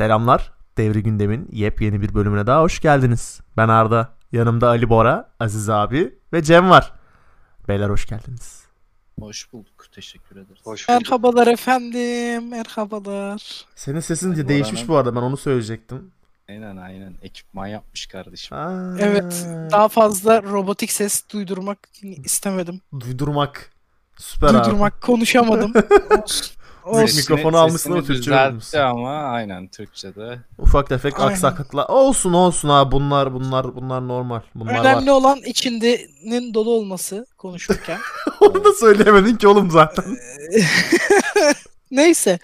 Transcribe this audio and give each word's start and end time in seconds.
Selamlar. 0.00 0.52
Devri 0.76 1.02
Gündem'in 1.02 1.48
yepyeni 1.52 2.00
bir 2.02 2.14
bölümüne 2.14 2.46
daha 2.46 2.62
hoş 2.62 2.80
geldiniz. 2.80 3.40
Ben 3.56 3.68
Arda. 3.68 4.08
Yanımda 4.32 4.68
Ali 4.68 4.88
Bora, 4.88 5.30
Aziz 5.40 5.70
abi 5.70 6.18
ve 6.32 6.42
Cem 6.42 6.70
var. 6.70 6.92
Beyler 7.68 7.90
hoş 7.90 8.06
geldiniz. 8.06 8.64
Hoş 9.20 9.52
bulduk. 9.52 9.86
Teşekkür 9.92 10.36
ederiz. 10.36 10.60
Hoş 10.64 10.88
bulduk. 10.88 11.00
Merhabalar 11.02 11.46
efendim. 11.46 12.48
Merhabalar. 12.48 13.64
Senin 13.74 14.00
sesin 14.00 14.32
Ali 14.32 14.48
değişmiş 14.48 14.88
bu 14.88 14.96
arada 14.96 15.16
ben 15.16 15.20
onu 15.20 15.36
söyleyecektim. 15.36 16.10
Aynen 16.48 16.76
aynen. 16.76 17.14
Ekipman 17.22 17.66
yapmış 17.66 18.06
kardeşim. 18.06 18.56
Aa, 18.56 18.96
Evet. 18.98 19.46
Daha 19.72 19.88
fazla 19.88 20.42
robotik 20.42 20.92
ses 20.92 21.24
duydurmak 21.32 21.78
istemedim. 22.02 22.80
Duydurmak. 23.00 23.70
Süper 24.16 24.48
abi. 24.48 24.58
Duydurmak 24.64 25.00
konuşamadım. 25.00 25.72
Olsun. 26.22 26.46
Olsun. 26.90 27.16
mikrofonu 27.16 27.56
almışsın 27.58 27.92
ama 27.92 28.02
Türkçe 28.02 28.30
bilmiyorsun. 28.30 28.78
ama 28.78 29.12
aynen 29.16 29.68
Türkçe'de. 29.68 30.38
Ufak 30.58 30.88
tefek 30.88 31.20
Aynen. 31.20 31.30
aksaklıklar. 31.32 31.86
Olsun 31.88 32.32
olsun 32.32 32.68
abi 32.68 32.92
bunlar 32.92 33.32
bunlar 33.34 33.74
bunlar 33.76 34.08
normal. 34.08 34.40
Bunlar 34.54 34.80
Önemli 34.80 35.10
var. 35.10 35.16
olan 35.16 35.38
içindenin 35.46 36.54
dolu 36.54 36.70
olması 36.70 37.26
konuşurken. 37.38 37.98
Onu 38.40 38.64
da 38.64 38.72
söyleyemedin 38.72 39.36
ki 39.36 39.48
oğlum 39.48 39.70
zaten. 39.70 40.04
Neyse. 41.90 42.38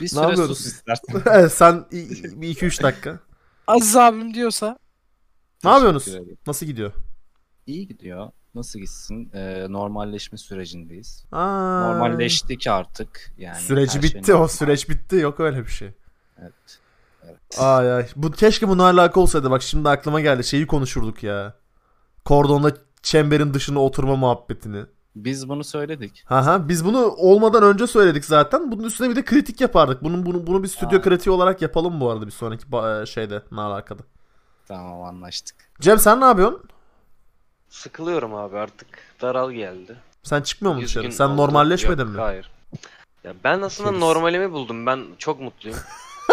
Bir 0.00 0.04
Ne 0.04 0.08
süre 0.08 0.20
yapıyoruz? 0.20 0.58
sus 0.58 0.66
istersen. 0.66 1.22
evet 1.32 1.52
sen 1.52 1.84
i- 1.92 2.40
bir 2.42 2.48
iki 2.48 2.66
üç 2.66 2.82
dakika. 2.82 3.18
Aziz 3.66 3.96
abim 3.96 4.34
diyorsa 4.34 4.78
Ne 5.64 5.70
yapıyorsunuz? 5.70 6.04
Teşekkür 6.04 6.24
ederim. 6.24 6.38
Nasıl 6.46 6.66
gidiyor? 6.66 6.92
İyi 7.66 7.88
gidiyor. 7.88 8.30
Nasıl 8.54 8.78
gitsin? 8.78 9.30
Ee, 9.34 9.66
normalleşme 9.68 10.38
sürecindeyiz. 10.38 11.24
Aa, 11.32 11.92
Normalleştik 11.92 12.66
artık. 12.66 13.32
Yani 13.38 13.56
Süreci 13.60 14.02
bitti. 14.02 14.34
O 14.34 14.48
süreç 14.48 14.88
bitti. 14.88 15.16
Yok 15.16 15.40
öyle 15.40 15.62
bir 15.66 15.70
şey. 15.70 15.90
Evet. 16.40 16.78
Evet. 17.24 17.58
Ay 17.58 17.92
ay. 17.92 18.06
Bu 18.16 18.30
keşke 18.30 18.68
bununla 18.68 18.84
alakalı 18.84 19.22
olsaydı. 19.22 19.50
Bak 19.50 19.62
şimdi 19.62 19.88
aklıma 19.88 20.20
geldi. 20.20 20.44
Şeyi 20.44 20.66
konuşurduk 20.66 21.22
ya. 21.22 21.54
Kordonda 22.24 22.72
çemberin 23.02 23.54
dışına 23.54 23.78
oturma 23.78 24.16
muhabbetini. 24.16 24.84
Biz 25.16 25.48
bunu 25.48 25.64
söyledik. 25.64 26.22
Haha 26.26 26.68
biz 26.68 26.84
bunu 26.84 26.98
olmadan 27.06 27.62
önce 27.62 27.86
söyledik 27.86 28.24
zaten. 28.24 28.72
Bunun 28.72 28.84
üstüne 28.84 29.10
bir 29.10 29.16
de 29.16 29.24
kritik 29.24 29.60
yapardık. 29.60 30.04
Bunun 30.04 30.26
bunu 30.26 30.46
bunu 30.46 30.62
bir 30.62 30.68
stüdyo 30.68 30.98
Aa. 30.98 31.02
kritiği 31.02 31.32
olarak 31.34 31.62
yapalım 31.62 32.00
bu 32.00 32.10
arada 32.10 32.26
bir 32.26 32.30
sonraki 32.32 32.64
şeyde 33.12 33.42
ne 33.52 33.60
alakada. 33.60 34.02
Tamam 34.68 35.02
anlaştık. 35.02 35.56
Cem 35.80 35.98
sen 35.98 36.20
ne 36.20 36.24
yapıyorsun? 36.24 36.62
Sıkılıyorum 37.70 38.34
abi 38.34 38.58
artık. 38.58 38.88
Daral 39.22 39.50
geldi. 39.52 39.96
Sen 40.22 40.42
çıkmıyor 40.42 40.74
musun 40.74 40.86
dışarı? 40.86 41.12
Sen 41.12 41.36
normalleşmedin 41.36 42.04
Yok, 42.04 42.14
mi? 42.14 42.20
Hayır. 42.20 42.50
Ya 43.24 43.32
ben 43.44 43.60
aslında 43.60 43.88
Keriz. 43.88 44.00
normalimi 44.02 44.52
buldum. 44.52 44.86
Ben 44.86 45.04
çok 45.18 45.40
mutluyum. 45.40 45.78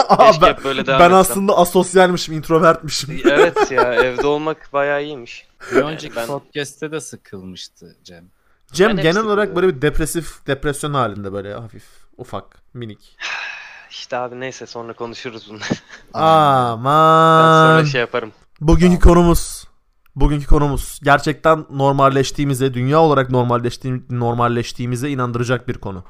Aa, 0.09 0.17
Keşke 0.31 0.41
ben, 0.41 0.63
böyle 0.63 0.85
devam 0.85 0.99
ben 0.99 1.05
etsem. 1.05 1.19
aslında 1.19 1.57
asosyalmişim, 1.57 2.33
introvertmişim. 2.35 3.21
evet 3.25 3.71
ya 3.71 3.93
evde 3.93 4.27
olmak 4.27 4.69
bayağı 4.73 5.03
iyiymiş. 5.03 5.47
Bir 5.71 5.81
önceki 5.81 6.15
ben- 6.15 6.27
podcast'te 6.27 6.91
de 6.91 6.99
sıkılmıştı 7.01 7.95
Cem. 8.03 8.25
Cem 8.73 8.97
Ben 8.97 9.03
genel 9.03 9.23
olarak 9.23 9.55
böyle 9.55 9.67
bir 9.67 9.81
depresif, 9.81 10.47
depresyon 10.47 10.93
halinde 10.93 11.33
böyle 11.33 11.53
hafif, 11.53 11.83
ufak, 12.17 12.45
minik. 12.73 13.17
İşte 13.89 14.17
abi 14.17 14.39
neyse 14.39 14.65
sonra 14.65 14.93
konuşuruz 14.93 15.49
bunu. 15.49 15.59
ben 16.13 16.19
Aman. 16.21 17.77
sonra 17.77 17.85
şey 17.85 18.01
yaparım. 18.01 18.31
Bugünkü 18.61 18.99
konumuz 18.99 19.67
bugünkü 20.19 20.47
konumuz 20.47 20.99
gerçekten 21.03 21.65
normalleştiğimize, 21.69 22.73
dünya 22.73 23.01
olarak 23.01 23.29
normalleştiğim, 23.29 24.05
normalleştiğimize 24.09 25.09
inandıracak 25.09 25.67
bir 25.67 25.77
konu. 25.77 26.03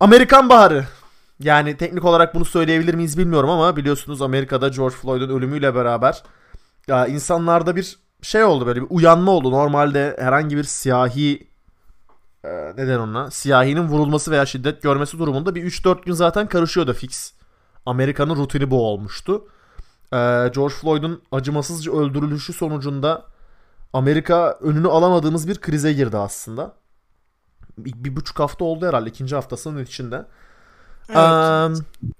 Amerikan 0.00 0.48
Baharı. 0.48 0.86
Yani 1.40 1.76
teknik 1.76 2.04
olarak 2.04 2.34
bunu 2.34 2.44
söyleyebilir 2.44 2.94
miyiz 2.94 3.18
bilmiyorum 3.18 3.50
ama 3.50 3.76
biliyorsunuz 3.76 4.22
Amerika'da 4.22 4.68
George 4.68 4.96
Floyd'un 4.96 5.36
ölümüyle 5.36 5.74
beraber 5.74 6.22
ya 6.88 7.06
insanlarda 7.06 7.76
bir 7.76 7.98
şey 8.22 8.44
oldu 8.44 8.66
böyle 8.66 8.82
bir 8.82 8.86
uyanma 8.90 9.30
oldu. 9.30 9.50
Normalde 9.50 10.16
herhangi 10.18 10.56
bir 10.56 10.64
siyahi 10.64 11.48
e, 12.44 12.48
neden 12.76 12.98
ona 12.98 13.30
siyahinin 13.30 13.88
vurulması 13.88 14.30
veya 14.30 14.46
şiddet 14.46 14.82
görmesi 14.82 15.18
durumunda 15.18 15.54
bir 15.54 15.64
3-4 15.64 16.04
gün 16.04 16.12
zaten 16.12 16.48
karışıyordu 16.48 16.92
fix. 16.92 17.32
Amerika'nın 17.86 18.36
rutini 18.36 18.70
bu 18.70 18.86
olmuştu. 18.86 19.44
Ee, 20.12 20.16
George 20.54 20.74
Floyd'un 20.74 21.22
acımasızca 21.32 21.92
öldürülüşü 21.92 22.52
sonucunda 22.52 23.24
Amerika 23.92 24.58
önünü 24.60 24.88
alamadığımız 24.88 25.48
bir 25.48 25.60
krize 25.60 25.92
girdi 25.92 26.16
aslında. 26.16 26.74
Bir, 27.78 27.92
bir 28.04 28.16
buçuk 28.16 28.38
hafta 28.38 28.64
oldu 28.64 28.86
herhalde 28.86 29.10
ikinci 29.10 29.34
haftasının 29.34 29.84
içinde. 29.84 30.26
evet. 31.08 31.18
Ee, 31.18 31.68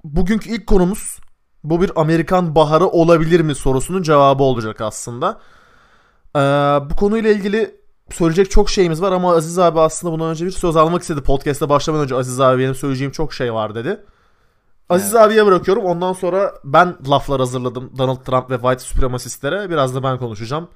bugünkü 0.05 0.51
ilk 0.51 0.67
konumuz 0.67 1.19
bu 1.65 1.83
bir 1.83 2.01
Amerikan 2.01 2.55
baharı 2.55 2.87
olabilir 2.87 3.41
mi 3.41 3.55
sorusunun 3.55 4.03
cevabı 4.03 4.43
olacak 4.43 4.81
aslında. 4.81 5.41
Ee, 6.37 6.41
bu 6.91 6.97
konuyla 6.97 7.31
ilgili 7.31 7.81
söyleyecek 8.11 8.51
çok 8.51 8.71
şeyimiz 8.71 9.03
var 9.03 9.13
ama 9.13 9.35
Aziz 9.35 9.59
abi 9.59 9.81
aslında 9.81 10.13
bundan 10.13 10.31
önce 10.31 10.47
bir 10.47 10.51
söz 10.51 10.77
almak 10.77 11.03
istedi. 11.03 11.23
Podcast'a 11.23 11.69
başlamadan 11.69 12.05
önce 12.05 12.15
Aziz 12.15 12.41
abi 12.41 12.63
benim 12.63 12.75
söyleyeceğim 12.75 13.13
çok 13.13 13.35
şey 13.35 13.55
var 13.55 13.75
dedi. 13.75 14.01
Aziz 14.91 15.15
abiye 15.15 15.47
bırakıyorum. 15.47 15.85
Ondan 15.85 16.13
sonra 16.13 16.55
ben 16.65 16.97
laflar 17.09 17.41
hazırladım 17.41 17.93
Donald 17.99 18.25
Trump 18.25 18.51
ve 18.51 18.55
White 18.55 18.79
supremacistlere. 18.79 19.71
Biraz 19.71 19.95
da 19.95 20.03
ben 20.03 20.19
konuşacağım. 20.19 20.69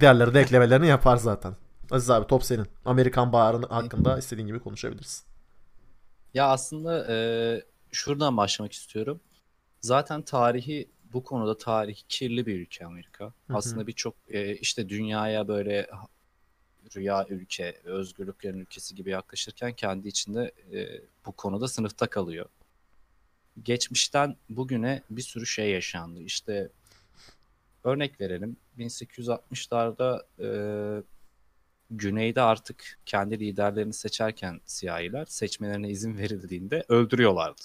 Diğerleri 0.00 0.34
de 0.34 0.40
eklemelerini 0.40 0.86
yapar 0.86 1.16
zaten. 1.16 1.56
Aziz 1.90 2.10
abi 2.10 2.26
top 2.26 2.44
senin. 2.44 2.66
Amerikan 2.84 3.32
baharı 3.32 3.66
hakkında 3.66 4.18
istediğin 4.18 4.46
gibi 4.46 4.60
konuşabilirsin. 4.60 5.24
Ya 6.34 6.48
aslında 6.48 7.06
e, 7.12 7.16
şuradan 7.92 8.36
başlamak 8.36 8.72
istiyorum. 8.72 9.20
Zaten 9.80 10.22
tarihi 10.22 10.88
bu 11.12 11.24
konuda 11.24 11.58
tarihi 11.58 12.02
kirli 12.08 12.46
bir 12.46 12.60
ülke 12.60 12.86
Amerika. 12.86 13.24
hı. 13.24 13.32
Aslında 13.54 13.86
birçok 13.86 14.14
e, 14.28 14.56
işte 14.56 14.88
dünyaya 14.88 15.48
böyle 15.48 15.86
rüya 16.96 17.26
ülke, 17.28 17.80
özgürlüklerin 17.84 18.58
ülkesi 18.58 18.94
gibi 18.94 19.10
yaklaşırken 19.10 19.72
kendi 19.72 20.08
içinde 20.08 20.52
e, 20.72 21.00
bu 21.26 21.32
konuda 21.32 21.68
sınıfta 21.68 22.06
kalıyor. 22.06 22.46
Geçmişten 23.64 24.36
bugüne 24.50 25.02
bir 25.10 25.22
sürü 25.22 25.46
şey 25.46 25.70
yaşandı. 25.70 26.20
İşte 26.20 26.68
örnek 27.84 28.20
verelim. 28.20 28.56
1860'larda 28.78 30.22
e, 30.40 30.48
Güneyde 31.90 32.42
artık 32.42 32.98
kendi 33.06 33.40
liderlerini 33.40 33.92
seçerken 33.92 34.60
siyahiler 34.66 35.24
seçmelerine 35.24 35.88
izin 35.88 36.18
verildiğinde 36.18 36.84
öldürüyorlardı. 36.88 37.62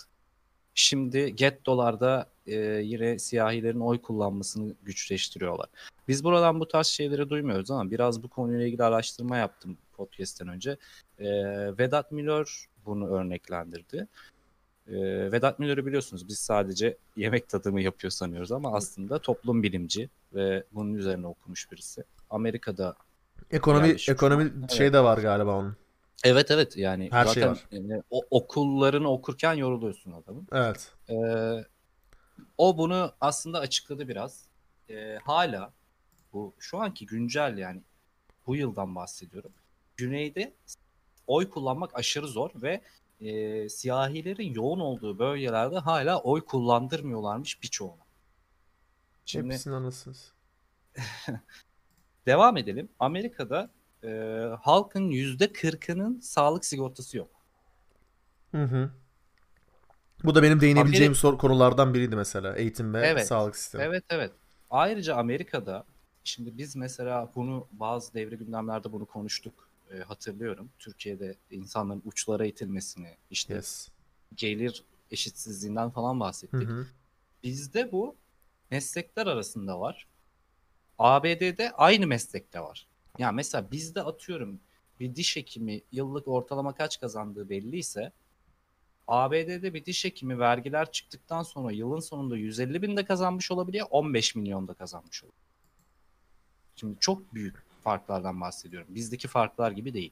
Şimdi 0.75 1.35
gettolarda 1.35 2.29
e, 2.47 2.55
yine 2.83 3.19
siyahilerin 3.19 3.79
oy 3.79 4.01
kullanmasını 4.01 4.75
güçleştiriyorlar. 4.83 5.69
Biz 6.07 6.23
buradan 6.23 6.59
bu 6.59 6.67
tarz 6.67 6.87
şeyleri 6.87 7.29
duymuyoruz 7.29 7.71
ama 7.71 7.91
biraz 7.91 8.23
bu 8.23 8.27
konuyla 8.27 8.65
ilgili 8.65 8.83
araştırma 8.83 9.37
yaptım 9.37 9.77
podcast'ten 9.93 10.47
önce. 10.47 10.77
E, 11.19 11.27
Vedat 11.77 12.11
Milor 12.11 12.69
bunu 12.85 13.07
örneklendirdi. 13.07 14.07
E, 14.87 15.31
Vedat 15.31 15.59
Milor'u 15.59 15.85
biliyorsunuz 15.85 16.27
biz 16.27 16.39
sadece 16.39 16.97
yemek 17.15 17.49
tadımı 17.49 17.81
yapıyor 17.81 18.11
sanıyoruz 18.11 18.51
ama 18.51 18.73
aslında 18.75 19.19
toplum 19.19 19.63
bilimci 19.63 20.09
ve 20.33 20.63
bunun 20.71 20.93
üzerine 20.93 21.27
okumuş 21.27 21.71
birisi. 21.71 22.03
Amerika'da 22.29 22.95
Ekonomi 23.51 23.87
Yani 23.87 23.99
ekonomi 24.09 24.53
Evet. 24.59 24.71
şey 24.71 24.93
de 24.93 24.99
var 25.03 25.17
galiba 25.17 25.57
onun. 25.57 25.75
Evet 26.23 26.51
evet 26.51 26.77
yani 26.77 27.11
Her 27.11 27.25
şey 27.25 27.33
zaten 27.33 27.49
var. 27.51 27.63
yani 27.71 28.01
o 28.09 28.21
okullarını 28.31 29.11
okurken 29.11 29.53
yoruluyorsun 29.53 30.11
adamın. 30.11 30.47
Evet. 30.51 30.91
Ee, 31.09 31.65
o 32.57 32.77
bunu 32.77 33.11
aslında 33.21 33.59
açıkladı 33.59 34.07
biraz. 34.07 34.45
Ee, 34.89 35.17
hala 35.25 35.71
bu 36.33 36.53
şu 36.59 36.77
anki 36.77 37.05
güncel 37.05 37.57
yani 37.57 37.81
bu 38.47 38.55
yıldan 38.55 38.95
bahsediyorum. 38.95 39.51
Güneyde 39.97 40.53
oy 41.27 41.49
kullanmak 41.49 41.95
aşırı 41.95 42.27
zor 42.27 42.49
ve 42.55 42.81
e, 43.23 43.69
siyahilerin 43.69 44.53
yoğun 44.53 44.79
olduğu 44.79 45.19
bölgelerde 45.19 45.77
hala 45.77 46.21
oy 46.21 46.45
kullandırmıyorlarmış 46.45 47.63
birçoğuna. 47.63 48.03
Şimdi 49.25 49.53
Hepsinin 49.53 49.73
anasınız. 49.75 50.31
devam 52.25 52.57
edelim. 52.57 52.89
Amerika'da 52.99 53.69
e, 54.03 54.09
halkın 54.61 55.09
yüzde 55.09 55.45
40'ının 55.45 56.19
sağlık 56.21 56.65
sigortası 56.65 57.17
yok. 57.17 57.29
Hı 58.51 58.63
hı. 58.63 58.89
Bu 60.23 60.35
da 60.35 60.43
benim 60.43 60.61
değinebileceğim 60.61 61.11
Ameri- 61.13 61.17
sor- 61.17 61.37
konulardan 61.37 61.93
biriydi 61.93 62.15
mesela. 62.15 62.55
Eğitim 62.55 62.93
ve 62.93 63.07
Evet. 63.07 63.27
sağlık 63.27 63.57
sistemi. 63.57 63.83
Evet 63.83 64.03
evet. 64.09 64.31
Ayrıca 64.69 65.15
Amerika'da 65.15 65.85
şimdi 66.23 66.57
biz 66.57 66.75
mesela 66.75 67.31
bunu 67.35 67.67
bazı 67.71 68.13
devre 68.13 68.35
gündemlerde 68.35 68.91
bunu 68.91 69.05
konuştuk. 69.05 69.69
E, 69.93 69.97
hatırlıyorum. 69.99 70.69
Türkiye'de 70.79 71.35
insanların 71.51 72.01
uçlara 72.05 72.45
itilmesini, 72.45 73.17
işte 73.31 73.53
Yes. 73.53 73.89
gelir 74.35 74.83
eşitsizliğinden 75.11 75.89
falan 75.89 76.15
Hı 76.15 76.19
bahsettik. 76.19 76.69
hı. 76.69 76.87
Bizde 77.43 77.91
bu 77.91 78.15
meslekler 78.71 79.27
arasında 79.27 79.79
var. 79.79 80.07
ABD'de 80.99 81.71
aynı 81.71 82.07
meslekte 82.07 82.59
var. 82.59 82.87
Yani 83.17 83.35
mesela 83.35 83.71
bizde 83.71 84.01
atıyorum 84.01 84.59
bir 84.99 85.15
diş 85.15 85.35
hekimi 85.35 85.81
yıllık 85.91 86.27
ortalama 86.27 86.75
kaç 86.75 86.99
kazandığı 86.99 87.49
belliyse 87.49 88.11
ABD'de 89.07 89.73
bir 89.73 89.85
diş 89.85 90.05
hekimi 90.05 90.39
vergiler 90.39 90.91
çıktıktan 90.91 91.43
sonra 91.43 91.71
yılın 91.71 91.99
sonunda 91.99 92.37
150 92.37 92.81
bin 92.81 92.97
de 92.97 93.05
kazanmış 93.05 93.51
olabiliyor, 93.51 93.87
15 93.89 94.35
milyon 94.35 94.67
da 94.67 94.73
kazanmış 94.73 95.23
olabiliyor. 95.23 95.43
Şimdi 96.75 96.99
çok 96.99 97.33
büyük 97.33 97.55
farklardan 97.83 98.41
bahsediyorum. 98.41 98.87
Bizdeki 98.95 99.27
farklar 99.27 99.71
gibi 99.71 99.93
değil. 99.93 100.11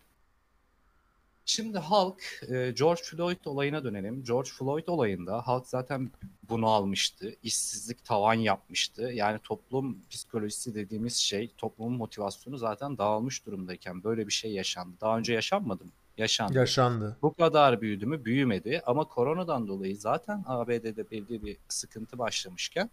Şimdi 1.46 1.78
halk 1.78 2.24
e, 2.50 2.72
George 2.72 3.02
Floyd 3.04 3.46
olayına 3.46 3.84
dönelim. 3.84 4.24
George 4.24 4.50
Floyd 4.50 4.88
olayında 4.88 5.48
halk 5.48 5.68
zaten 5.68 6.12
bunu 6.50 6.68
almıştı. 6.68 7.36
İşsizlik 7.44 8.06
tavan 8.06 8.34
yapmıştı. 8.34 9.02
Yani 9.02 9.40
toplum 9.40 9.98
psikolojisi 10.10 10.76
dediğimiz 10.76 11.16
şey, 11.16 11.52
toplumun 11.58 11.98
motivasyonu 11.98 12.58
zaten 12.58 12.98
dağılmış 12.98 13.46
durumdayken 13.46 14.04
böyle 14.04 14.28
bir 14.28 14.32
şey 14.32 14.52
yaşandı. 14.52 14.96
Daha 15.02 15.18
önce 15.18 15.34
yaşanmadı 15.34 15.86
mı? 15.86 15.92
Yaşandı. 16.18 16.58
Yaşandı. 16.58 17.18
Bu 17.22 17.34
kadar 17.34 17.82
büyüdü 17.82 18.06
mü? 18.06 18.26
Büyümedi. 18.26 18.82
Ama 18.86 19.04
koronadan 19.04 19.68
dolayı 19.68 19.98
zaten 19.98 20.44
ABD'de 20.48 21.12
belli 21.12 21.44
bir 21.44 21.58
sıkıntı 21.70 22.18
başlamışken 22.18 22.90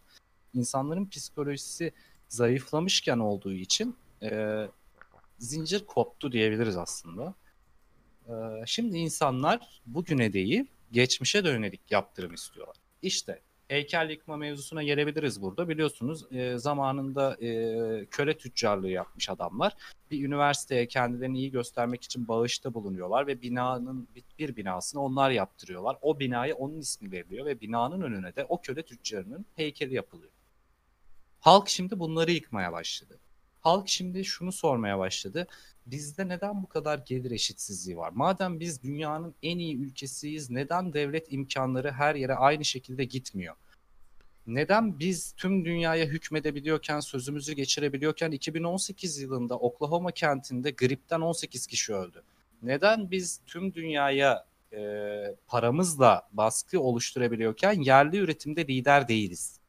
insanların 0.54 1.08
psikolojisi 1.08 1.92
zayıflamışken 2.28 3.18
olduğu 3.18 3.54
için 3.54 3.96
e, 4.22 4.68
zincir 5.38 5.86
koptu 5.86 6.32
diyebiliriz 6.32 6.76
aslında. 6.76 7.34
E, 8.28 8.32
şimdi 8.66 8.98
insanlar 8.98 9.80
bugüne 9.86 10.32
değil 10.32 10.66
geçmişe 10.92 11.44
dönelik 11.44 11.90
yaptırım 11.90 12.34
istiyorlar. 12.34 12.76
İşte 13.02 13.40
heykel 13.68 14.10
yıkma 14.10 14.36
mevzusuna 14.36 14.82
gelebiliriz 14.82 15.42
burada. 15.42 15.68
Biliyorsunuz 15.68 16.32
e, 16.32 16.58
zamanında 16.58 17.36
e, 17.44 18.06
köle 18.10 18.36
tüccarlığı 18.38 18.90
yapmış 18.90 19.30
adamlar 19.30 19.76
bir 20.10 20.24
üniversiteye 20.24 20.88
kendilerini 20.88 21.38
iyi 21.38 21.50
göstermek 21.50 22.04
için 22.04 22.28
bağışta 22.28 22.74
bulunuyorlar 22.74 23.26
ve 23.26 23.42
binanın 23.42 24.08
bir, 24.38 24.56
binasını 24.56 25.02
onlar 25.02 25.30
yaptırıyorlar. 25.30 25.96
O 26.02 26.18
binaya 26.18 26.54
onun 26.54 26.78
ismi 26.78 27.12
veriliyor 27.12 27.46
ve 27.46 27.60
binanın 27.60 28.00
önüne 28.00 28.36
de 28.36 28.44
o 28.44 28.60
köle 28.60 28.82
tüccarının 28.82 29.46
heykeli 29.56 29.94
yapılıyor. 29.94 30.32
Halk 31.40 31.68
şimdi 31.68 31.98
bunları 31.98 32.30
yıkmaya 32.30 32.72
başladı. 32.72 33.18
Halk 33.60 33.88
şimdi 33.88 34.24
şunu 34.24 34.52
sormaya 34.52 34.98
başladı. 34.98 35.46
Bizde 35.86 36.28
neden 36.28 36.62
bu 36.62 36.68
kadar 36.68 36.98
gelir 36.98 37.30
eşitsizliği 37.30 37.96
var? 37.96 38.12
Madem 38.14 38.60
biz 38.60 38.82
dünyanın 38.82 39.34
en 39.42 39.58
iyi 39.58 39.76
ülkesiyiz, 39.76 40.50
neden 40.50 40.92
devlet 40.92 41.32
imkanları 41.32 41.92
her 41.92 42.14
yere 42.14 42.34
aynı 42.34 42.64
şekilde 42.64 43.04
gitmiyor? 43.04 43.54
Neden 44.46 44.98
biz 44.98 45.32
tüm 45.36 45.64
dünyaya 45.64 46.06
hükmedebiliyorken, 46.06 47.00
sözümüzü 47.00 47.52
geçirebiliyorken 47.52 48.30
2018 48.30 49.18
yılında 49.18 49.58
Oklahoma 49.58 50.10
kentinde 50.10 50.70
gripten 50.70 51.20
18 51.20 51.66
kişi 51.66 51.94
öldü? 51.94 52.22
Neden 52.62 53.10
biz 53.10 53.40
tüm 53.46 53.74
dünyaya 53.74 54.46
e, 54.72 54.80
paramızla 55.46 56.28
baskı 56.32 56.80
oluşturabiliyorken 56.80 57.72
yerli 57.72 58.16
üretimde 58.16 58.66
lider 58.66 59.08
değiliz? 59.08 59.60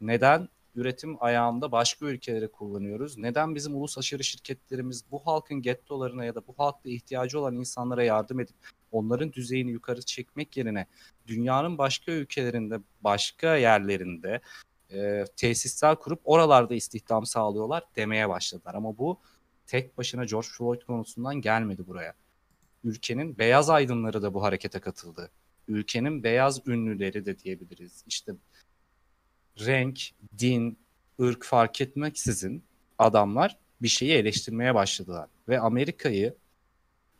Neden 0.00 0.48
üretim 0.76 1.16
ayağında 1.20 1.72
başka 1.72 2.06
ülkeleri 2.06 2.48
kullanıyoruz? 2.48 3.18
Neden 3.18 3.54
bizim 3.54 3.76
ulus 3.76 3.98
aşırı 3.98 4.24
şirketlerimiz 4.24 5.04
bu 5.10 5.26
halkın 5.26 5.62
gettolarına 5.62 6.24
ya 6.24 6.34
da 6.34 6.46
bu 6.46 6.54
halkta 6.58 6.90
ihtiyacı 6.90 7.40
olan 7.40 7.54
insanlara 7.54 8.04
yardım 8.04 8.40
edip 8.40 8.56
onların 8.92 9.32
düzeyini 9.32 9.70
yukarı 9.70 10.02
çekmek 10.02 10.56
yerine 10.56 10.86
dünyanın 11.26 11.78
başka 11.78 12.12
ülkelerinde, 12.12 12.78
başka 13.00 13.56
yerlerinde 13.56 14.40
e, 14.92 15.24
tesisler 15.36 15.96
kurup 15.96 16.20
oralarda 16.24 16.74
istihdam 16.74 17.26
sağlıyorlar 17.26 17.84
demeye 17.96 18.28
başladılar. 18.28 18.74
Ama 18.74 18.98
bu 18.98 19.20
tek 19.66 19.98
başına 19.98 20.24
George 20.24 20.48
Floyd 20.48 20.82
konusundan 20.82 21.40
gelmedi 21.40 21.86
buraya. 21.86 22.14
Ülkenin 22.84 23.38
beyaz 23.38 23.70
aydınları 23.70 24.22
da 24.22 24.34
bu 24.34 24.42
harekete 24.42 24.80
katıldı. 24.80 25.30
Ülkenin 25.68 26.22
beyaz 26.22 26.68
ünlüleri 26.68 27.26
de 27.26 27.38
diyebiliriz. 27.38 28.04
İşte 28.06 28.32
renk, 29.60 30.00
din, 30.38 30.78
ırk 31.20 31.44
fark 31.44 31.80
etmeksizin 31.80 32.64
adamlar 32.98 33.56
bir 33.82 33.88
şeyi 33.88 34.12
eleştirmeye 34.12 34.74
başladılar. 34.74 35.28
Ve 35.48 35.60
Amerika'yı 35.60 36.34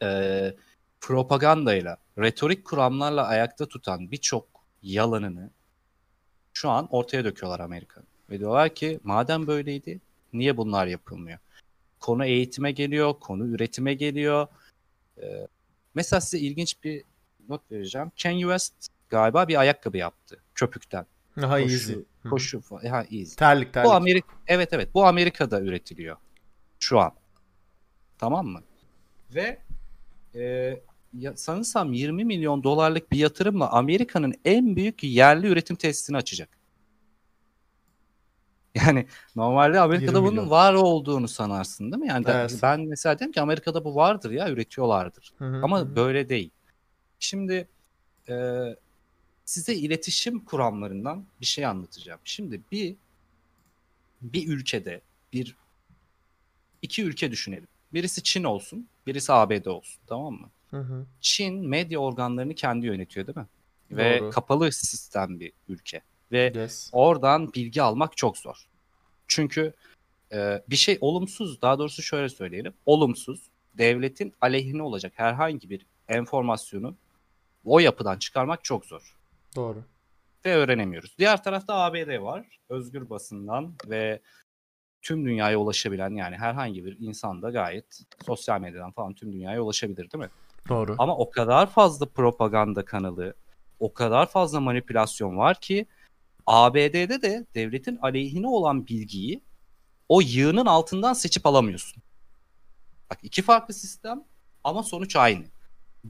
e, 0.03 0.55
propagandayla, 1.01 1.97
retorik 2.19 2.65
kuramlarla 2.65 3.27
ayakta 3.27 3.67
tutan 3.67 4.11
birçok 4.11 4.49
yalanını 4.83 5.51
şu 6.53 6.71
an 6.71 6.89
ortaya 6.91 7.25
döküyorlar 7.25 7.61
Amerika'nın. 7.61 8.07
Ve 8.31 8.39
diyorlar 8.39 8.75
ki 8.75 9.01
madem 9.05 9.47
böyleydi 9.47 10.01
niye 10.33 10.57
bunlar 10.57 10.87
yapılmıyor? 10.87 11.39
Konu 12.01 12.25
eğitime 12.25 12.73
geliyor, 12.73 13.15
konu 13.21 13.47
üretime 13.47 13.95
geliyor. 13.95 14.47
Ee, 15.23 15.47
mesela 15.95 16.21
size 16.21 16.39
ilginç 16.39 16.85
bir 16.85 17.03
not 17.49 17.73
vereceğim. 17.73 18.13
Kanye 18.23 18.41
West 18.41 18.75
galiba 19.09 19.49
bir 19.49 19.61
ayakkabı 19.61 19.97
yaptı 19.97 20.39
köpükten. 20.55 21.07
Daha. 21.41 21.59
Hı. 21.59 22.05
Koşu 22.31 22.61
falan. 22.61 22.87
Ha, 22.87 23.05
easy. 23.11 23.35
Terlik 23.37 23.75
terlik. 23.75 23.91
Bu 23.91 23.95
Amerika 23.95 24.29
evet 24.47 24.73
evet 24.73 24.95
bu 24.95 25.07
Amerika'da 25.07 25.61
üretiliyor 25.61 26.17
şu 26.81 27.01
an. 27.01 27.13
Tamam 28.19 28.47
mı? 28.47 28.61
Ve 29.35 29.59
e, 30.35 30.43
ya, 31.15 31.37
sanırsam 31.37 31.93
20 31.93 32.25
milyon 32.25 32.63
dolarlık 32.63 33.13
bir 33.13 33.19
yatırımla 33.19 33.71
Amerika'nın 33.71 34.35
en 34.45 34.77
büyük 34.77 35.05
yerli 35.05 35.47
üretim 35.47 35.77
tesisini 35.77 36.17
açacak. 36.17 36.49
Yani 38.87 39.07
normalde 39.37 39.81
Amerika'da 39.81 40.19
20 40.19 40.23
bunun 40.23 40.33
milyon. 40.35 40.51
var 40.51 40.75
olduğunu 40.75 41.29
sanarsın 41.29 41.93
değil 41.93 42.03
mi? 42.03 42.09
Yani 42.09 42.25
Evet. 42.29 42.59
ben 42.63 42.81
mesela 42.81 43.19
dedim 43.19 43.33
ki 43.33 43.41
Amerika'da 43.41 43.85
bu 43.85 43.95
vardır 43.95 44.31
ya 44.31 44.51
üretiyorlardır. 44.51 45.33
Hı 45.39 45.45
hı, 45.45 45.61
Ama 45.63 45.81
hı. 45.81 45.97
böyle 45.97 46.29
değil. 46.29 46.51
Şimdi 47.19 47.69
e, 48.29 48.35
size 49.47 49.75
iletişim 49.75 50.45
kuramlarından 50.45 51.25
bir 51.41 51.47
şey 51.47 51.67
anlatacağım. 51.67 52.21
Şimdi 52.25 52.61
bir 52.73 52.97
bir 54.23 54.49
ülkede 54.49 55.01
bir 55.33 55.57
iki 56.83 57.05
ülke 57.05 57.31
düşünelim. 57.31 57.69
Birisi 57.93 58.23
Çin 58.23 58.45
olsun, 58.45 58.89
birisi 59.07 59.33
ABD 59.33 59.67
olsun. 59.67 60.01
Tamam 60.07 60.35
mı? 60.35 60.51
Hı 60.71 60.77
hı. 60.81 61.07
Çin 61.21 61.55
medya 61.69 61.99
organlarını 61.99 62.55
kendi 62.55 62.87
yönetiyor 62.87 63.27
değil 63.27 63.37
mi? 63.39 63.47
Ve 63.91 64.21
Doğru. 64.21 64.31
kapalı 64.31 64.73
sistem 64.73 65.41
bir 65.41 65.53
ülke. 65.69 66.03
Ve 66.33 66.53
Yes. 66.55 66.91
oradan 66.93 67.53
bilgi 67.53 67.83
almak 67.83 68.17
çok 68.17 68.39
zor. 68.39 68.67
Çünkü 69.29 69.73
e, 70.33 70.63
bir 70.71 70.77
şey 70.77 70.99
olumsuz, 71.01 71.63
daha 71.63 71.79
doğrusu 71.79 72.03
şöyle 72.03 72.29
söyleyelim. 72.29 72.75
Olumsuz, 72.87 73.41
devletin 73.75 74.35
aleyhine 74.41 74.83
olacak 74.83 75.13
herhangi 75.17 75.71
bir 75.71 75.87
enformasyonu 76.09 76.97
o 77.65 77.79
yapıdan 77.79 78.19
çıkarmak 78.19 78.65
çok 78.65 78.87
zor. 78.87 79.16
Doğru. 79.57 79.85
Ve 80.45 80.55
öğrenemiyoruz. 80.55 81.19
Diğer 81.19 81.43
tarafta 81.43 81.75
ABD 81.75 82.23
var. 82.23 82.59
Özgür 82.69 83.11
basından 83.11 83.75
ve 83.87 84.21
tüm 85.03 85.27
dünyaya 85.27 85.59
ulaşabilen 85.59 86.11
yani 86.11 86.37
herhangi 86.37 86.85
bir 86.85 86.97
insan 87.01 87.43
da 87.43 87.51
gayet 87.51 88.03
sosyal 88.27 88.61
medyadan 88.61 88.93
falan 88.93 89.15
tüm 89.15 89.33
dünyaya 89.33 89.63
ulaşabilir 89.63 90.11
değil 90.11 90.25
mi? 90.25 90.31
Doğru. 90.69 90.95
Ama 90.99 91.17
o 91.17 91.31
kadar 91.31 91.71
fazla 91.71 92.07
propaganda 92.07 92.85
kanalı, 92.85 93.35
o 93.81 93.93
kadar 93.93 94.27
fazla 94.27 94.61
manipülasyon 94.61 95.37
var 95.37 95.61
ki 95.61 95.87
ABD'de 96.47 97.23
de 97.23 97.47
devletin 97.55 97.99
aleyhine 98.03 98.47
olan 98.47 98.87
bilgiyi 98.87 99.43
o 100.09 100.21
yığının 100.21 100.67
altından 100.67 101.13
seçip 101.13 101.47
alamıyorsun. 101.47 102.03
Bak 103.11 103.19
iki 103.23 103.43
farklı 103.43 103.75
sistem 103.75 104.25
ama 104.65 104.83
sonuç 104.83 105.17
aynı. 105.17 105.45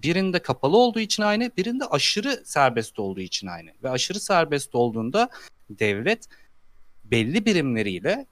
Birinde 0.03 0.39
kapalı 0.39 0.77
olduğu 0.77 1.01
için 1.01 1.23
aynı, 1.23 1.51
birinde 1.57 1.85
aşırı 1.85 2.43
serbest 2.45 2.99
olduğu 2.99 3.21
için 3.21 3.47
aynı. 3.47 3.71
Ve 3.83 3.91
aşırı 3.91 4.21
serbest 4.21 4.75
olduğunda 4.75 5.29
devlet 5.71 6.29
belli 7.05 7.47
birimleriyle 7.47 8.27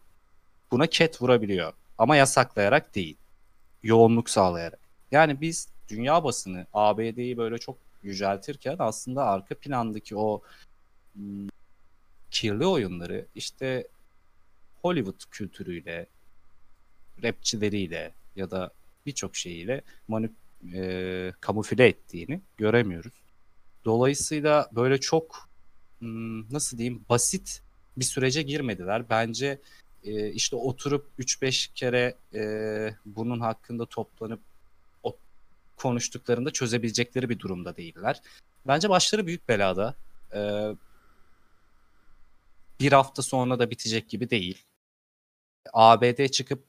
buna 0.71 0.87
ket 0.87 1.23
vurabiliyor. 1.23 1.73
Ama 1.99 2.16
yasaklayarak 2.16 2.94
değil. 2.94 3.16
Yoğunluk 3.83 4.30
sağlayarak. 4.30 4.80
Yani 5.11 5.40
biz 5.40 5.68
dünya 5.88 6.25
basını 6.25 6.66
ABD'yi 6.73 7.37
böyle 7.37 7.59
çok 7.59 7.78
yüceltirken 8.02 8.76
aslında 8.78 9.25
arka 9.25 9.54
plandaki 9.54 10.16
o 10.16 10.42
hmm, 11.14 11.49
kirli 12.30 12.66
oyunları 12.66 13.26
işte 13.35 13.88
Hollywood 14.83 15.21
kültürüyle, 15.30 16.06
rapçileriyle 17.23 18.12
ya 18.37 18.50
da 18.50 18.71
birçok 19.06 19.37
şeyiyle 19.37 19.83
manip 20.09 20.33
e, 20.75 21.33
kamufle 21.40 21.87
ettiğini 21.87 22.40
göremiyoruz. 22.56 23.12
Dolayısıyla 23.85 24.68
böyle 24.73 25.00
çok 25.00 25.49
hmm, 25.99 26.52
nasıl 26.52 26.78
diyeyim 26.78 27.04
basit 27.09 27.62
bir 27.97 28.04
sürece 28.04 28.42
girmediler. 28.42 29.11
Bence 29.11 29.61
e, 30.04 30.30
işte 30.30 30.56
oturup 30.56 31.06
3-5 31.18 31.75
kere 31.75 32.14
e, 32.35 32.94
bunun 33.06 33.40
hakkında 33.40 33.87
toplanıp 33.87 34.40
o 35.02 35.16
konuştuklarında 35.76 36.50
çözebilecekleri 36.50 37.28
bir 37.28 37.38
durumda 37.38 37.76
değiller. 37.76 38.21
Bence 38.66 38.88
başları 38.88 39.26
büyük 39.26 39.49
belada. 39.49 39.94
E, 40.35 40.40
bir 42.80 42.92
hafta 42.92 43.23
sonra 43.23 43.59
da 43.59 43.71
bitecek 43.71 44.09
gibi 44.09 44.30
değil. 44.30 44.64
ABD 45.73 46.28
çıkıp 46.28 46.64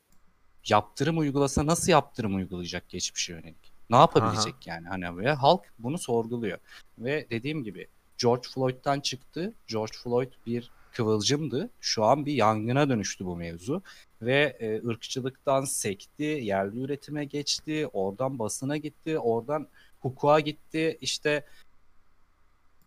yaptırım 0.66 1.18
uygulasa 1.18 1.66
nasıl 1.66 1.92
yaptırım 1.92 2.36
uygulayacak 2.36 2.90
geçmişe 2.90 3.34
yönelik? 3.34 3.75
Ne 3.90 3.98
yapabilecek 3.98 4.68
yani 4.68 4.88
hani 4.88 5.18
ve 5.18 5.34
halk 5.34 5.62
bunu 5.80 5.98
sorguluyor. 5.98 6.58
Ve 7.00 7.28
dediğim 7.30 7.64
gibi 7.64 7.88
George 8.18 8.48
Floyd'dan 8.54 9.00
çıktı. 9.00 9.54
George 9.68 9.94
Floyd 10.04 10.32
bir 10.46 10.72
kıvılcımdı. 10.92 11.70
Şu 11.82 12.04
an 12.04 12.26
bir 12.26 12.34
yangına 12.34 12.90
dönüştü 12.90 13.26
bu 13.26 13.36
mevzu 13.36 13.82
ve 14.22 14.58
e, 14.60 14.88
ırkçılıktan 14.88 15.66
sekti, 15.66 16.24
yerli 16.24 16.82
üretime 16.82 17.26
geçti, 17.26 17.90
oradan 17.94 18.40
basına 18.40 18.78
gitti, 18.78 19.20
oradan 19.20 19.68
hukuka 20.00 20.40
gitti. 20.40 20.98
İşte 21.02 21.46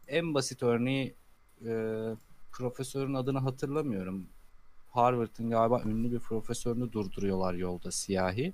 en 0.08 0.34
basit 0.34 0.62
örneği 0.62 1.14
e, 1.66 1.70
profesörün 2.52 3.14
adını 3.14 3.38
hatırlamıyorum. 3.38 4.26
Harvard'ın 4.90 5.50
galiba 5.50 5.82
ünlü 5.82 6.12
bir 6.12 6.18
profesörünü 6.18 6.92
durduruyorlar 6.92 7.54
yolda 7.54 7.90
siyahi. 7.90 8.52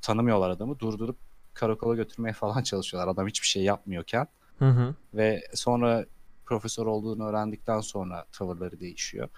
Tanımıyorlar 0.00 0.50
adamı. 0.50 0.78
Durdurup 0.78 1.16
karakola 1.54 1.94
götürmeye 1.94 2.32
falan 2.32 2.62
çalışıyorlar. 2.70 3.12
Adam 3.12 3.28
hiçbir 3.28 3.46
şey 3.46 3.62
yapmıyorken. 3.62 4.26
Hı 4.58 4.68
hı. 4.68 4.94
Ve 5.14 5.42
sonra 5.54 6.06
profesör 6.46 6.86
olduğunu 6.86 7.24
öğrendikten 7.24 7.80
sonra 7.80 8.24
tavırları 8.32 8.80
değişiyor. 8.80 9.28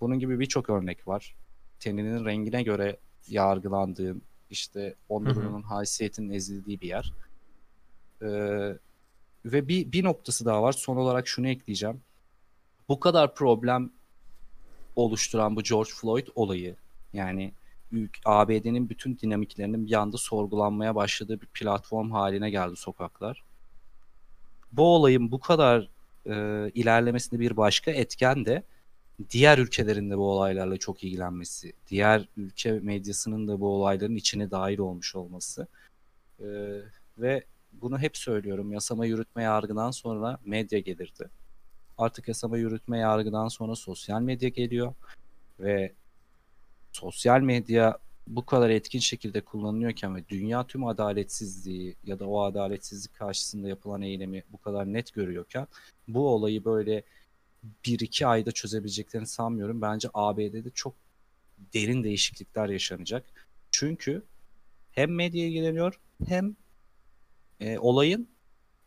Bunun 0.00 0.18
gibi 0.18 0.40
birçok 0.40 0.70
örnek 0.70 1.08
var. 1.08 1.34
Teninin 1.80 2.24
rengine 2.24 2.62
göre 2.62 2.96
yargılandığın, 3.28 4.22
işte 4.50 4.94
onurunun, 5.08 5.62
haysiyetinin 5.62 6.30
ezildiği 6.30 6.80
bir 6.80 6.88
yer. 6.88 7.12
Ee, 8.22 8.78
ve 9.44 9.68
bir, 9.68 9.92
bir 9.92 10.04
noktası 10.04 10.44
daha 10.44 10.62
var. 10.62 10.72
Son 10.72 10.96
olarak 10.96 11.28
şunu 11.28 11.48
ekleyeceğim. 11.48 12.00
Bu 12.88 13.00
kadar 13.00 13.34
problem 13.34 13.90
oluşturan 14.96 15.56
bu 15.56 15.62
George 15.62 15.90
Floyd 15.90 16.26
olayı 16.34 16.76
yani 17.12 17.52
ABD'nin 18.24 18.88
bütün 18.88 19.18
dinamiklerinin 19.18 19.86
bir 19.86 19.92
anda 19.92 20.16
sorgulanmaya 20.16 20.94
başladığı 20.94 21.40
bir 21.40 21.46
platform 21.46 22.10
haline 22.10 22.50
geldi 22.50 22.76
sokaklar. 22.76 23.42
Bu 24.72 24.94
olayın 24.94 25.32
bu 25.32 25.40
kadar 25.40 25.88
e, 26.26 26.34
ilerlemesinde 26.74 27.40
bir 27.40 27.56
başka 27.56 27.90
etken 27.90 28.44
de 28.44 28.62
diğer 29.30 29.58
ülkelerin 29.58 30.10
de 30.10 30.18
bu 30.18 30.30
olaylarla 30.30 30.76
çok 30.76 31.04
ilgilenmesi, 31.04 31.72
diğer 31.88 32.28
ülke 32.36 32.72
medyasının 32.72 33.48
da 33.48 33.60
bu 33.60 33.68
olayların 33.68 34.16
içine 34.16 34.50
dahil 34.50 34.78
olmuş 34.78 35.14
olması. 35.14 35.66
E, 36.40 36.46
ve 37.18 37.44
bunu 37.72 37.98
hep 37.98 38.16
söylüyorum. 38.16 38.72
Yasama 38.72 39.06
yürütme 39.06 39.42
yargıdan 39.42 39.90
sonra 39.90 40.38
medya 40.44 40.78
gelirdi. 40.78 41.28
Artık 41.98 42.28
yasama 42.28 42.58
yürütme 42.58 42.98
yargıdan 42.98 43.48
sonra 43.48 43.74
sosyal 43.74 44.20
medya 44.20 44.48
geliyor 44.48 44.94
ve 45.60 45.92
sosyal 46.94 47.40
medya 47.40 47.98
bu 48.26 48.46
kadar 48.46 48.70
etkin 48.70 48.98
şekilde 48.98 49.40
kullanılıyorken 49.40 50.16
ve 50.16 50.28
dünya 50.28 50.66
tüm 50.66 50.86
adaletsizliği 50.86 51.96
ya 52.04 52.18
da 52.18 52.28
o 52.28 52.42
adaletsizlik 52.42 53.14
karşısında 53.14 53.68
yapılan 53.68 54.02
eylemi 54.02 54.42
bu 54.52 54.58
kadar 54.58 54.92
net 54.92 55.14
görüyorken 55.14 55.66
bu 56.08 56.28
olayı 56.28 56.64
böyle 56.64 57.02
bir 57.86 58.00
iki 58.00 58.26
ayda 58.26 58.52
çözebileceklerini 58.52 59.26
sanmıyorum. 59.26 59.82
Bence 59.82 60.08
ABD'de 60.14 60.70
çok 60.74 60.94
derin 61.74 62.04
değişiklikler 62.04 62.68
yaşanacak. 62.68 63.24
Çünkü 63.70 64.22
hem 64.92 65.14
medya 65.14 65.46
ilgileniyor 65.46 66.00
hem 66.26 66.56
e, 67.60 67.78
olayın 67.78 68.28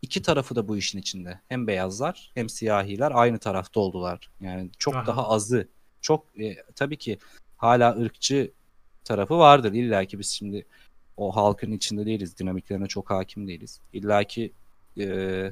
iki 0.02 0.22
tarafı 0.22 0.56
da 0.56 0.68
bu 0.68 0.78
işin 0.78 1.00
içinde. 1.00 1.40
Hem 1.48 1.68
beyazlar 1.68 2.32
hem 2.34 2.50
siyahiler 2.50 3.12
aynı 3.16 3.40
tarafta 3.40 3.80
oldular. 3.80 4.30
Yani 4.42 4.70
çok 4.78 4.96
Aha. 4.96 5.08
daha 5.08 5.30
azı. 5.30 5.68
Çok 6.02 6.26
e, 6.40 6.56
tabii 6.76 6.98
ki 6.98 7.18
hala 7.58 7.96
ırkçı 7.98 8.52
tarafı 9.04 9.38
vardır. 9.38 9.74
İlla 9.74 10.06
ki 10.06 10.20
biz 10.20 10.30
şimdi 10.30 10.66
o 11.18 11.36
halkın 11.36 11.72
içinde 11.72 12.06
değiliz. 12.06 12.40
Dinamiklerine 12.40 12.88
çok 12.88 13.10
hakim 13.10 13.48
değiliz. 13.48 13.80
İlla 13.94 14.24
ki 14.24 14.52
e, 15.00 15.52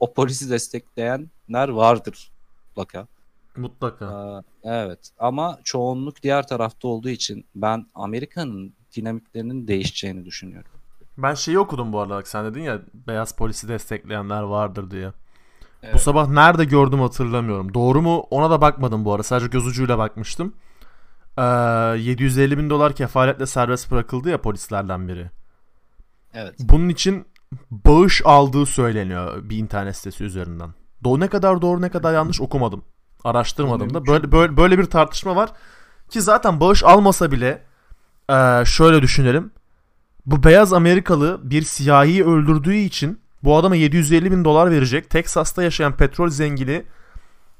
o 0.00 0.12
polisi 0.14 0.50
destekleyenler 0.50 1.68
vardır 1.68 2.30
mutlaka. 2.68 3.06
Mutlaka. 3.56 4.06
Aa, 4.06 4.42
evet 4.64 5.10
ama 5.18 5.60
çoğunluk 5.64 6.22
diğer 6.22 6.46
tarafta 6.48 6.88
olduğu 6.88 7.08
için 7.08 7.44
ben 7.54 7.86
Amerika'nın 7.94 8.72
dinamiklerinin 8.96 9.68
değişeceğini 9.68 10.24
düşünüyorum. 10.24 10.70
Ben 11.18 11.34
şeyi 11.34 11.58
okudum 11.58 11.92
bu 11.92 12.00
arada. 12.00 12.22
Sen 12.24 12.44
dedin 12.44 12.62
ya 12.62 12.80
beyaz 12.94 13.36
polisi 13.36 13.68
destekleyenler 13.68 14.42
vardır 14.42 14.90
diye. 14.90 15.08
Bu 15.82 15.86
Evet. 15.86 16.00
sabah 16.00 16.28
nerede 16.28 16.64
gördüm 16.64 17.00
hatırlamıyorum. 17.00 17.74
Doğru 17.74 18.02
mu 18.02 18.18
ona 18.30 18.50
da 18.50 18.60
bakmadım 18.60 19.04
bu 19.04 19.12
arada. 19.12 19.22
Sadece 19.22 19.46
göz 19.48 19.66
ucuyla 19.66 19.98
bakmıştım. 19.98 20.54
Ee, 21.38 21.42
750 21.98 22.58
bin 22.58 22.70
dolar 22.70 22.92
kefaletle 22.92 23.46
serbest 23.46 23.90
bırakıldı 23.90 24.30
ya 24.30 24.40
polislerden 24.40 25.08
biri. 25.08 25.30
Evet. 26.34 26.54
Bunun 26.60 26.88
için 26.88 27.26
bağış 27.70 28.22
aldığı 28.24 28.66
söyleniyor 28.66 29.50
bir 29.50 29.56
internet 29.56 29.96
sitesi 29.96 30.24
üzerinden. 30.24 30.70
Do 31.04 31.20
ne 31.20 31.28
kadar 31.28 31.62
doğru 31.62 31.82
ne 31.82 31.88
kadar 31.88 32.14
yanlış 32.14 32.40
okumadım. 32.40 32.84
Araştırmadım 33.24 33.94
da. 33.94 34.06
Böyle 34.06 34.32
böyle 34.32 34.56
böyle 34.56 34.78
bir 34.78 34.84
tartışma 34.84 35.36
var 35.36 35.50
ki 36.10 36.20
zaten 36.20 36.60
bağış 36.60 36.84
almasa 36.84 37.32
bile 37.32 37.62
eee, 38.30 38.62
şöyle 38.66 39.02
düşünelim. 39.02 39.50
Bu 40.26 40.42
beyaz 40.42 40.72
Amerikalı 40.72 41.40
bir 41.42 41.62
siyahi 41.62 42.24
öldürdüğü 42.24 42.74
için 42.74 43.20
bu 43.44 43.56
adama 43.56 43.76
750 43.76 44.32
bin 44.32 44.44
dolar 44.44 44.70
verecek. 44.70 45.10
Teksas'ta 45.10 45.62
yaşayan 45.62 45.96
petrol 45.96 46.28
zengini 46.28 46.84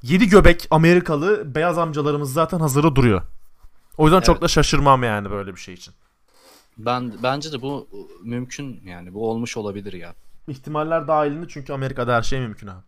7 0.03 0.29
göbek 0.29 0.69
Amerikalı 0.71 1.55
beyaz 1.55 1.79
amcalarımız 1.79 2.33
zaten 2.33 2.61
hazırı 2.61 2.97
duruyor. 2.97 3.23
O 3.99 4.05
yüzden 4.05 4.21
çok 4.21 4.35
Evet. 4.35 4.43
da 4.43 4.49
şaşırmam 4.49 5.03
yani 5.03 5.31
böyle 5.31 5.55
bir 5.55 5.61
şey 5.61 5.75
için. 5.75 5.95
Ben 6.79 7.13
bence 7.23 7.53
de 7.53 7.63
bu 7.63 7.89
mümkün 8.25 8.81
yani 8.85 9.15
bu 9.15 9.31
olmuş 9.31 9.57
olabilir 9.57 9.93
ya. 9.93 10.15
İhtimaller 10.49 11.09
dahilinde 11.09 11.47
çünkü 11.49 11.73
Amerika'da 11.73 12.15
her 12.15 12.23
şey 12.23 12.41
mümkün 12.41 12.67
abi. 12.67 12.83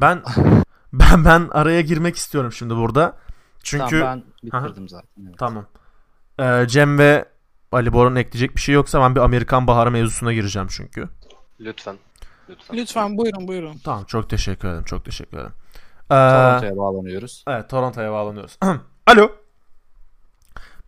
Ben 0.00 0.22
ben 0.92 1.24
ben 1.24 1.48
araya 1.52 1.80
girmek 1.80 2.16
istiyorum 2.16 2.52
şimdi 2.52 2.76
burada. 2.76 3.16
Çünkü 3.62 4.00
Tamam, 4.00 4.22
ben 4.42 4.50
bitirdim 4.66 4.88
zaten. 4.88 5.08
Evet. 5.26 5.38
tamam. 5.38 5.66
Ee, 6.38 6.64
Cem 6.68 6.98
ve 6.98 7.24
Ali 7.72 7.92
Bora'nın 7.92 8.16
ekleyecek 8.16 8.56
bir 8.56 8.60
şey 8.60 8.74
yoksa 8.74 9.00
ben 9.00 9.14
bir 9.14 9.20
Amerikan 9.20 9.66
Baharı 9.66 9.90
mevzusuna 9.90 10.32
gireceğim 10.32 10.68
çünkü. 10.70 11.08
Lütfen. 11.60 11.96
Lütfen. 12.48 12.76
Lütfen 12.76 13.18
buyurun 13.18 13.48
buyurun. 13.48 13.76
Tamam 13.84 14.04
çok 14.04 14.30
teşekkür 14.30 14.68
ederim. 14.68 14.84
Çok 14.84 15.04
teşekkür 15.04 15.36
ederim. 15.36 15.52
Ee, 16.04 16.14
Toronto'ya 16.14 16.76
bağlanıyoruz. 16.76 17.44
Evet 17.48 17.70
Toronto'ya 17.70 18.12
bağlanıyoruz. 18.12 18.58
Alo. 19.06 19.43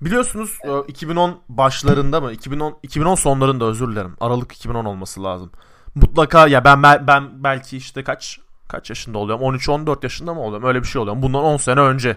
Biliyorsunuz 0.01 0.59
e, 0.65 0.81
2010 0.89 1.41
başlarında 1.49 2.21
mı? 2.21 2.33
2010 2.33 2.79
2010 2.83 3.15
sonlarında 3.15 3.65
özür 3.65 3.93
dilerim. 3.93 4.17
Aralık 4.21 4.53
2010 4.53 4.85
olması 4.85 5.25
lazım. 5.25 5.51
Mutlaka 5.95 6.49
ya 6.49 6.65
ben 6.65 6.83
ben, 6.83 7.07
ben 7.07 7.45
belki 7.45 7.77
işte 7.77 8.05
kaç 8.05 8.41
kaç 8.69 8.91
yaşında 8.91 9.19
oluyorum? 9.19 9.45
13 9.45 9.69
14 9.69 10.03
yaşında 10.03 10.35
mı 10.35 10.41
oluyorum? 10.41 10.69
Öyle 10.69 10.83
bir 10.83 10.87
şey 10.87 11.03
oluyorum. 11.03 11.23
Bundan 11.23 11.45
10 11.45 11.57
sene 11.57 11.81
önce. 11.81 12.17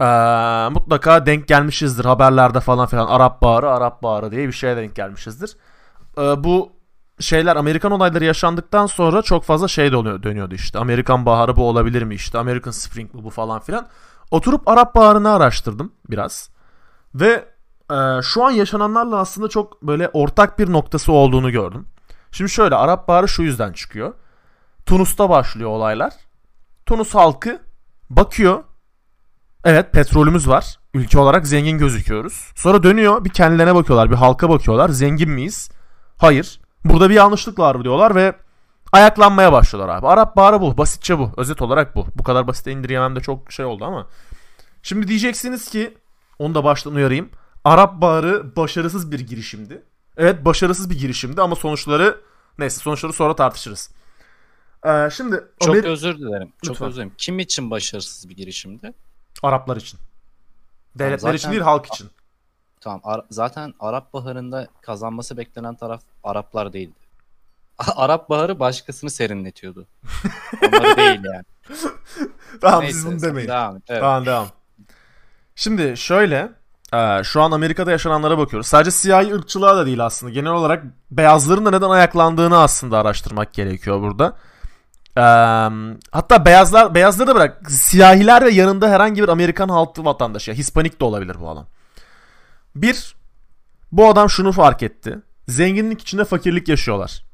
Ee, 0.00 0.04
mutlaka 0.70 1.26
denk 1.26 1.48
gelmişizdir 1.48 2.04
haberlerde 2.04 2.60
falan 2.60 2.86
filan. 2.86 3.06
Arap 3.06 3.42
Baharı, 3.42 3.70
Arap 3.70 4.02
Baharı 4.02 4.30
diye 4.30 4.46
bir 4.46 4.52
şeye 4.52 4.76
denk 4.76 4.94
gelmişizdir. 4.96 5.56
Ee, 6.18 6.44
bu 6.44 6.72
şeyler 7.20 7.56
Amerikan 7.56 7.92
olayları 7.92 8.24
yaşandıktan 8.24 8.86
sonra 8.86 9.22
çok 9.22 9.44
fazla 9.44 9.68
şey 9.68 9.92
de 9.92 9.96
oluyor, 9.96 10.22
dönüyordu 10.22 10.54
işte. 10.54 10.78
Amerikan 10.78 11.26
Baharı 11.26 11.56
bu 11.56 11.68
olabilir 11.68 12.02
mi 12.02 12.14
işte? 12.14 12.38
American 12.38 12.70
Spring 12.70 13.14
bu 13.14 13.24
bu 13.24 13.30
falan 13.30 13.60
filan. 13.60 13.86
Oturup 14.30 14.68
Arap 14.68 14.94
Baharı'nı 14.94 15.32
araştırdım 15.32 15.92
biraz. 16.10 16.55
Ve 17.20 17.48
e, 17.90 18.22
şu 18.22 18.44
an 18.44 18.50
yaşananlarla 18.50 19.16
aslında 19.16 19.48
çok 19.48 19.82
böyle 19.82 20.08
ortak 20.08 20.58
bir 20.58 20.72
noktası 20.72 21.12
olduğunu 21.12 21.50
gördüm. 21.50 21.86
Şimdi 22.32 22.50
şöyle 22.50 22.74
Arap 22.74 23.08
Baharı 23.08 23.28
şu 23.28 23.42
yüzden 23.42 23.72
çıkıyor. 23.72 24.14
Tunus'ta 24.86 25.30
başlıyor 25.30 25.70
olaylar. 25.70 26.12
Tunus 26.86 27.14
halkı 27.14 27.62
bakıyor. 28.10 28.64
Evet 29.64 29.92
petrolümüz 29.92 30.48
var. 30.48 30.78
Ülke 30.94 31.18
olarak 31.18 31.46
zengin 31.46 31.78
gözüküyoruz. 31.78 32.52
Sonra 32.56 32.82
dönüyor 32.82 33.24
bir 33.24 33.30
kendilerine 33.30 33.74
bakıyorlar. 33.74 34.10
Bir 34.10 34.16
halka 34.16 34.50
bakıyorlar. 34.50 34.88
Zengin 34.88 35.30
miyiz? 35.30 35.70
Hayır. 36.18 36.60
Burada 36.84 37.10
bir 37.10 37.14
yanlışlık 37.14 37.58
var 37.58 37.84
diyorlar 37.84 38.14
ve 38.14 38.36
ayaklanmaya 38.92 39.52
başlıyorlar 39.52 39.96
abi. 39.98 40.06
Arap 40.06 40.36
Baharı 40.36 40.60
bu. 40.60 40.78
Basitçe 40.78 41.18
bu. 41.18 41.30
Özet 41.36 41.62
olarak 41.62 41.94
bu. 41.94 42.06
Bu 42.14 42.22
kadar 42.22 42.46
basite 42.46 42.72
indirgemem 42.72 43.16
de 43.16 43.20
çok 43.20 43.52
şey 43.52 43.64
oldu 43.64 43.84
ama. 43.84 44.06
Şimdi 44.82 45.08
diyeceksiniz 45.08 45.70
ki 45.70 45.98
onu 46.38 46.54
da 46.54 46.64
baştan 46.64 46.94
uyarayım. 46.94 47.30
Arap 47.64 48.00
Baharı 48.00 48.56
başarısız 48.56 49.12
bir 49.12 49.20
girişimdi. 49.20 49.82
Evet 50.16 50.44
başarısız 50.44 50.90
bir 50.90 50.98
girişimdi 50.98 51.42
ama 51.42 51.56
sonuçları 51.56 52.20
neyse 52.58 52.80
sonuçları 52.80 53.12
sonra 53.12 53.36
tartışırız. 53.36 53.90
Ee, 54.86 55.08
şimdi 55.12 55.44
Çok 55.60 55.74
Amer- 55.76 55.88
özür 55.88 56.18
dilerim. 56.18 56.52
Çok 56.62 56.70
Lütfen. 56.74 56.86
özür 56.88 56.96
dilerim. 56.96 57.12
Kim 57.18 57.38
için 57.38 57.70
başarısız 57.70 58.28
bir 58.28 58.36
girişimdi? 58.36 58.92
Araplar 59.42 59.76
için. 59.76 60.00
Devletler 60.98 61.18
zaten- 61.18 61.36
için 61.36 61.50
değil 61.50 61.62
halk 61.62 61.86
için. 61.86 62.10
Tamam. 62.80 63.00
Ar- 63.04 63.24
zaten 63.30 63.74
Arap 63.80 64.12
Baharı'nda 64.12 64.68
kazanması 64.82 65.36
beklenen 65.36 65.74
taraf 65.74 66.02
Araplar 66.24 66.72
değildi. 66.72 66.98
Arap 67.96 68.28
Baharı 68.30 68.60
başkasını 68.60 69.10
serinletiyordu. 69.10 69.86
Onları 70.62 70.96
değil 70.96 71.20
yani. 71.24 71.44
Tamam 72.60 72.80
Neyse, 72.82 72.94
siz 72.98 73.06
bunu 73.06 73.22
demeyin. 73.22 73.48
Devam 73.48 73.76
et. 73.76 73.82
Evet. 73.88 74.00
Tamam 74.00 74.26
devam. 74.26 74.46
Şimdi 75.56 75.96
şöyle 75.96 76.52
Ee, 76.94 77.24
şu 77.24 77.42
an 77.42 77.50
Amerika'da 77.50 77.90
yaşananlara 77.90 78.38
bakıyoruz. 78.38 78.66
Sadece 78.66 78.90
siyahi 78.90 79.34
ırkçılığa 79.34 79.76
da 79.76 79.86
değil 79.86 80.04
aslında. 80.04 80.32
Genel 80.32 80.52
olarak 80.52 80.84
beyazların 81.10 81.66
da 81.66 81.70
neden 81.70 81.90
ayaklandığını 81.90 82.58
aslında 82.58 82.98
araştırmak 82.98 83.52
gerekiyor 83.54 84.00
burada. 84.00 84.36
Ee, 85.16 85.22
hatta 86.12 86.44
beyazlar 86.44 86.94
beyazları 86.94 87.28
da 87.28 87.34
bırak. 87.34 87.70
Siyahiler 87.70 88.44
ve 88.44 88.50
yanında 88.50 88.88
herhangi 88.90 89.22
bir 89.22 89.28
Amerikan 89.28 89.68
halkı 89.68 90.04
vatandaşı. 90.04 90.50
Yani 90.50 90.58
Hispanik 90.58 91.00
de 91.00 91.04
olabilir 91.04 91.36
bu 91.40 91.50
adam. 91.50 91.66
Bir, 92.76 93.16
bu 93.92 94.08
adam 94.08 94.30
şunu 94.30 94.52
fark 94.52 94.82
etti. 94.82 95.18
Zenginlik 95.48 96.00
içinde 96.00 96.24
fakirlik 96.24 96.68
yaşıyorlar. 96.68 97.24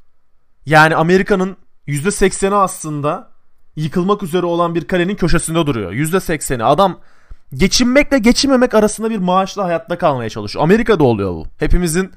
Yani 0.67 0.97
Amerika'nın 0.97 1.57
%80'i 1.89 2.55
aslında 2.55 3.31
yıkılmak 3.77 4.23
üzere 4.23 4.47
olan 4.47 4.75
bir 4.75 4.87
kalenin 4.87 5.17
köşesinde 5.17 5.67
duruyor. 5.67 5.93
%80'i. 5.93 6.65
Adam 6.65 7.01
geçinmekle 7.55 8.19
geçinmemek 8.19 8.75
arasında 8.75 9.11
bir 9.11 9.19
maaşla 9.19 9.65
hayatta 9.65 9.99
kalmaya 9.99 10.31
çalışıyor. 10.31 10.65
Amerika'da 10.65 11.05
oluyor 11.05 11.31
bu. 11.31 11.47
Hepimizin 11.59 12.13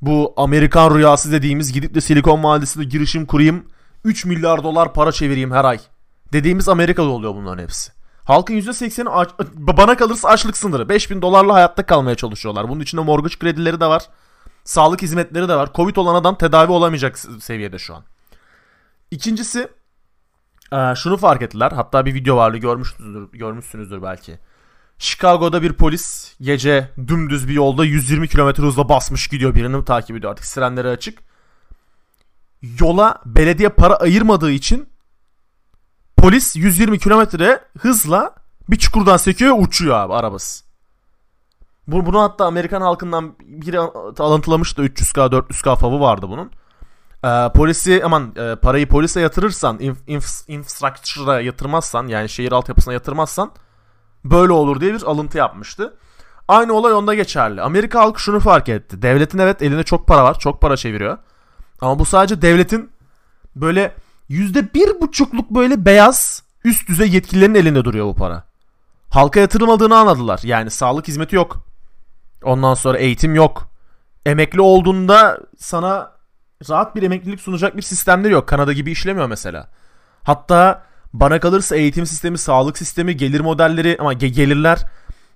bu 0.00 0.34
Amerikan 0.36 0.94
rüyası 0.94 1.32
dediğimiz 1.32 1.72
gidip 1.72 1.94
de 1.94 2.00
Silikon 2.00 2.42
Vadisi'nde 2.44 2.84
girişim 2.84 3.26
kurayım 3.26 3.64
3 4.04 4.24
milyar 4.24 4.62
dolar 4.62 4.94
para 4.94 5.12
çevireyim 5.12 5.52
her 5.52 5.64
ay. 5.64 5.78
Dediğimiz 6.32 6.68
Amerika'da 6.68 7.08
oluyor 7.08 7.34
bunların 7.34 7.62
hepsi. 7.62 7.92
Halkın 8.24 8.54
%80'i 8.54 9.08
aç, 9.08 9.28
bana 9.54 9.96
kalırsa 9.96 10.28
açlık 10.28 10.56
sınırı. 10.56 10.88
5000 10.88 11.22
dolarla 11.22 11.54
hayatta 11.54 11.86
kalmaya 11.86 12.16
çalışıyorlar. 12.16 12.68
Bunun 12.68 12.80
içinde 12.80 13.00
mortgage 13.00 13.36
kredileri 13.38 13.80
de 13.80 13.86
var. 13.86 14.02
Sağlık 14.64 15.02
hizmetleri 15.02 15.48
de 15.48 15.56
var. 15.56 15.68
Covid 15.74 15.96
olan 15.96 16.14
adam 16.14 16.38
tedavi 16.38 16.72
olamayacak 16.72 17.18
seviyede 17.18 17.78
şu 17.78 17.94
an. 17.94 18.04
İkincisi 19.10 19.68
şunu 20.94 21.16
fark 21.16 21.42
ettiler. 21.42 21.72
Hatta 21.72 22.06
bir 22.06 22.14
video 22.14 22.36
vardı 22.36 22.56
görmüşsünüzdür, 22.56 23.38
görmüşsünüzdür 23.38 24.02
belki. 24.02 24.38
Chicago'da 24.98 25.62
bir 25.62 25.72
polis 25.72 26.34
gece 26.40 26.90
dümdüz 27.08 27.48
bir 27.48 27.52
yolda 27.52 27.84
120 27.84 28.28
km 28.28 28.62
hızla 28.62 28.88
basmış 28.88 29.28
gidiyor 29.28 29.54
birini 29.54 29.84
takip 29.84 30.16
ediyor 30.16 30.32
artık 30.32 30.44
sirenleri 30.44 30.88
açık. 30.88 31.18
Yola 32.80 33.22
belediye 33.26 33.68
para 33.68 33.94
ayırmadığı 33.94 34.50
için 34.50 34.88
polis 36.16 36.56
120 36.56 36.98
kilometre 36.98 37.60
hızla 37.78 38.34
bir 38.70 38.76
çukurdan 38.76 39.16
sekiyor 39.16 39.56
uçuyor 39.58 39.96
abi 39.96 40.14
arabası. 40.14 40.64
Bu, 41.86 42.06
bunu 42.06 42.22
hatta 42.22 42.46
Amerikan 42.46 42.80
halkından 42.80 43.34
biri 43.40 43.80
alıntılamıştı 44.18 44.82
300k 44.82 45.30
400k 45.30 45.76
favı 45.76 46.00
vardı 46.00 46.26
bunun. 46.28 46.50
Ee, 47.24 47.52
polisi 47.54 48.02
aman 48.04 48.34
e, 48.36 48.56
parayı 48.56 48.88
polise 48.88 49.20
yatırırsan 49.20 49.80
inf, 49.80 49.98
inf, 50.06 50.48
infrastructure'a 50.48 51.40
yatırmazsan 51.40 52.06
yani 52.06 52.28
şehir 52.28 52.52
altyapısına 52.52 52.94
yatırmazsan 52.94 53.52
böyle 54.30 54.52
olur 54.52 54.80
diye 54.80 54.94
bir 54.94 55.02
alıntı 55.02 55.38
yapmıştı. 55.38 55.94
Aynı 56.48 56.72
olay 56.72 56.92
onda 56.92 57.14
geçerli. 57.14 57.62
Amerika 57.62 58.00
halkı 58.00 58.22
şunu 58.22 58.40
fark 58.40 58.68
etti. 58.68 59.02
Devletin 59.02 59.38
evet 59.38 59.62
elinde 59.62 59.82
çok 59.82 60.06
para 60.06 60.24
var. 60.24 60.38
Çok 60.38 60.60
para 60.60 60.76
çeviriyor. 60.76 61.18
Ama 61.80 61.98
bu 61.98 62.04
sadece 62.04 62.42
devletin 62.42 62.90
böyle 63.56 63.94
yüzde 64.28 64.74
bir 64.74 65.00
buçukluk 65.00 65.50
böyle 65.50 65.84
beyaz 65.84 66.42
üst 66.64 66.88
düzey 66.88 67.10
yetkililerin 67.10 67.54
elinde 67.54 67.84
duruyor 67.84 68.06
bu 68.06 68.14
para. 68.14 68.44
Halka 69.10 69.40
yatırılmadığını 69.40 69.96
anladılar. 69.96 70.40
Yani 70.44 70.70
sağlık 70.70 71.08
hizmeti 71.08 71.36
yok. 71.36 71.64
Ondan 72.42 72.74
sonra 72.74 72.98
eğitim 72.98 73.34
yok. 73.34 73.68
Emekli 74.26 74.60
olduğunda 74.60 75.40
sana 75.58 76.12
rahat 76.70 76.96
bir 76.96 77.02
emeklilik 77.02 77.40
sunacak 77.40 77.76
bir 77.76 77.82
sistemleri 77.82 78.32
yok. 78.32 78.48
Kanada 78.48 78.72
gibi 78.72 78.90
işlemiyor 78.90 79.26
mesela. 79.26 79.68
Hatta 80.22 80.82
bana 81.12 81.40
kalırsa 81.40 81.76
eğitim 81.76 82.06
sistemi, 82.06 82.38
sağlık 82.38 82.78
sistemi, 82.78 83.16
gelir 83.16 83.40
modelleri 83.40 83.96
ama 84.00 84.14
ge- 84.14 84.26
gelirler 84.26 84.84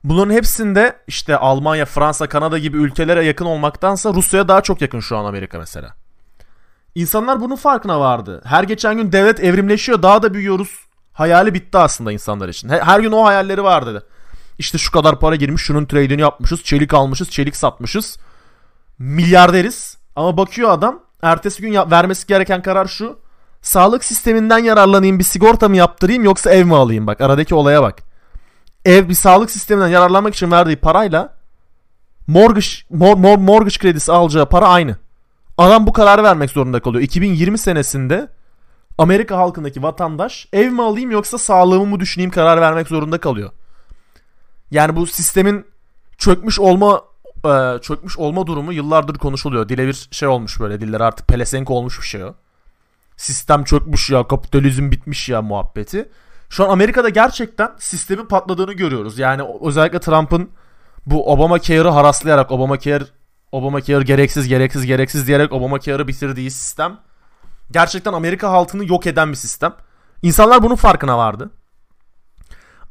bunların 0.04 0.34
hepsinde 0.34 0.96
işte 1.06 1.36
Almanya, 1.36 1.84
Fransa, 1.84 2.28
Kanada 2.28 2.58
gibi 2.58 2.76
ülkelere 2.76 3.24
yakın 3.24 3.44
olmaktansa 3.44 4.14
Rusya'ya 4.14 4.48
daha 4.48 4.60
çok 4.60 4.80
yakın 4.80 5.00
şu 5.00 5.16
an 5.16 5.24
Amerika 5.24 5.58
mesela. 5.58 5.94
İnsanlar 6.94 7.40
bunun 7.40 7.56
farkına 7.56 8.00
vardı. 8.00 8.42
Her 8.44 8.64
geçen 8.64 8.96
gün 8.96 9.12
devlet 9.12 9.40
evrimleşiyor, 9.40 10.02
daha 10.02 10.22
da 10.22 10.34
büyüyoruz. 10.34 10.78
Hayali 11.12 11.54
bitti 11.54 11.78
aslında 11.78 12.12
insanlar 12.12 12.48
için. 12.48 12.68
Her 12.68 13.00
gün 13.00 13.12
o 13.12 13.24
hayalleri 13.24 13.64
vardı. 13.64 14.06
İşte 14.58 14.78
şu 14.78 14.92
kadar 14.92 15.20
para 15.20 15.36
girmiş, 15.36 15.62
şunun 15.62 15.84
trade'ini 15.84 16.20
yapmışız, 16.20 16.62
çelik 16.62 16.94
almışız, 16.94 17.30
çelik 17.30 17.56
satmışız. 17.56 18.18
Milyarderiz. 18.98 19.96
Ama 20.16 20.36
bakıyor 20.36 20.70
adam, 20.70 21.00
ertesi 21.22 21.62
gün 21.62 21.74
vermesi 21.90 22.26
gereken 22.26 22.62
karar 22.62 22.86
şu 22.86 23.18
sağlık 23.62 24.04
sisteminden 24.04 24.58
yararlanayım 24.58 25.18
bir 25.18 25.24
sigorta 25.24 25.68
mı 25.68 25.76
yaptırayım 25.76 26.24
yoksa 26.24 26.50
ev 26.50 26.66
mi 26.66 26.76
alayım 26.76 27.06
bak 27.06 27.20
aradaki 27.20 27.54
olaya 27.54 27.82
bak. 27.82 28.02
Ev 28.84 29.08
bir 29.08 29.14
sağlık 29.14 29.50
sisteminden 29.50 29.88
yararlanmak 29.88 30.34
için 30.34 30.50
verdiği 30.50 30.76
parayla 30.76 31.34
mortgage, 32.26 32.66
mor, 32.90 33.16
mor, 33.16 33.38
mortgage 33.38 33.78
kredisi 33.78 34.12
alacağı 34.12 34.48
para 34.48 34.68
aynı. 34.68 34.96
Adam 35.58 35.86
bu 35.86 35.92
kararı 35.92 36.22
vermek 36.22 36.50
zorunda 36.50 36.80
kalıyor. 36.80 37.02
2020 37.02 37.58
senesinde 37.58 38.28
Amerika 38.98 39.36
halkındaki 39.36 39.82
vatandaş 39.82 40.48
ev 40.52 40.70
mi 40.70 40.82
alayım 40.82 41.10
yoksa 41.10 41.38
sağlığımı 41.38 41.86
mı 41.86 42.00
düşüneyim 42.00 42.30
karar 42.30 42.60
vermek 42.60 42.88
zorunda 42.88 43.18
kalıyor. 43.18 43.50
Yani 44.70 44.96
bu 44.96 45.06
sistemin 45.06 45.66
çökmüş 46.18 46.60
olma 46.60 47.02
e, 47.44 47.78
çökmüş 47.82 48.18
olma 48.18 48.46
durumu 48.46 48.72
yıllardır 48.72 49.14
konuşuluyor. 49.14 49.68
Dile 49.68 49.86
bir 49.86 50.08
şey 50.10 50.28
olmuş 50.28 50.60
böyle 50.60 50.80
diller 50.80 51.00
artık 51.00 51.28
pelesenk 51.28 51.70
olmuş 51.70 52.00
bir 52.00 52.06
şey 52.06 52.24
o 52.24 52.34
sistem 53.16 53.64
çökmüş 53.64 54.10
ya 54.10 54.28
kapitalizm 54.28 54.90
bitmiş 54.90 55.28
ya 55.28 55.42
muhabbeti. 55.42 56.08
Şu 56.48 56.64
an 56.64 56.68
Amerika'da 56.68 57.08
gerçekten 57.08 57.70
sistemin 57.78 58.26
patladığını 58.26 58.72
görüyoruz. 58.72 59.18
Yani 59.18 59.42
özellikle 59.62 60.00
Trump'ın 60.00 60.50
bu 61.06 61.32
Obamacare'ı 61.32 61.88
haraslayarak 61.88 62.52
Obamacare 62.52 63.04
Obamacare 63.52 64.04
gereksiz 64.04 64.48
gereksiz 64.48 64.86
gereksiz 64.86 65.26
diyerek 65.26 65.52
Obamacare'ı 65.52 66.08
bitirdiği 66.08 66.50
sistem 66.50 66.98
gerçekten 67.70 68.12
Amerika 68.12 68.50
halkını 68.50 68.88
yok 68.88 69.06
eden 69.06 69.30
bir 69.30 69.36
sistem. 69.36 69.74
İnsanlar 70.22 70.62
bunun 70.62 70.74
farkına 70.74 71.18
vardı. 71.18 71.50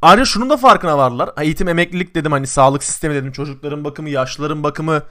Ayrıca 0.01 0.25
şunun 0.25 0.49
da 0.49 0.57
farkına 0.57 0.97
vardılar. 0.97 1.29
Eğitim, 1.37 1.67
emeklilik 1.67 2.15
dedim 2.15 2.31
hani 2.31 2.47
sağlık 2.47 2.83
sistemi 2.83 3.15
dedim. 3.15 3.31
Çocukların 3.31 3.83
bakımı, 3.83 4.09
yaşlıların 4.09 4.63
bakımı. 4.63 5.03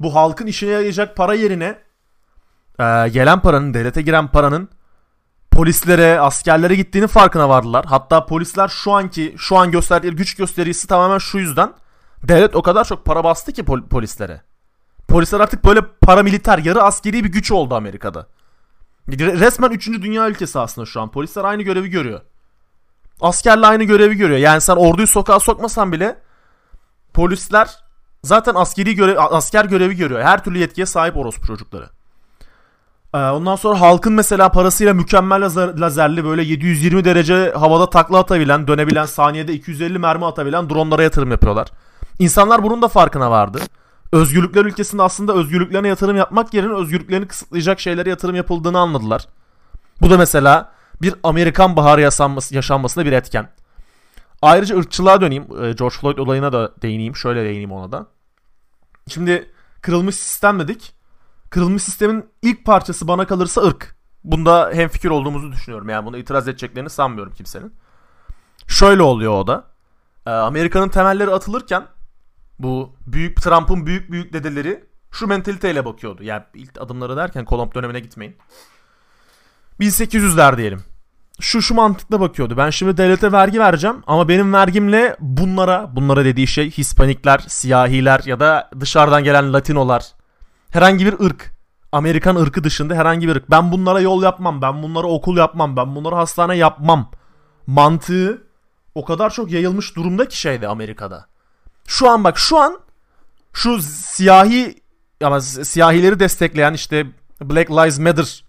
Bu 0.00 0.14
halkın 0.14 0.46
işine 0.46 0.70
yarayacak 0.70 1.16
para 1.16 1.34
yerine 1.34 1.78
e, 2.78 3.08
gelen 3.08 3.40
paranın, 3.40 3.74
devlete 3.74 4.02
giren 4.02 4.28
paranın 4.28 4.68
polislere, 5.56 6.20
askerlere 6.20 6.74
gittiğini 6.74 7.06
farkına 7.06 7.48
vardılar. 7.48 7.84
Hatta 7.84 8.26
polisler 8.26 8.68
şu 8.68 8.92
anki, 8.92 9.34
şu 9.38 9.56
an 9.56 9.70
gösterdiği 9.70 10.10
güç 10.10 10.34
gösterisi 10.34 10.86
tamamen 10.86 11.18
şu 11.18 11.38
yüzden. 11.38 11.72
Devlet 12.22 12.56
o 12.56 12.62
kadar 12.62 12.84
çok 12.84 13.04
para 13.04 13.24
bastı 13.24 13.52
ki 13.52 13.62
pol- 13.62 13.88
polislere. 13.88 14.42
Polisler 15.08 15.40
artık 15.40 15.64
böyle 15.64 15.80
paramiliter, 16.00 16.58
yarı 16.58 16.82
askeri 16.82 17.24
bir 17.24 17.28
güç 17.28 17.52
oldu 17.52 17.74
Amerika'da. 17.74 18.26
Resmen 19.08 19.70
3. 19.70 19.86
dünya 19.88 20.28
ülkesi 20.28 20.58
aslında 20.58 20.86
şu 20.86 21.00
an. 21.00 21.10
Polisler 21.10 21.44
aynı 21.44 21.62
görevi 21.62 21.88
görüyor. 21.88 22.20
Askerle 23.20 23.66
aynı 23.66 23.84
görevi 23.84 24.14
görüyor. 24.16 24.38
Yani 24.38 24.60
sen 24.60 24.76
orduyu 24.76 25.06
sokağa 25.06 25.40
sokmasan 25.40 25.92
bile 25.92 26.18
polisler 27.14 27.70
zaten 28.22 28.54
askeri 28.54 28.94
görev, 28.94 29.16
asker 29.18 29.64
görevi 29.64 29.96
görüyor. 29.96 30.20
Her 30.22 30.44
türlü 30.44 30.58
yetkiye 30.58 30.86
sahip 30.86 31.16
orospu 31.16 31.46
çocukları. 31.46 31.95
Ee, 33.14 33.18
ondan 33.18 33.56
sonra 33.56 33.80
halkın 33.80 34.12
mesela 34.12 34.48
parasıyla 34.48 34.94
mükemmel 34.94 35.44
lazer, 35.44 35.78
lazerli 35.78 36.24
böyle 36.24 36.42
720 36.42 37.04
derece 37.04 37.52
havada 37.52 37.90
takla 37.90 38.18
atabilen, 38.18 38.68
dönebilen, 38.68 39.04
saniyede 39.04 39.52
250 39.52 39.98
mermi 39.98 40.26
atabilen 40.26 40.70
dronlara 40.70 41.02
yatırım 41.02 41.30
yapıyorlar. 41.30 41.68
İnsanlar 42.18 42.62
bunun 42.62 42.82
da 42.82 42.88
farkına 42.88 43.30
vardı. 43.30 43.58
Özgürlükler 44.12 44.64
ülkesinde 44.64 45.02
aslında 45.02 45.34
özgürlüklerine 45.34 45.88
yatırım 45.88 46.16
yapmak 46.16 46.54
yerine 46.54 46.72
özgürlüklerini 46.74 47.28
kısıtlayacak 47.28 47.80
şeylere 47.80 48.10
yatırım 48.10 48.36
yapıldığını 48.36 48.78
anladılar. 48.78 49.26
Bu 50.00 50.10
da 50.10 50.18
mesela 50.18 50.72
bir 51.02 51.14
Amerikan 51.22 51.76
baharı 51.76 52.00
yaşanması, 52.00 52.54
yaşanmasında 52.54 53.06
bir 53.06 53.12
etken. 53.12 53.48
Ayrıca 54.42 54.78
ırkçılığa 54.78 55.20
döneyim. 55.20 55.42
Ee, 55.42 55.72
George 55.72 55.96
Floyd 56.00 56.18
olayına 56.18 56.52
da 56.52 56.72
değineyim. 56.82 57.16
Şöyle 57.16 57.44
değineyim 57.44 57.72
ona 57.72 57.92
da. 57.92 58.06
Şimdi 59.08 59.50
kırılmış 59.80 60.14
sistem 60.14 60.60
dedik 60.60 60.95
kırılmış 61.50 61.82
sistemin 61.82 62.24
ilk 62.42 62.64
parçası 62.64 63.08
bana 63.08 63.26
kalırsa 63.26 63.62
ırk. 63.62 63.96
Bunda 64.24 64.70
hem 64.72 64.88
fikir 64.88 65.10
olduğumuzu 65.10 65.52
düşünüyorum. 65.52 65.88
Yani 65.88 66.06
buna 66.06 66.18
itiraz 66.18 66.48
edeceklerini 66.48 66.90
sanmıyorum 66.90 67.32
kimsenin. 67.32 67.74
Şöyle 68.66 69.02
oluyor 69.02 69.32
o 69.32 69.46
da. 69.46 69.64
Ee, 70.26 70.30
Amerika'nın 70.30 70.88
temelleri 70.88 71.30
atılırken 71.30 71.86
bu 72.58 72.96
büyük 73.06 73.42
Trump'ın 73.42 73.86
büyük 73.86 74.10
büyük 74.10 74.32
dedeleri 74.32 74.84
şu 75.10 75.26
mentaliteyle 75.26 75.84
bakıyordu. 75.84 76.22
Yani 76.22 76.42
ilk 76.54 76.80
adımları 76.80 77.16
derken 77.16 77.44
Kolomb 77.44 77.74
dönemine 77.74 78.00
gitmeyin. 78.00 78.36
1800'ler 79.80 80.56
diyelim. 80.56 80.84
Şu 81.40 81.62
şu 81.62 81.74
mantıkla 81.74 82.20
bakıyordu. 82.20 82.56
Ben 82.56 82.70
şimdi 82.70 82.96
devlete 82.96 83.32
vergi 83.32 83.60
vereceğim 83.60 84.02
ama 84.06 84.28
benim 84.28 84.52
vergimle 84.52 85.16
bunlara, 85.20 85.96
bunlara 85.96 86.24
dediği 86.24 86.46
şey 86.46 86.70
Hispanikler, 86.70 87.38
siyahiler 87.48 88.20
ya 88.24 88.40
da 88.40 88.70
dışarıdan 88.80 89.24
gelen 89.24 89.52
Latinolar, 89.52 90.02
herhangi 90.70 91.06
bir 91.06 91.20
ırk. 91.26 91.56
Amerikan 91.92 92.36
ırkı 92.36 92.64
dışında 92.64 92.94
herhangi 92.94 93.28
bir 93.28 93.36
ırk. 93.36 93.50
Ben 93.50 93.72
bunlara 93.72 94.00
yol 94.00 94.22
yapmam. 94.22 94.62
Ben 94.62 94.82
bunlara 94.82 95.06
okul 95.06 95.36
yapmam. 95.36 95.76
Ben 95.76 95.94
bunlara 95.94 96.16
hastane 96.16 96.56
yapmam. 96.56 97.10
Mantığı 97.66 98.42
o 98.94 99.04
kadar 99.04 99.30
çok 99.30 99.50
yayılmış 99.50 99.96
durumda 99.96 100.28
ki 100.28 100.40
şeyde 100.40 100.68
Amerika'da. 100.68 101.26
Şu 101.86 102.10
an 102.10 102.24
bak 102.24 102.38
şu 102.38 102.58
an 102.58 102.80
şu 103.52 103.82
siyahi 103.82 104.82
ama 105.22 105.40
siyahileri 105.40 106.20
destekleyen 106.20 106.74
işte 106.74 107.06
Black 107.40 107.70
Lives 107.70 107.98
Matter 107.98 108.44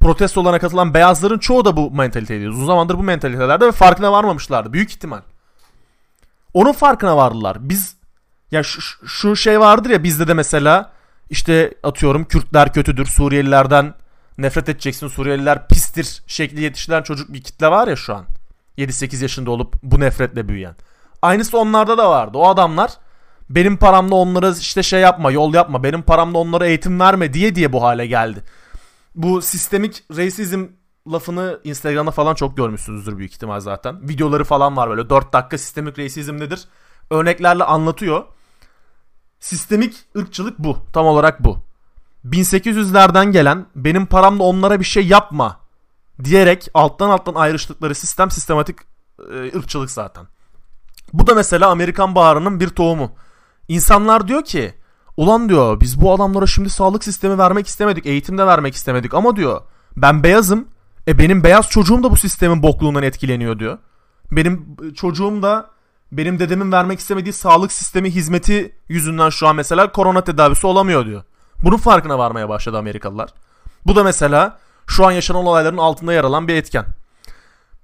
protestolarına 0.00 0.58
katılan 0.58 0.94
beyazların 0.94 1.38
çoğu 1.38 1.64
da 1.64 1.76
bu 1.76 1.90
mentaliteydi. 1.90 2.48
Uzun 2.48 2.66
zamandır 2.66 2.98
bu 2.98 3.02
mentalitelerde 3.02 3.66
ve 3.66 3.72
farkına 3.72 4.12
varmamışlardı. 4.12 4.72
Büyük 4.72 4.90
ihtimal. 4.90 5.20
Onun 6.54 6.72
farkına 6.72 7.16
vardılar. 7.16 7.56
Biz 7.60 7.96
ya 8.50 8.62
şu, 8.62 9.08
şu 9.08 9.36
şey 9.36 9.60
vardır 9.60 9.90
ya 9.90 10.04
bizde 10.04 10.28
de 10.28 10.34
mesela 10.34 10.92
işte 11.30 11.74
atıyorum 11.82 12.24
Kürtler 12.24 12.72
kötüdür, 12.72 13.06
Suriyelilerden 13.06 13.94
nefret 14.38 14.68
edeceksin, 14.68 15.08
Suriyeliler 15.08 15.68
pistir 15.68 16.22
şekli 16.26 16.60
yetiştirilen 16.60 17.02
çocuk 17.02 17.32
bir 17.32 17.42
kitle 17.42 17.68
var 17.68 17.88
ya 17.88 17.96
şu 17.96 18.14
an. 18.14 18.24
7-8 18.78 19.22
yaşında 19.22 19.50
olup 19.50 19.74
bu 19.82 20.00
nefretle 20.00 20.48
büyüyen. 20.48 20.76
Aynısı 21.22 21.58
onlarda 21.58 21.98
da 21.98 22.10
vardı. 22.10 22.38
O 22.38 22.48
adamlar 22.48 22.90
benim 23.50 23.76
paramla 23.76 24.14
onlara 24.14 24.50
işte 24.50 24.82
şey 24.82 25.00
yapma, 25.00 25.30
yol 25.30 25.54
yapma, 25.54 25.82
benim 25.82 26.02
paramla 26.02 26.38
onlara 26.38 26.66
eğitim 26.66 27.00
verme 27.00 27.32
diye 27.32 27.54
diye 27.54 27.72
bu 27.72 27.82
hale 27.82 28.06
geldi. 28.06 28.42
Bu 29.14 29.42
sistemik 29.42 30.04
racism 30.16 30.64
lafını 31.12 31.60
Instagram'da 31.64 32.10
falan 32.10 32.34
çok 32.34 32.56
görmüşsünüzdür 32.56 33.18
büyük 33.18 33.32
ihtimal 33.32 33.60
zaten. 33.60 34.08
Videoları 34.08 34.44
falan 34.44 34.76
var 34.76 34.90
böyle 34.90 35.10
4 35.10 35.32
dakika 35.32 35.58
sistemik 35.58 35.98
racism 35.98 36.36
nedir? 36.36 36.64
Örneklerle 37.10 37.64
anlatıyor. 37.64 38.24
Sistemik 39.44 39.94
ırkçılık 40.16 40.58
bu. 40.58 40.78
Tam 40.92 41.06
olarak 41.06 41.44
bu. 41.44 41.58
1800'lerden 42.24 43.32
gelen 43.32 43.66
benim 43.76 44.06
paramla 44.06 44.42
onlara 44.42 44.80
bir 44.80 44.84
şey 44.84 45.06
yapma 45.06 45.60
diyerek 46.24 46.68
alttan 46.74 47.10
alttan 47.10 47.34
ayrıştıkları 47.34 47.94
sistem 47.94 48.30
sistematik 48.30 48.78
e, 49.32 49.58
ırkçılık 49.58 49.90
zaten. 49.90 50.26
Bu 51.12 51.26
da 51.26 51.34
mesela 51.34 51.70
Amerikan 51.70 52.14
baharının 52.14 52.60
bir 52.60 52.68
tohumu. 52.68 53.12
İnsanlar 53.68 54.28
diyor 54.28 54.44
ki 54.44 54.74
ulan 55.16 55.48
diyor 55.48 55.80
biz 55.80 56.00
bu 56.00 56.12
adamlara 56.12 56.46
şimdi 56.46 56.70
sağlık 56.70 57.04
sistemi 57.04 57.38
vermek 57.38 57.66
istemedik, 57.66 58.06
eğitim 58.06 58.38
de 58.38 58.46
vermek 58.46 58.74
istemedik 58.74 59.14
ama 59.14 59.36
diyor 59.36 59.60
ben 59.96 60.22
beyazım. 60.22 60.68
E 61.08 61.18
benim 61.18 61.44
beyaz 61.44 61.70
çocuğum 61.70 62.02
da 62.02 62.10
bu 62.10 62.16
sistemin 62.16 62.62
bokluğundan 62.62 63.02
etkileniyor 63.02 63.58
diyor. 63.58 63.78
Benim 64.32 64.76
çocuğum 64.94 65.42
da 65.42 65.73
benim 66.16 66.38
dedemin 66.38 66.72
vermek 66.72 66.98
istemediği 66.98 67.32
sağlık 67.32 67.72
sistemi 67.72 68.10
hizmeti 68.10 68.74
yüzünden 68.88 69.30
şu 69.30 69.48
an 69.48 69.56
mesela 69.56 69.92
korona 69.92 70.24
tedavisi 70.24 70.66
olamıyor 70.66 71.06
diyor. 71.06 71.22
Bunun 71.64 71.76
farkına 71.76 72.18
varmaya 72.18 72.48
başladı 72.48 72.78
Amerikalılar. 72.78 73.30
Bu 73.86 73.96
da 73.96 74.04
mesela 74.04 74.58
şu 74.86 75.06
an 75.06 75.12
yaşanan 75.12 75.46
olayların 75.46 75.76
altında 75.76 76.12
yer 76.12 76.24
alan 76.24 76.48
bir 76.48 76.54
etken. 76.54 76.86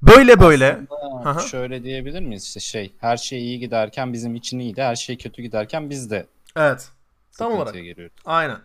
Böyle 0.02 0.40
böyle. 0.40 0.80
Aslında 1.24 1.46
şöyle 1.48 1.82
diyebilir 1.82 2.20
miyiz 2.20 2.44
işte 2.44 2.60
şey 2.60 2.92
her 3.00 3.16
şey 3.16 3.38
iyi 3.38 3.58
giderken 3.58 4.12
bizim 4.12 4.34
için 4.34 4.58
iyiydi 4.58 4.82
her 4.82 4.96
şey 4.96 5.18
kötü 5.18 5.42
giderken 5.42 5.90
biz 5.90 6.10
de 6.10 6.26
Evet. 6.56 6.88
Tam 7.38 7.52
olarak. 7.52 7.74
giriyoruz. 7.74 8.16
Aynen. 8.24 8.58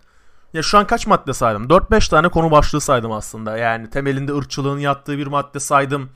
Ya 0.53 0.61
şu 0.61 0.77
an 0.77 0.87
kaç 0.87 1.07
madde 1.07 1.33
saydım? 1.33 1.67
4-5 1.67 2.09
tane 2.09 2.29
konu 2.29 2.51
başlığı 2.51 2.81
saydım 2.81 3.11
aslında. 3.11 3.57
Yani 3.57 3.89
temelinde 3.89 4.33
ırkçılığın 4.33 4.79
yattığı 4.79 5.17
bir 5.17 5.27
madde 5.27 5.59
saydım. 5.59 6.09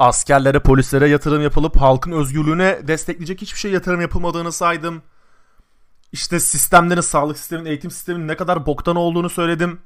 Askerlere, 0.00 0.60
polislere 0.60 1.08
yatırım 1.08 1.42
yapılıp 1.42 1.76
halkın 1.76 2.12
özgürlüğüne 2.12 2.88
destekleyecek 2.88 3.42
hiçbir 3.42 3.58
şey 3.58 3.72
yatırım 3.72 4.00
yapılmadığını 4.00 4.52
saydım. 4.52 5.02
İşte 6.12 6.40
sistemlerin, 6.40 7.00
sağlık 7.00 7.38
sisteminin, 7.38 7.68
eğitim 7.68 7.90
sisteminin 7.90 8.28
ne 8.28 8.36
kadar 8.36 8.66
boktan 8.66 8.96
olduğunu 8.96 9.30
söyledim. 9.30 9.80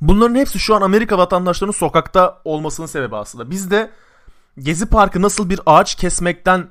Bunların 0.00 0.34
hepsi 0.34 0.58
şu 0.58 0.74
an 0.74 0.82
Amerika 0.82 1.18
vatandaşlarının 1.18 1.72
sokakta 1.72 2.40
olmasının 2.44 2.86
sebebi 2.86 3.16
aslında. 3.16 3.50
Bizde 3.50 3.90
Gezi 4.58 4.86
Parkı 4.86 5.22
nasıl 5.22 5.50
bir 5.50 5.60
ağaç 5.66 5.94
kesmekten 5.94 6.68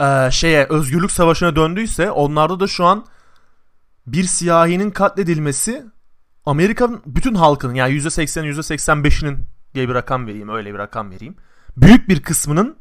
e, 0.00 0.30
şeye 0.30 0.64
özgürlük 0.64 1.12
savaşına 1.12 1.56
döndüyse 1.56 2.10
onlarda 2.10 2.60
da 2.60 2.66
şu 2.66 2.84
an 2.84 3.06
bir 4.06 4.24
siyahinin 4.24 4.90
katledilmesi 4.90 5.86
Amerika'nın 6.46 7.02
bütün 7.06 7.34
halkının 7.34 7.74
yani 7.74 7.94
%80 7.94 8.46
%85'inin 8.50 9.38
diye 9.74 9.88
bir 9.88 9.94
rakam 9.94 10.26
vereyim 10.26 10.48
öyle 10.48 10.74
bir 10.74 10.78
rakam 10.78 11.10
vereyim. 11.10 11.36
Büyük 11.76 12.08
bir 12.08 12.22
kısmının 12.22 12.76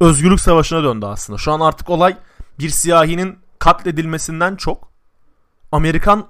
özgürlük 0.00 0.40
savaşına 0.40 0.84
döndü 0.84 1.06
aslında. 1.06 1.38
Şu 1.38 1.52
an 1.52 1.60
artık 1.60 1.90
olay 1.90 2.16
bir 2.58 2.68
siyahinin 2.68 3.38
katledilmesinden 3.58 4.56
çok 4.56 4.88
Amerikan 5.72 6.26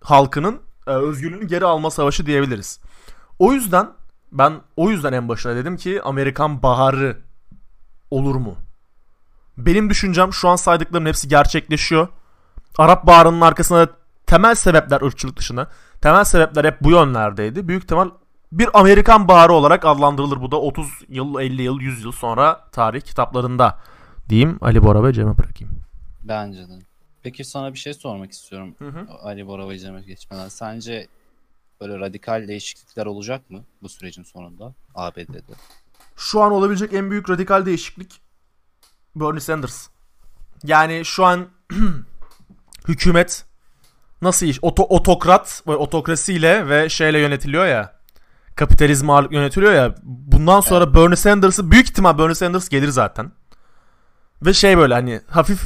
halkının 0.00 0.60
e, 0.86 0.90
özgürlüğünü 0.90 1.46
geri 1.46 1.64
alma 1.64 1.90
savaşı 1.90 2.26
diyebiliriz. 2.26 2.80
O 3.38 3.52
yüzden 3.52 3.90
ben 4.32 4.52
o 4.76 4.90
yüzden 4.90 5.12
en 5.12 5.28
başına 5.28 5.56
dedim 5.56 5.76
ki 5.76 6.02
Amerikan 6.02 6.62
baharı 6.62 7.18
olur 8.10 8.34
mu? 8.34 8.56
Benim 9.58 9.90
düşüncem 9.90 10.32
şu 10.32 10.48
an 10.48 10.56
saydıklarım 10.56 11.06
hepsi 11.06 11.28
gerçekleşiyor. 11.28 12.08
Arap 12.78 13.06
Baharı'nın 13.06 13.40
arkasında 13.40 13.88
temel 14.26 14.54
sebepler 14.54 15.00
ırkçılık 15.00 15.36
dışında 15.36 15.70
temel 16.00 16.24
sebepler 16.24 16.64
hep 16.64 16.80
bu 16.80 16.90
yönlerdeydi. 16.90 17.68
Büyük 17.68 17.82
ihtimal 17.82 18.10
bir 18.52 18.80
Amerikan 18.80 19.28
Baharı 19.28 19.52
olarak 19.52 19.84
adlandırılır 19.84 20.40
bu 20.40 20.50
da 20.50 20.60
30 20.60 20.88
yıl, 21.08 21.40
50 21.40 21.62
yıl, 21.62 21.80
100 21.80 22.04
yıl 22.04 22.12
sonra 22.12 22.64
tarih 22.72 23.00
kitaplarında 23.00 23.78
diyeyim 24.28 24.58
Ali 24.60 24.82
Bora 24.82 25.04
ve 25.04 25.12
Cem'e 25.12 25.38
bırakayım. 25.38 25.80
Bence 26.22 26.68
de. 26.68 26.78
Peki 27.22 27.44
sana 27.44 27.72
bir 27.72 27.78
şey 27.78 27.94
sormak 27.94 28.32
istiyorum. 28.32 28.74
Hı 28.78 28.88
hı. 28.88 29.06
Ali 29.22 29.46
Bora 29.46 29.68
ve 29.68 29.78
Cem'e 29.78 30.02
geçmeden. 30.02 30.48
Sence 30.48 31.06
böyle 31.80 31.98
radikal 31.98 32.48
değişiklikler 32.48 33.06
olacak 33.06 33.50
mı 33.50 33.64
bu 33.82 33.88
sürecin 33.88 34.22
sonunda 34.22 34.74
ABD'de? 34.94 35.54
Şu 36.16 36.42
an 36.42 36.52
olabilecek 36.52 36.92
en 36.92 37.10
büyük 37.10 37.30
radikal 37.30 37.66
değişiklik 37.66 38.20
Bernie 39.16 39.40
Sanders. 39.40 39.88
Yani 40.64 41.04
şu 41.04 41.24
an 41.24 41.48
hükümet 42.88 43.44
nasıl 44.22 44.46
iş? 44.46 44.58
Oto, 44.62 44.82
otokrat 44.82 45.62
otokrasiyle 45.66 46.68
ve 46.68 46.88
şeyle 46.88 47.18
yönetiliyor 47.18 47.66
ya. 47.66 47.97
Kapitalizm 48.58 49.10
ağırlık 49.10 49.32
yönetiliyor 49.32 49.72
ya. 49.72 49.94
Bundan 50.02 50.60
sonra 50.60 50.94
Bernie 50.94 51.16
Sanders'ı 51.16 51.70
büyük 51.70 51.90
ihtimal 51.90 52.18
Bernie 52.18 52.34
Sanders 52.34 52.68
gelir 52.68 52.88
zaten. 52.88 53.32
Ve 54.42 54.52
şey 54.52 54.78
böyle 54.78 54.94
hani 54.94 55.20
hafif 55.30 55.62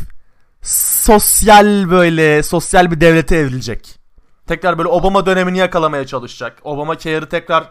sosyal 0.62 1.90
böyle 1.90 2.42
sosyal 2.42 2.90
bir 2.90 3.00
devlete 3.00 3.36
evrilecek. 3.36 3.98
Tekrar 4.46 4.78
böyle 4.78 4.88
Obama 4.88 5.26
dönemini 5.26 5.58
yakalamaya 5.58 6.06
çalışacak. 6.06 6.58
Obama 6.62 6.98
care'ı 6.98 7.28
tekrar 7.28 7.64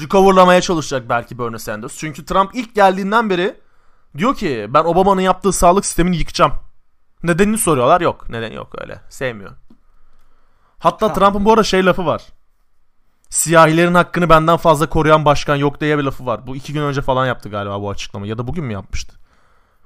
recoverlamaya 0.00 0.60
çalışacak 0.60 1.08
belki 1.08 1.38
Bernie 1.38 1.58
Sanders. 1.58 1.98
Çünkü 1.98 2.24
Trump 2.24 2.50
ilk 2.54 2.74
geldiğinden 2.74 3.30
beri 3.30 3.60
diyor 4.18 4.34
ki 4.34 4.66
ben 4.68 4.84
Obama'nın 4.84 5.20
yaptığı 5.20 5.52
sağlık 5.52 5.86
sistemini 5.86 6.16
yıkacağım. 6.16 6.52
Nedenini 7.22 7.58
soruyorlar. 7.58 8.00
Yok. 8.00 8.28
Neden 8.28 8.52
yok 8.52 8.72
öyle. 8.80 9.00
Sevmiyor. 9.08 9.52
Hatta 10.78 11.12
Trump'ın 11.12 11.44
bu 11.44 11.52
arada 11.52 11.62
şey 11.62 11.86
lafı 11.86 12.06
var. 12.06 12.22
Siyahilerin 13.30 13.94
hakkını 13.94 14.28
benden 14.28 14.56
fazla 14.56 14.88
koruyan 14.88 15.24
başkan 15.24 15.56
yok 15.56 15.80
diye 15.80 15.98
bir 15.98 16.02
lafı 16.02 16.26
var. 16.26 16.46
Bu 16.46 16.56
iki 16.56 16.72
gün 16.72 16.82
önce 16.82 17.02
falan 17.02 17.26
yaptı 17.26 17.48
galiba 17.48 17.80
bu 17.82 17.90
açıklama. 17.90 18.26
Ya 18.26 18.38
da 18.38 18.46
bugün 18.46 18.64
mü 18.64 18.72
yapmıştı? 18.72 19.14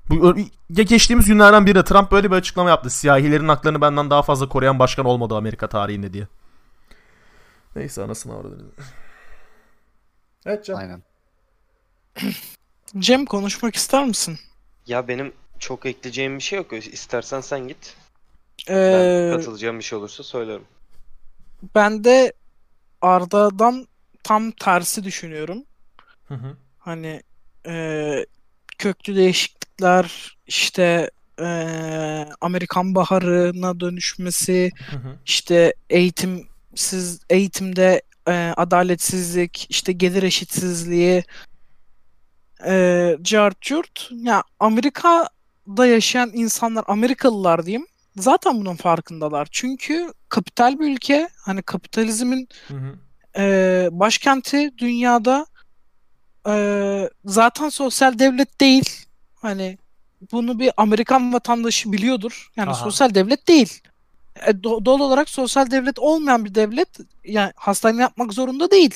Bu, 0.09 0.37
ya 0.71 0.83
geçtiğimiz 0.83 1.27
günlerden 1.27 1.67
birinde 1.67 1.85
Trump 1.85 2.11
böyle 2.13 2.31
bir 2.31 2.37
açıklama 2.37 2.69
yaptı. 2.71 2.91
Siyahilerin 2.91 3.49
haklarını 3.49 3.81
benden 3.81 4.11
daha 4.11 4.23
fazla 4.23 4.49
koruyan 4.49 4.79
başkan 4.79 5.07
olmadı 5.07 5.37
Amerika 5.37 5.69
tarihinde 5.69 6.13
diye. 6.13 6.27
Neyse 7.77 8.03
anasını 8.03 8.35
avradını. 8.35 8.63
Evet 10.47 10.65
Can. 10.65 10.75
Aynen. 10.75 11.03
Cem 12.99 13.25
konuşmak 13.25 13.77
ister 13.77 14.05
misin? 14.07 14.39
Ya 14.87 15.09
benim 15.09 15.33
çok 15.59 15.87
ekleyeceğim 15.87 16.37
bir 16.39 16.43
şey 16.43 16.57
yok. 16.59 16.73
İstersen 16.73 17.41
sen 17.41 17.69
git. 17.69 17.97
Ee, 18.69 19.31
Ben 19.33 19.37
katılacağım 19.39 19.79
bir 19.79 19.85
şey 19.85 19.99
olursa 19.99 20.23
söylerim. 20.23 20.65
ben 21.75 22.05
de 22.05 22.33
Arda'dan 23.03 23.87
tam 24.23 24.51
tersi 24.51 25.05
düşünüyorum. 25.05 25.65
Hı 26.25 26.35
hı. 26.35 26.57
Hani 26.79 27.23
e, 27.67 28.27
köklü 28.79 29.17
değişiklikler 29.17 30.37
işte 30.47 31.11
e, 31.41 31.49
Amerikan 32.41 32.95
baharına 32.95 33.81
dönüşmesi 33.81 34.71
Hı 34.91 34.97
hı. 34.97 35.17
işte 35.27 35.75
eğitimsiz 35.91 37.21
eğitimde 37.31 38.03
e, 38.29 38.53
adaletsizlik 38.57 39.67
işte 39.69 39.93
gelir 39.93 40.23
eşitsizliği 40.23 41.25
e, 42.67 43.17
cart 43.23 43.61
curt. 43.61 44.09
ya 44.11 44.43
Amerika'da 44.61 45.87
yaşayan 45.87 46.31
insanlar 46.35 46.85
Amerikalılar 46.89 47.67
diyeyim 47.67 47.87
zaten 48.23 48.61
bunun 48.61 48.77
farkındalar 48.77 49.49
çünkü 49.51 50.13
kapital 50.29 50.79
bir 50.79 50.91
ülke 50.93 51.29
hani 51.45 51.63
kapitalizmin 51.63 52.49
Hı 52.69 52.75
hı. 52.75 52.99
e, 53.43 53.89
başkenti 53.93 54.79
dünyada 54.79 55.47
e, 56.49 57.11
zaten 57.25 57.69
sosyal 57.69 58.19
devlet 58.19 58.61
değil. 58.61 59.07
Hani 59.35 59.79
bunu 60.33 60.59
bir 60.59 60.73
Amerikan 60.77 61.33
vatandaşı 61.33 61.93
biliyordur. 61.93 62.51
Yani 62.57 62.71
Aha. 62.71 62.75
sosyal 62.85 63.15
devlet 63.15 63.49
değil. 63.49 63.81
E, 64.47 64.51
do- 64.51 64.85
doğal 64.85 65.01
olarak 65.01 65.29
sosyal 65.29 65.71
devlet 65.71 65.99
olmayan 65.99 66.45
bir 66.45 66.55
devlet 66.55 66.89
yani 67.25 67.53
hastane 67.57 68.03
yapmak 68.03 68.33
zorunda 68.33 68.71
değil. 68.71 68.95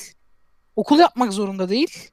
Okul 0.75 0.99
yapmak 0.99 1.33
zorunda 1.33 1.69
değil. 1.69 2.09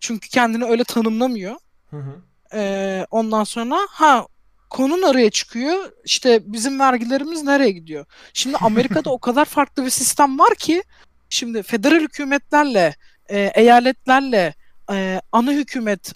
Çünkü 0.00 0.28
kendini 0.28 0.64
öyle 0.64 0.84
tanımlamıyor. 0.84 1.56
Hı 1.90 1.96
hı. 1.96 2.22
E, 2.54 3.06
ondan 3.10 3.44
sonra 3.44 3.78
ha 3.90 4.26
konu 4.70 5.00
nereye 5.00 5.30
çıkıyor? 5.30 5.92
İşte 6.04 6.52
bizim 6.52 6.80
vergilerimiz 6.80 7.42
nereye 7.42 7.70
gidiyor? 7.70 8.06
Şimdi 8.34 8.56
Amerika'da 8.56 9.10
o 9.10 9.18
kadar 9.18 9.44
farklı 9.44 9.84
bir 9.84 9.90
sistem 9.90 10.38
var 10.38 10.54
ki 10.54 10.82
şimdi 11.30 11.62
federal 11.62 12.00
hükümetlerle, 12.00 12.94
e, 13.28 13.50
eyaletlerle, 13.54 14.54
e, 14.92 15.20
ana 15.32 15.52
hükümet 15.52 16.12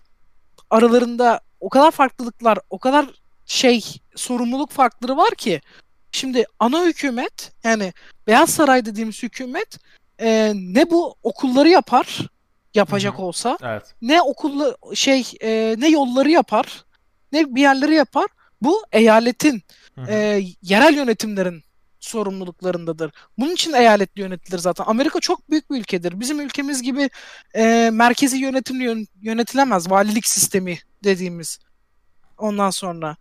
aralarında 0.71 1.41
o 1.61 1.69
kadar 1.69 1.91
farklılıklar, 1.91 2.59
o 2.71 2.79
kadar 2.79 3.07
şey 3.47 3.85
sorumluluk 4.17 4.71
farkları 4.71 5.17
var 5.17 5.31
ki 5.31 5.61
şimdi 6.13 6.45
ana 6.59 6.85
hükümet 6.85 7.53
yani 7.65 7.93
Beyaz 8.27 8.51
Saray 8.51 8.87
dediğimiz 8.87 9.23
hükümet 9.23 9.79
e, 10.19 10.53
ne 10.55 10.91
bu 10.91 11.15
okulları 11.23 11.69
yapar 11.69 12.21
yapacak 12.75 13.15
Hı 13.15 13.19
hı. 13.19 13.23
olsa 13.23 13.59
Evet. 13.63 13.95
ne 14.03 14.23
okulla 14.23 14.77
şey 14.95 15.33
e, 15.43 15.75
ne 15.79 15.89
yolları 15.89 16.31
yapar 16.31 16.85
ne 17.33 17.55
bir 17.55 17.61
yerleri 17.61 17.95
yapar 17.95 18.27
bu 18.63 18.85
eyaletin 18.93 19.63
Hı 19.95 20.01
hı. 20.01 20.11
e, 20.11 20.43
yerel 20.63 20.95
yönetimlerin 20.95 21.63
sorumluluklarındadır. 22.01 23.13
Bunun 23.39 23.53
için 23.53 23.73
eyaletli 23.73 24.21
yönetilir 24.21 24.59
zaten. 24.59 24.85
Amerika 24.85 25.21
çok 25.21 25.51
büyük 25.51 25.71
bir 25.71 25.81
ülkedir. 25.81 26.21
Bizim 26.21 26.41
ülkemiz 26.41 26.83
gibi 26.83 27.11
e, 27.55 27.91
merkezi 27.93 28.39
yönetimli 28.39 28.85
yön- 28.85 29.09
yönetilemez. 29.21 29.91
Valilik 29.91 30.27
sistemi 30.27 30.79
dediğimiz. 31.05 31.59
Ondan 32.39 32.71
sonra 32.71 33.17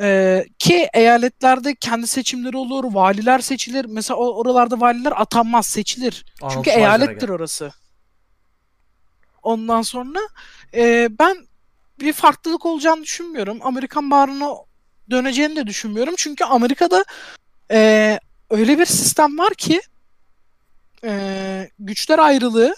e, 0.00 0.44
ki 0.58 0.88
eyaletlerde 0.94 1.74
kendi 1.74 2.06
seçimleri 2.06 2.56
olur, 2.56 2.84
valiler 2.94 3.38
seçilir. 3.38 3.84
Mesela 3.84 4.16
oralarda 4.16 4.80
valiler 4.80 5.12
atanmaz, 5.16 5.66
seçilir. 5.66 6.24
Arnold 6.42 6.54
Çünkü 6.54 6.70
eyalettir 6.70 7.28
orası. 7.28 7.72
Ondan 9.42 9.82
sonra 9.82 10.18
e, 10.74 11.08
ben 11.18 11.36
bir 12.00 12.12
farklılık 12.12 12.66
olacağını 12.66 13.02
düşünmüyorum. 13.02 13.58
Amerikan 13.62 14.10
bağrına 14.10 14.54
döneceğini 15.10 15.56
de 15.56 15.66
düşünmüyorum. 15.66 16.14
Çünkü 16.16 16.44
Amerika'da 16.44 17.04
e, 17.70 18.20
öyle 18.50 18.78
bir 18.78 18.86
sistem 18.86 19.38
var 19.38 19.54
ki 19.54 19.80
e, 21.04 21.70
güçler 21.78 22.18
ayrılığı 22.18 22.74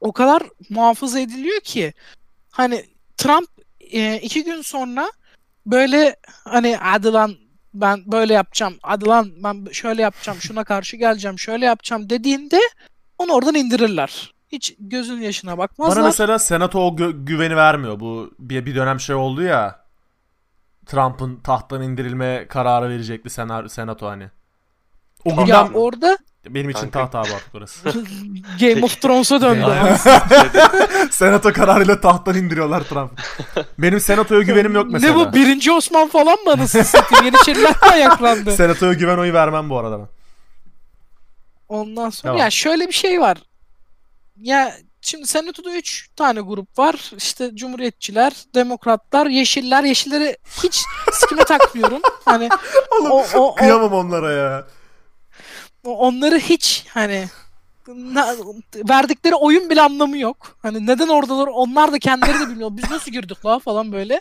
o 0.00 0.12
kadar 0.12 0.42
muhafaza 0.70 1.20
ediliyor 1.20 1.60
ki 1.60 1.94
hani 2.50 2.84
Trump 3.16 3.48
e, 3.80 4.16
iki 4.16 4.44
gün 4.44 4.62
sonra 4.62 5.12
böyle 5.66 6.16
hani 6.44 6.76
hadi 6.76 7.12
lan 7.12 7.36
ben 7.74 8.02
böyle 8.06 8.34
yapacağım, 8.34 8.78
hadi 8.82 9.06
lan 9.06 9.32
ben 9.44 9.72
şöyle 9.72 10.02
yapacağım, 10.02 10.38
şuna 10.40 10.64
karşı 10.64 10.96
geleceğim, 10.96 11.38
şöyle 11.38 11.64
yapacağım 11.64 12.10
dediğinde 12.10 12.60
onu 13.18 13.32
oradan 13.32 13.54
indirirler. 13.54 14.34
Hiç 14.52 14.74
gözün 14.78 15.20
yaşına 15.20 15.58
bakmazlar. 15.58 15.96
Bana 15.96 16.06
mesela 16.06 16.38
senato 16.38 16.80
o 16.80 16.96
gö- 16.96 17.24
güveni 17.24 17.56
vermiyor. 17.56 18.00
Bu 18.00 18.34
bir, 18.38 18.66
bir 18.66 18.74
dönem 18.74 19.00
şey 19.00 19.16
oldu 19.16 19.42
ya. 19.42 19.77
Trump'ın 20.88 21.36
tahttan 21.36 21.82
indirilme 21.82 22.46
kararı 22.48 22.88
verecekti 22.90 23.30
senar, 23.30 23.68
senato 23.68 24.06
hani. 24.06 24.30
O 25.24 25.30
Ya 25.30 25.36
günden 25.36 25.46
ya 25.46 25.70
orada 25.74 26.18
benim 26.46 26.70
için 26.70 26.90
Kanka. 26.90 27.10
taht 27.10 27.26
abi 27.26 27.34
artık 27.34 27.54
orası. 27.54 27.84
Game 28.60 28.84
of 28.84 29.00
Thrones'a 29.02 29.40
döndü. 29.40 29.66
senato 31.10 31.52
kararıyla 31.52 32.00
tahttan 32.00 32.34
indiriyorlar 32.36 32.80
Trump. 32.80 33.20
Benim 33.78 34.00
senatoya 34.00 34.42
güvenim 34.42 34.74
yok 34.74 34.86
mesela. 34.90 35.12
Ne 35.12 35.18
bu 35.18 35.32
birinci 35.34 35.72
Osman 35.72 36.08
falan 36.08 36.38
mı 36.44 36.52
anasını 36.52 36.84
satayım? 36.84 37.24
Yeniçeriler 37.24 37.70
mi 37.70 37.76
ayaklandı? 37.92 38.52
Senatoya 38.52 38.92
güven 38.92 39.18
oyu 39.18 39.32
vermem 39.32 39.70
bu 39.70 39.78
arada 39.78 39.98
ben. 39.98 40.08
Ondan 41.68 42.10
sonra 42.10 42.32
Tamam. 42.32 42.38
ya 42.44 42.50
şöyle 42.50 42.86
bir 42.88 42.92
şey 42.92 43.20
var. 43.20 43.38
Ya 44.36 44.74
şimdi 45.08 45.26
Senato'da 45.26 45.70
3 45.70 46.08
tane 46.16 46.40
grup 46.40 46.78
var. 46.78 47.10
İşte 47.16 47.50
Cumhuriyetçiler, 47.54 48.32
Demokratlar, 48.54 49.26
Yeşiller. 49.26 49.84
Yeşilleri 49.84 50.36
hiç 50.62 50.80
sikime 51.12 51.44
takmıyorum. 51.44 52.00
Hani 52.24 52.48
Oğlum, 53.00 53.10
o, 53.10 53.24
o, 53.34 53.38
o, 53.38 53.54
Kıyamam 53.54 53.92
onlara 53.92 54.32
ya. 54.32 54.66
onları 55.84 56.38
hiç 56.38 56.86
hani 56.88 57.28
verdikleri 58.88 59.34
oyun 59.34 59.70
bile 59.70 59.82
anlamı 59.82 60.18
yok. 60.18 60.56
Hani 60.62 60.86
neden 60.86 61.08
oradalar 61.08 61.46
onlar 61.46 61.92
da 61.92 61.98
kendileri 61.98 62.40
de 62.40 62.48
bilmiyor. 62.48 62.70
Biz 62.72 62.90
nasıl 62.90 63.10
girdik 63.12 63.46
la 63.46 63.58
falan 63.58 63.92
böyle. 63.92 64.20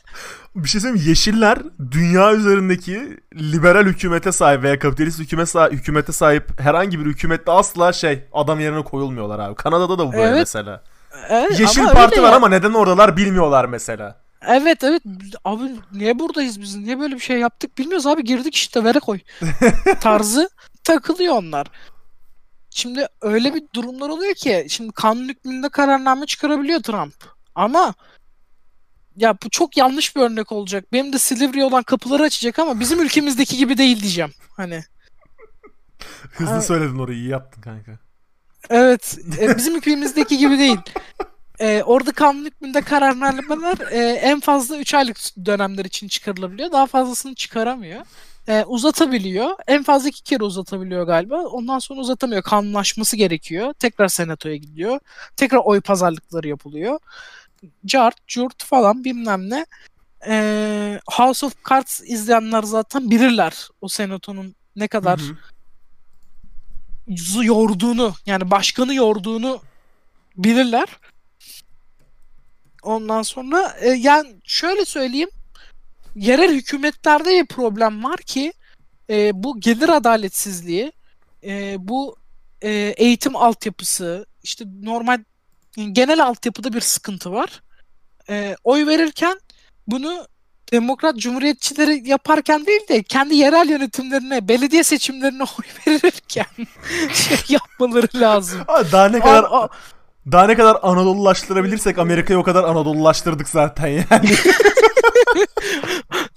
Bir 0.55 0.69
şey 0.69 0.81
söyleyeyim? 0.81 1.07
Yeşiller 1.09 1.59
dünya 1.91 2.33
üzerindeki 2.33 3.19
liberal 3.35 3.85
hükümete 3.85 4.31
sahip 4.31 4.63
veya 4.63 4.79
kapitalist 4.79 5.19
hükümet 5.19 5.49
sahip, 5.49 5.73
hükümete 5.73 6.11
sahip 6.11 6.59
herhangi 6.61 6.99
bir 6.99 7.05
hükümette 7.05 7.51
asla 7.51 7.93
şey 7.93 8.23
adam 8.33 8.59
yerine 8.59 8.83
koyulmuyorlar 8.83 9.39
abi. 9.39 9.55
Kanada'da 9.55 9.99
da 9.99 10.07
bu 10.07 10.13
böyle 10.13 10.23
Evet, 10.23 10.39
mesela. 10.39 10.83
Evet, 11.29 11.59
Yeşil 11.59 11.85
parti 11.85 12.21
var 12.21 12.29
ya. 12.29 12.35
ama 12.35 12.49
neden 12.49 12.73
oradalar 12.73 13.17
bilmiyorlar 13.17 13.65
mesela. 13.65 14.15
Evet 14.47 14.83
evet 14.83 15.01
abi 15.45 15.61
niye 15.93 16.19
buradayız 16.19 16.61
biz 16.61 16.75
niye 16.75 16.99
böyle 16.99 17.15
bir 17.15 17.19
şey 17.19 17.39
yaptık 17.39 17.77
bilmiyoruz 17.77 18.07
abi 18.07 18.23
girdik 18.23 18.55
işte 18.55 18.83
vere 18.83 18.99
koy 18.99 19.19
tarzı 20.01 20.49
takılıyor 20.83 21.35
onlar. 21.35 21.67
Şimdi 22.77 23.07
öyle 23.21 23.53
bir 23.55 23.63
durumlar 23.75 24.09
oluyor 24.09 24.33
ki 24.33 24.65
şimdi 24.69 24.91
kanun 24.91 25.29
hükmünde 25.29 25.69
kararname 25.69 26.25
çıkarabiliyor 26.25 26.83
Trump 26.83 27.13
ama 27.55 27.93
ya 29.15 29.37
bu 29.45 29.49
çok 29.49 29.77
yanlış 29.77 30.15
bir 30.15 30.21
örnek 30.21 30.51
olacak. 30.51 30.85
Benim 30.93 31.13
de 31.13 31.19
Silivri'ye 31.19 31.65
olan 31.65 31.83
kapıları 31.83 32.23
açacak 32.23 32.59
ama 32.59 32.79
bizim 32.79 33.01
ülkemizdeki 33.01 33.57
gibi 33.57 33.77
değil 33.77 34.01
diyeceğim. 34.01 34.33
Hani 34.57 34.83
Hızlı 36.31 36.53
Ha. 36.53 36.61
söyledin 36.61 36.99
orayı 36.99 37.17
iyi 37.17 37.29
yaptın 37.29 37.61
kanka. 37.61 37.91
Evet, 38.69 39.17
e, 39.39 39.57
bizim 39.57 39.75
ülkemizdeki 39.75 40.37
gibi 40.37 40.59
değil. 40.59 40.79
E, 41.59 41.83
orada 41.83 42.11
kanun 42.11 42.45
hükmünde 42.45 42.81
kararnameler 42.81 43.91
e, 43.91 44.11
en 44.11 44.39
fazla 44.39 44.77
3 44.77 44.93
aylık 44.93 45.17
dönemler 45.45 45.85
için 45.85 46.07
çıkarılabiliyor. 46.07 46.71
Daha 46.71 46.85
fazlasını 46.85 47.35
çıkaramıyor. 47.35 48.05
E, 48.47 48.63
uzatabiliyor. 48.63 49.49
En 49.67 49.83
fazla 49.83 50.09
iki 50.09 50.23
kere 50.23 50.43
uzatabiliyor 50.43 51.03
galiba. 51.03 51.35
Ondan 51.35 51.79
sonra 51.79 51.99
uzatamıyor. 51.99 52.41
Kanunlaşması 52.41 53.17
gerekiyor. 53.17 53.73
Tekrar 53.73 54.07
senatoya 54.07 54.55
gidiyor. 54.55 54.99
Tekrar 55.35 55.59
oy 55.63 55.81
pazarlıkları 55.81 56.47
yapılıyor. 56.47 56.99
Cart, 57.85 58.27
curt 58.27 58.63
falan 58.63 59.03
bilmem 59.03 59.49
ne. 59.49 59.65
E, 60.27 60.99
House 61.11 61.45
of 61.45 61.53
Cards 61.69 62.01
izleyenler 62.01 62.63
zaten 62.63 63.11
bilirler 63.11 63.67
o 63.81 63.87
senatonun 63.87 64.55
ne 64.75 64.87
kadar 64.87 65.19
Hı 65.19 65.35
hı. 67.07 67.45
yorduğunu 67.45 68.13
yani 68.25 68.51
başkanı 68.51 68.93
yorduğunu 68.93 69.61
bilirler. 70.37 70.87
Ondan 72.83 73.21
sonra 73.21 73.77
e, 73.81 73.89
yani 73.89 74.35
şöyle 74.43 74.85
söyleyeyim 74.85 75.29
yerel 76.17 76.53
hükümetlerde 76.53 77.29
bir 77.29 77.45
problem 77.45 78.03
var 78.03 78.17
ki 78.17 78.53
e, 79.09 79.31
bu 79.43 79.59
gelir 79.59 79.89
adaletsizliği 79.89 80.91
e, 81.43 81.75
bu 81.79 82.15
e, 82.61 82.69
eğitim 82.97 83.35
altyapısı 83.35 84.25
işte 84.43 84.65
normal 84.83 85.23
genel 85.91 86.23
altyapıda 86.23 86.73
bir 86.73 86.81
sıkıntı 86.81 87.31
var. 87.31 87.61
E, 88.29 88.55
oy 88.63 88.87
verirken 88.87 89.39
bunu 89.87 90.27
Demokrat 90.71 91.17
Cumhuriyetçileri 91.17 92.09
yaparken 92.09 92.65
değil 92.65 92.87
de 92.87 93.03
kendi 93.03 93.35
yerel 93.35 93.69
yönetimlerine, 93.69 94.47
belediye 94.47 94.83
seçimlerine 94.83 95.43
oy 95.59 95.65
verirken 95.87 96.45
şey 97.13 97.37
yapmaları 97.49 98.07
lazım. 98.15 98.61
Daha 98.91 99.09
ne 99.09 99.19
kadar 99.19 99.43
Aa, 99.43 99.63
aa, 99.63 99.69
daha 100.31 100.47
ne 100.47 100.55
kadar 100.55 100.77
Anadolulaştırabilirsek 100.81 101.97
Amerika'yı 101.97 102.39
o 102.39 102.43
kadar 102.43 102.63
Anadolulaştırdık 102.63 103.49
zaten 103.49 103.87
yani. 103.87 104.05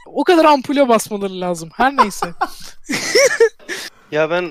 o 0.07 0.25
kadar 0.25 0.45
ampule 0.45 0.89
basmaları 0.89 1.41
lazım. 1.41 1.71
Her 1.77 1.97
neyse. 1.97 2.27
Ya 4.11 4.31
ben 4.31 4.51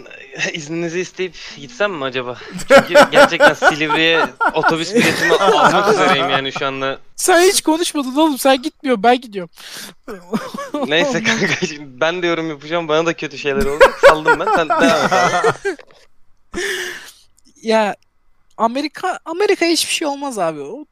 izninizi 0.54 1.00
isteyip 1.00 1.36
gitsem 1.58 1.94
mi 1.94 2.04
acaba? 2.04 2.38
Çünkü 2.68 2.94
gerçekten 3.12 3.54
Silivri'ye 3.54 4.28
otobüs 4.54 4.96
biletimi 4.96 5.34
almak 5.34 5.94
üzereyim 5.94 6.30
yani 6.30 6.52
şu 6.52 6.68
anda. 6.68 7.00
Sen 7.16 7.42
hiç 7.42 7.62
konuşmadın 7.62 8.16
oğlum. 8.16 8.38
Sen 8.38 8.62
gitmiyor, 8.62 9.04
ben 9.04 9.22
gidiyorum. 9.22 9.50
Neyse 10.88 11.24
kanka 11.24 11.66
şimdi 11.66 12.02
ben 12.02 12.22
de 12.22 12.28
yorum 12.28 12.50
yapacağım 12.50 12.88
bana 12.88 13.06
da 13.06 13.14
kötü 13.14 13.38
şeyler 13.38 13.66
oldu. 13.66 13.84
Saldım 14.08 14.40
ben 14.40 14.56
sen 14.56 14.70
devam 14.70 14.84
et 14.84 15.14
abi. 15.14 15.78
Ya 17.62 17.96
Amerika 18.60 19.20
Amerika 19.26 19.66
hiçbir 19.66 19.92
şey 19.94 20.08
olmaz 20.08 20.40
abi. 20.40 20.62
O 20.62 20.86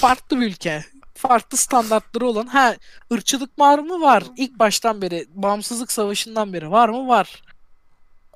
farklı 0.00 0.40
bir 0.40 0.46
ülke. 0.46 0.84
Farklı 1.14 1.56
standartları 1.56 2.26
olan. 2.26 2.46
Ha 2.46 2.76
ırkçılık 3.12 3.58
var 3.58 3.78
mı? 3.78 4.00
Var. 4.00 4.24
İlk 4.36 4.58
baştan 4.58 5.02
beri 5.02 5.26
bağımsızlık 5.34 5.92
savaşından 5.92 6.52
beri 6.52 6.70
var 6.70 6.88
mı? 6.88 7.08
Var. 7.08 7.42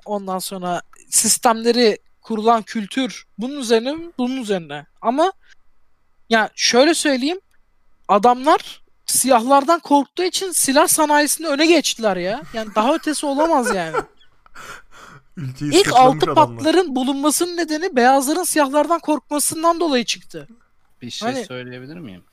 Ondan 0.05 0.39
sonra 0.39 0.81
sistemleri 1.09 1.97
kurulan 2.21 2.61
kültür 2.63 3.25
bunun 3.37 3.59
üzerine? 3.59 3.95
Bunun 4.17 4.41
üzerine. 4.41 4.85
Ama 5.01 5.31
ya 6.29 6.49
şöyle 6.55 6.93
söyleyeyim. 6.93 7.39
Adamlar 8.07 8.81
siyahlardan 9.05 9.79
korktuğu 9.79 10.23
için 10.23 10.51
silah 10.51 10.87
sanayisinde 10.87 11.47
öne 11.47 11.65
geçtiler 11.65 12.17
ya. 12.17 12.41
Yani 12.53 12.75
daha 12.75 12.95
ötesi 12.95 13.25
olamaz 13.25 13.75
yani. 13.75 13.97
Ülkeyi 15.37 15.71
İlk 15.73 15.93
altı 15.93 16.31
adamlar. 16.31 16.57
patların 16.57 16.95
bulunmasının 16.95 17.57
nedeni 17.57 17.95
beyazların 17.95 18.43
siyahlardan 18.43 18.99
korkmasından 18.99 19.79
dolayı 19.79 20.05
çıktı. 20.05 20.47
Bir 21.01 21.09
şey 21.09 21.31
Hani- 21.31 21.45
söyleyebilir 21.45 21.97
miyim? 21.97 22.23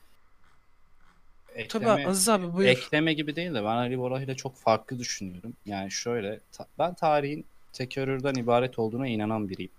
ekleme, 1.55 1.85
Tabii 1.85 2.07
Aziz 2.07 2.29
abi 2.29 2.53
buyur. 2.53 2.69
ekleme 2.69 3.13
gibi 3.13 3.35
değil 3.35 3.49
de 3.53 3.63
ben 3.63 3.75
Ali 3.75 3.99
Bora 3.99 4.21
ile 4.21 4.35
çok 4.35 4.55
farklı 4.57 4.99
düşünüyorum. 4.99 5.53
Yani 5.65 5.91
şöyle 5.91 6.39
ta- 6.51 6.67
ben 6.79 6.93
tarihin 6.93 7.45
tekerrürden 7.73 8.35
ibaret 8.35 8.79
olduğuna 8.79 9.07
inanan 9.07 9.49
biriyim. 9.49 9.71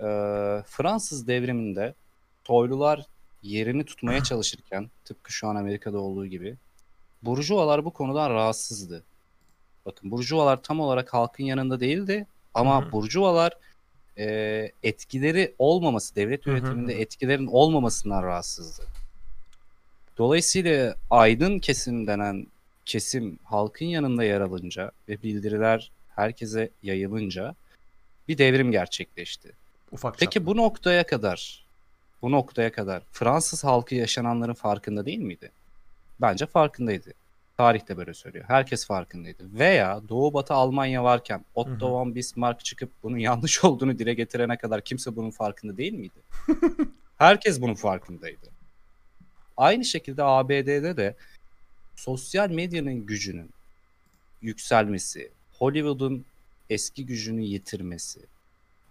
Ee, 0.00 0.04
Fransız 0.66 1.26
devriminde 1.26 1.94
soylular 2.46 3.06
yerini 3.42 3.84
tutmaya 3.84 4.22
çalışırken 4.22 4.90
tıpkı 5.04 5.32
şu 5.32 5.48
an 5.48 5.56
Amerika'da 5.56 5.98
olduğu 5.98 6.26
gibi 6.26 6.56
burjuvalar 7.22 7.84
bu 7.84 7.90
konudan 7.90 8.30
rahatsızdı. 8.30 9.02
Bakın 9.86 10.10
burjuvalar 10.10 10.62
tam 10.62 10.80
olarak 10.80 11.14
halkın 11.14 11.44
yanında 11.44 11.80
değildi 11.80 12.26
ama 12.54 12.82
Hı 12.82 12.86
hı. 12.86 12.92
burjuvalar 12.92 13.52
e, 14.18 14.70
etkileri 14.82 15.54
olmaması, 15.58 16.16
devlet 16.16 16.46
yönetiminde 16.46 17.00
etkilerin 17.00 17.46
olmamasından 17.46 18.22
rahatsızdı. 18.22 18.82
Dolayısıyla 20.18 20.96
aydın 21.10 21.58
kesim 21.58 22.06
denen 22.06 22.46
kesim 22.84 23.38
halkın 23.44 23.86
yanında 23.86 24.24
yer 24.24 24.40
alınca 24.40 24.90
ve 25.08 25.22
bildiriler 25.22 25.90
herkese 26.16 26.70
yayılınca 26.82 27.54
bir 28.28 28.38
devrim 28.38 28.72
gerçekleşti. 28.72 29.52
Ufak 29.92 30.18
Peki 30.18 30.34
çaplı. 30.34 30.46
bu 30.46 30.56
noktaya 30.56 31.06
kadar 31.06 31.64
bu 32.22 32.32
noktaya 32.32 32.72
kadar 32.72 33.02
Fransız 33.12 33.64
halkı 33.64 33.94
yaşananların 33.94 34.54
farkında 34.54 35.06
değil 35.06 35.18
miydi? 35.18 35.50
Bence 36.20 36.46
farkındaydı. 36.46 37.12
Tarih 37.56 37.88
de 37.88 37.96
böyle 37.96 38.14
söylüyor. 38.14 38.44
Herkes 38.48 38.86
farkındaydı. 38.86 39.44
Veya 39.58 40.00
Doğu 40.08 40.34
Batı 40.34 40.54
Almanya 40.54 41.04
varken 41.04 41.44
Otto 41.54 41.90
von 41.92 42.14
Bismarck 42.14 42.64
çıkıp 42.64 42.90
bunun 43.02 43.16
yanlış 43.28 43.64
olduğunu 43.64 43.98
dile 43.98 44.14
getirene 44.14 44.56
kadar 44.56 44.80
kimse 44.80 45.16
bunun 45.16 45.30
farkında 45.30 45.76
değil 45.76 45.92
miydi? 45.92 46.18
Herkes 47.18 47.60
bunun 47.60 47.74
farkındaydı. 47.74 48.46
Aynı 49.56 49.84
şekilde 49.84 50.22
ABD'de 50.22 50.96
de 50.96 51.14
sosyal 51.96 52.50
medyanın 52.50 53.06
gücünün 53.06 53.50
yükselmesi, 54.42 55.30
Hollywood'un 55.58 56.24
eski 56.70 57.06
gücünü 57.06 57.42
yitirmesi 57.42 58.20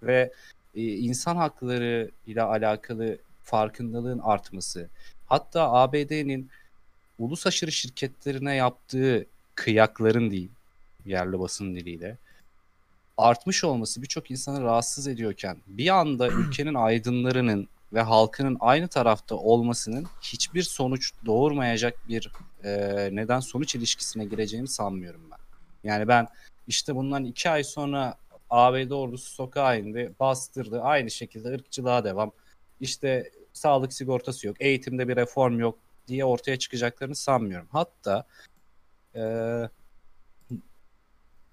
ve 0.04 0.34
e, 0.76 0.82
insan 0.82 1.36
hakları 1.36 2.12
ile 2.28 2.42
alakalı 2.42 3.18
farkındalığın 3.44 4.20
artması, 4.20 4.90
hatta 5.26 5.72
ABD'nin 5.72 6.50
ulus 7.20 7.48
aşırı 7.48 7.72
şirketlerine 7.72 8.56
yaptığı 8.56 9.26
kıyakların 9.56 10.32
değil, 10.32 10.50
yerli 11.06 11.40
basın 11.40 11.76
diliyle 11.76 12.18
artmış 13.18 13.64
olması 13.64 14.02
birçok 14.02 14.32
insanı 14.32 14.64
rahatsız 14.64 15.08
ediyorken 15.08 15.58
bir 15.68 15.90
anda 16.00 16.28
ülkenin 16.48 16.74
aydınlarının 16.74 17.68
ve 17.94 18.02
halkının 18.02 18.58
aynı 18.60 18.88
tarafta 18.88 19.36
olmasının 19.36 20.08
hiçbir 20.22 20.64
sonuç 20.64 21.14
doğurmayacak 21.26 22.08
bir 22.08 22.32
e, 22.64 23.10
neden 23.12 23.40
sonuç 23.40 23.76
ilişkisine 23.76 24.26
gireceğini 24.26 24.68
sanmıyorum 24.68 25.22
ben. 25.32 25.38
Yani 25.90 26.08
ben 26.08 26.28
işte 26.68 26.96
bundan 26.96 27.26
iki 27.26 27.50
ay 27.50 27.64
sonra 27.64 28.16
ABD 28.50 28.92
ordusu 28.92 29.30
sokağa 29.30 29.76
indi, 29.76 30.12
bastırdı. 30.20 30.82
Aynı 30.82 31.12
şekilde 31.12 31.50
ırkçılığa 31.50 32.04
devam. 32.04 32.32
İşte 32.80 33.32
sağlık 33.54 33.94
sigortası 33.94 34.48
yok, 34.48 34.58
eğitimde 34.60 35.08
bir 35.08 35.16
reform 35.16 35.60
yok 35.60 35.80
diye 36.08 36.26
ortaya 36.26 36.60
çıkacaklarını 36.60 37.16
sanmıyorum. 37.16 37.68
Hatta 37.72 38.26
e, 39.16 39.24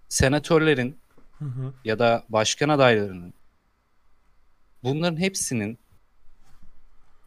senatörlerin 0.08 0.98
Hı 1.38 1.44
hı. 1.44 1.72
ya 1.84 1.98
da 1.98 2.24
başkan 2.28 2.68
adaylarının 2.68 3.34
bunların 4.82 5.16
hepsinin 5.16 5.78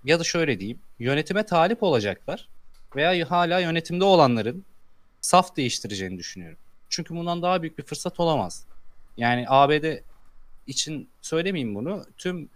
ya 0.03 0.19
da 0.19 0.23
şöyle 0.23 0.59
diyeyim 0.59 0.79
yönetime 0.99 1.45
talip 1.45 1.83
olacaklar 1.83 2.49
veya 2.95 3.31
hala 3.31 3.59
yönetimde 3.59 4.03
olanların 4.03 4.65
saf 5.21 5.55
değiştireceğini 5.55 6.17
düşünüyorum. 6.17 6.57
Çünkü 6.89 7.15
bundan 7.15 7.41
daha 7.41 7.61
büyük 7.61 7.77
bir 7.77 7.83
fırsat 7.83 8.19
olamaz. 8.19 8.65
Yani 9.17 9.45
ABD 9.47 9.85
için 10.67 11.09
söylemeyeyim 11.21 11.75
bunu. 11.75 12.05
Tüm 12.17 12.49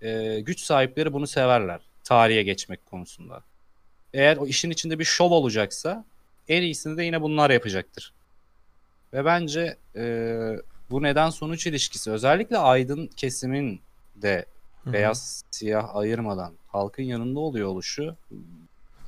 e, 0.00 0.40
güç 0.40 0.60
sahipleri 0.60 1.12
bunu 1.12 1.26
severler. 1.26 1.80
Tarihe 2.04 2.42
geçmek 2.42 2.86
konusunda. 2.86 3.42
Eğer 4.16 4.36
o 4.36 4.46
işin 4.46 4.70
içinde 4.70 4.98
bir 4.98 5.04
şov 5.04 5.30
olacaksa 5.30 6.04
en 6.48 6.62
iyisini 6.62 6.96
de 6.96 7.04
yine 7.04 7.22
bunlar 7.22 7.50
yapacaktır. 7.50 8.12
Ve 9.12 9.24
bence 9.24 9.76
e, 9.96 10.02
bu 10.90 11.02
neden 11.02 11.30
sonuç 11.30 11.66
ilişkisi 11.66 12.10
özellikle 12.10 12.58
aydın 12.58 13.06
kesimin 13.06 13.80
de 14.16 14.46
Hı 14.84 14.90
hı. 14.90 14.92
beyaz 14.92 15.44
siyah 15.50 15.96
ayırmadan 15.96 16.52
halkın 16.66 17.02
yanında 17.02 17.40
oluyor 17.40 17.68
oluşu 17.68 18.16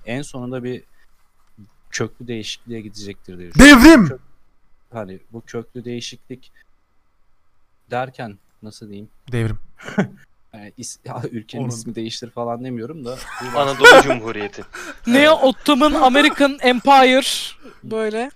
en 0.06 0.22
sonunda 0.22 0.64
bir 0.64 0.82
köklü 1.90 2.28
değişikliğe 2.28 2.80
gidecektir 2.80 3.38
diye. 3.38 3.50
Devrim! 3.54 4.18
Hani 4.92 5.18
bu 5.32 5.40
köklü 5.40 5.84
değişiklik 5.84 6.52
derken 7.90 8.38
nasıl 8.62 8.88
diyeyim? 8.88 9.08
Devrim. 9.32 9.58
Yani 10.54 10.72
is- 10.78 10.98
ya 11.04 11.22
ülkenin 11.30 11.62
Onun- 11.62 11.70
ismi 11.70 11.94
değiştir 11.94 12.30
falan 12.30 12.64
demiyorum 12.64 13.04
da. 13.04 13.16
Anadolu 13.56 14.02
Cumhuriyeti. 14.02 14.64
Neo 15.06 15.32
Ottoman 15.34 15.92
American 15.94 16.58
Empire 16.62 17.22
böyle. 17.82 18.30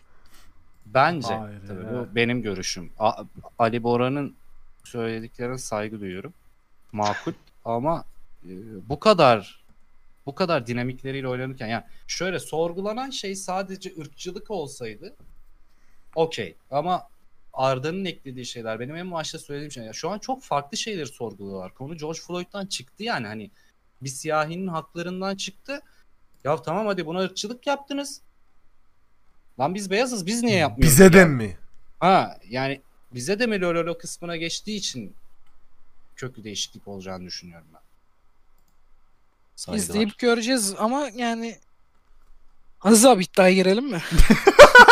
Bence 0.86 1.34
Hayır, 1.34 1.60
tabii 1.68 1.80
evet. 1.84 1.92
bu 2.10 2.14
benim 2.16 2.42
görüşüm. 2.42 2.92
A- 2.98 3.24
Ali 3.58 3.82
Bora'nın 3.82 4.34
söylediklerine 4.84 5.58
saygı 5.58 6.00
duyuyorum. 6.00 6.34
Makul 6.92 7.32
ama 7.64 8.04
e, 8.44 8.50
bu 8.88 9.00
kadar 9.00 9.62
bu 10.26 10.34
kadar 10.34 10.66
dinamikleriyle 10.66 11.28
oynanırken 11.28 11.66
yani 11.68 11.84
şöyle 12.06 12.38
sorgulanan 12.38 13.10
şey 13.10 13.36
sadece 13.36 13.92
ırkçılık 14.00 14.50
olsaydı 14.50 15.16
okey 16.14 16.54
ama 16.70 17.08
Arda'nın 17.52 18.04
eklediği 18.04 18.46
şeyler 18.46 18.80
benim 18.80 18.96
en 18.96 19.12
başta 19.12 19.38
söylediğim 19.38 19.72
şeyler. 19.72 19.92
Şu 19.92 20.10
an 20.10 20.18
çok 20.18 20.42
farklı 20.42 20.76
şeyleri 20.76 21.06
sorguluyorlar. 21.06 21.74
Konu 21.74 21.96
George 21.96 22.20
Floyd'dan 22.20 22.66
çıktı 22.66 23.02
yani 23.02 23.26
hani 23.26 23.50
bir 24.02 24.08
siyahinin 24.08 24.66
haklarından 24.66 25.36
çıktı. 25.36 25.82
Ya 26.44 26.62
tamam 26.62 26.86
hadi 26.86 27.06
buna 27.06 27.20
ırkçılık 27.20 27.66
yaptınız. 27.66 28.20
Lan 29.60 29.74
biz 29.74 29.90
beyazız 29.90 30.26
biz 30.26 30.42
niye 30.42 30.56
yapmıyoruz? 30.56 30.92
Bize 30.92 31.12
de 31.12 31.18
yani? 31.18 31.34
mi? 31.34 31.56
Ha 32.00 32.38
yani 32.48 32.80
bize 33.14 33.38
de 33.38 33.46
mi 33.46 33.60
lololo 33.60 33.98
kısmına 33.98 34.36
geçtiği 34.36 34.76
için 34.76 35.14
köklü 36.16 36.44
değişiklik 36.44 36.88
olacağını 36.88 37.24
düşünüyorum 37.24 37.68
ben. 37.74 37.80
Saygılar. 39.56 39.84
İzleyip 39.84 40.18
göreceğiz 40.18 40.74
ama 40.78 41.08
yani 41.14 41.58
Aziz 42.84 43.04
abi 43.06 43.24
iddiaya 43.24 43.54
girelim 43.54 43.90
mi? 43.90 44.02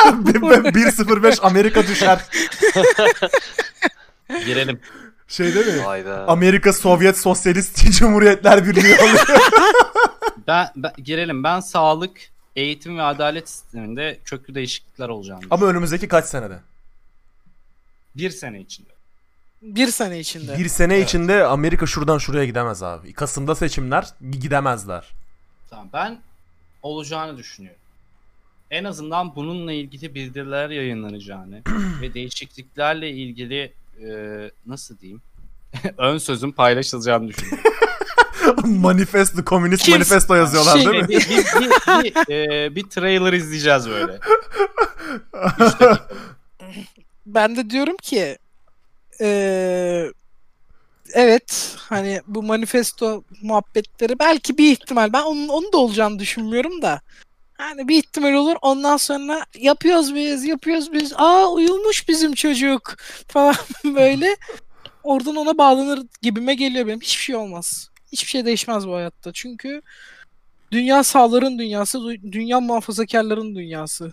1-0-5 0.00 1.40
Amerika 1.40 1.82
düşer. 1.86 2.20
Girelim. 4.46 4.80
Şey 5.28 5.54
değil 5.54 5.66
mi? 5.66 5.80
Hayda. 5.82 6.28
Amerika 6.28 6.72
Sovyet 6.72 7.18
Sosyalist 7.18 7.90
Cumhuriyetler 7.98 8.66
Birliği 8.66 8.94
oluyor. 8.94 9.26
Ben, 10.46 10.68
ben 10.76 10.92
girelim. 11.04 11.44
Ben 11.44 11.60
sağlık, 11.60 12.20
eğitim 12.56 12.98
ve 12.98 13.02
adalet 13.02 13.48
sisteminde 13.48 14.18
köklü 14.24 14.54
değişiklikler 14.54 15.08
olacağını 15.08 15.40
Ama 15.50 15.66
önümüzdeki 15.66 16.08
kaç 16.08 16.24
senede? 16.24 16.58
bir 18.16 18.30
sene 18.30 18.60
içinde. 18.60 18.88
Bir 19.62 19.86
sene 19.88 20.18
içinde. 20.20 20.58
Bir 20.58 20.68
sene 20.68 20.94
Evet. 20.96 21.08
içinde 21.08 21.44
Amerika 21.44 21.86
şuradan 21.86 22.18
şuraya 22.18 22.44
gidemez 22.44 22.82
abi. 22.82 23.12
Kasım'da 23.12 23.54
seçimler 23.54 24.06
gidemezler. 24.30 25.08
Tamam 25.70 25.88
ben 25.92 26.18
olacağını 26.82 27.38
düşünüyorum. 27.38 27.79
En 28.70 28.84
azından 28.84 29.36
bununla 29.36 29.72
ilgili 29.72 30.14
bildiriler 30.14 30.70
yayınlanacağını 30.70 31.62
ve 32.02 32.14
değişikliklerle 32.14 33.10
ilgili 33.10 33.72
e, 34.02 34.10
nasıl 34.66 34.98
diyeyim 34.98 35.22
ön 35.98 36.18
sözün 36.18 36.52
paylaşılacağını 36.52 37.28
düşünüyorum. 37.28 37.70
manifesto, 38.64 39.44
komünist 39.44 39.84
Kim- 39.84 39.94
manifesto 39.94 40.34
yazıyorlar 40.34 40.78
Şey, 40.78 40.86
değil 40.86 41.02
mi? 41.02 41.08
bir, 41.08 41.20
bir, 41.20 41.36
bir, 41.60 41.70
bir, 42.04 42.32
e, 42.34 42.74
bir 42.74 42.82
trailer 42.82 43.32
izleyeceğiz 43.32 43.88
böyle. 43.88 44.18
Ben 47.26 47.56
de 47.56 47.70
diyorum 47.70 47.96
ki 48.02 48.38
eee, 49.20 50.12
evet 51.14 51.76
hani 51.78 52.20
bu 52.26 52.42
manifesto 52.42 53.24
muhabbetleri 53.42 54.18
belki 54.18 54.58
bir 54.58 54.72
ihtimal 54.72 55.12
ben 55.12 55.22
onun, 55.22 55.48
onun 55.48 55.72
da 55.72 55.76
olacağını 55.76 56.18
düşünmüyorum 56.18 56.82
da 56.82 57.00
hani 57.60 57.88
bir 57.88 57.96
ihtimal 57.98 58.32
olur 58.32 58.56
ondan 58.62 58.96
sonra 58.96 59.44
yapıyoruz 59.58 60.14
biz 60.14 60.44
yapıyoruz 60.44 60.92
biz. 60.92 61.12
Aa 61.16 61.46
uyulmuş 61.52 62.08
bizim 62.08 62.34
çocuk 62.34 62.94
falan 63.28 63.54
böyle. 63.84 64.36
Oradan 65.02 65.36
ona 65.36 65.58
bağlanır 65.58 66.06
gibime 66.22 66.54
geliyor 66.54 66.86
benim. 66.86 67.00
Hiçbir 67.00 67.22
şey 67.22 67.36
olmaz. 67.36 67.88
Hiçbir 68.12 68.28
şey 68.28 68.44
değişmez 68.46 68.88
bu 68.88 68.94
hayatta. 68.94 69.32
Çünkü 69.32 69.82
dünya 70.72 71.02
sağların 71.04 71.58
dünyası 71.58 71.98
dü- 71.98 72.32
dünya 72.32 72.60
muhafazakarların 72.60 73.54
dünyası. 73.54 74.12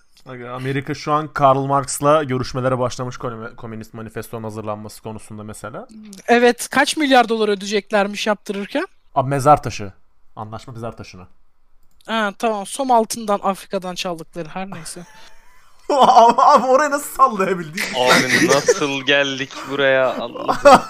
Amerika 0.53 0.93
şu 0.93 1.11
an 1.13 1.33
Karl 1.33 1.65
Marx'la 1.65 2.23
görüşmelere 2.23 2.79
başlamış 2.79 3.15
komü- 3.15 3.55
komünist 3.55 3.93
manifestonun 3.93 4.43
hazırlanması 4.43 5.01
konusunda 5.01 5.43
mesela. 5.43 5.87
evet 6.27 6.67
kaç 6.71 6.97
milyar 6.97 7.29
dolar 7.29 7.49
ödeyeceklermiş 7.49 8.27
yaptırırken? 8.27 8.85
Abi 9.15 9.29
mezar 9.29 9.63
taşı. 9.63 9.93
Anlaşma 10.35 10.73
mezar 10.73 10.97
taşına. 10.97 11.27
Ha 12.07 12.33
tamam. 12.39 12.65
Som 12.65 12.91
altından 12.91 13.39
Afrika'dan 13.43 13.95
çaldıkları 13.95 14.49
her 14.49 14.71
neyse. 14.71 15.05
abi, 15.89 16.41
abi 16.41 16.65
oraya 16.67 16.91
nasıl 16.91 17.15
sallayabildin? 17.15 17.81
Abi 17.95 18.47
nasıl 18.55 19.01
geldik 19.05 19.49
buraya 19.69 20.15
Allah. 20.15 20.57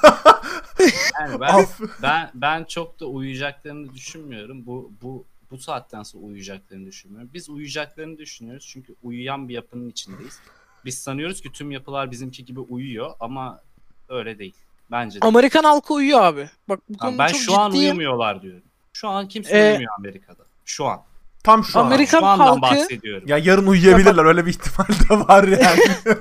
Yani 1.20 1.39
ben, 1.39 1.65
ben 2.01 2.32
ben 2.34 2.63
çok 2.63 2.99
da 2.99 3.05
uyuyacaklarını 3.05 3.93
düşünmüyorum. 3.93 4.65
Bu 4.65 4.91
bu 5.01 5.26
bu 5.51 5.57
saatten 5.57 6.03
sonra 6.03 6.24
uyuyacaklarını 6.26 6.86
düşünmüyorum. 6.86 7.30
Biz 7.34 7.49
uyuyacaklarını 7.49 8.18
düşünüyoruz 8.18 8.68
çünkü 8.74 8.95
uyuyan 9.03 9.49
bir 9.49 9.53
yapının 9.53 9.89
içindeyiz. 9.89 10.39
Biz 10.86 10.97
sanıyoruz 10.99 11.41
ki 11.41 11.51
tüm 11.51 11.72
yapılar 11.72 12.11
bizimki 12.11 12.45
gibi 12.45 12.59
uyuyor 12.59 13.11
ama 13.20 13.61
öyle 14.09 14.39
değil. 14.39 14.55
Bence 14.91 15.22
değil. 15.22 15.28
Amerikan 15.28 15.63
halkı 15.63 15.93
uyuyor 15.93 16.22
abi. 16.22 16.49
Bak 16.70 16.80
bu 16.89 16.97
konuda 16.97 17.18
ben 17.18 17.28
çok 17.28 17.41
şu 17.41 17.57
an 17.59 17.70
ciddiyim. 17.72 17.86
uyumuyorlar 17.89 18.41
diyorum. 18.41 18.63
Şu 18.93 19.07
an 19.07 19.28
kimse 19.28 19.57
Ee, 19.57 19.70
uyumuyor 19.70 19.93
Amerika'da. 19.99 20.43
Şu 20.68 20.86
an. 20.86 21.01
Tam 21.43 21.63
şu 21.63 21.80
an. 21.80 21.86
Amerika- 21.91 22.20
Şu 22.20 22.26
andan 22.26 22.45
halkı- 22.47 22.61
bahsediyorum. 22.61 23.28
Ya 23.28 23.38
yarın 23.38 23.68
uyuyabilirler 23.68 24.26
öyle 24.26 24.45
bir 24.45 24.49
ihtimal 24.51 24.88
de 24.88 25.28
var 25.28 25.43
yani. 25.43 25.82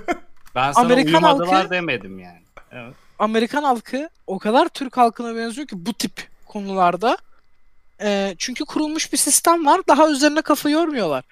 Ben 0.55 0.73
sana 0.73 0.85
Amerikan 0.85 1.13
uyumadılar 1.23 1.49
halkı- 1.55 1.71
demedim 1.71 2.19
yani. 2.19 2.43
Evet. 2.73 2.95
Amerikan 3.19 3.63
halkı 3.63 4.09
o 4.27 4.39
kadar 4.39 4.69
Türk 4.69 4.97
halkına 4.97 5.37
benziyor 5.37 5.67
ki 5.67 5.87
bu 5.87 5.93
tip 5.93 6.29
konularda. 6.47 7.17
Ee, 8.01 8.35
çünkü 8.39 8.65
kurulmuş 8.65 9.13
bir 9.13 9.19
sistem 9.19 9.67
var. 9.67 9.81
Daha 9.89 10.09
üzerine 10.11 10.43
kafa 10.43 10.71
yormuyorlar. 10.71 11.25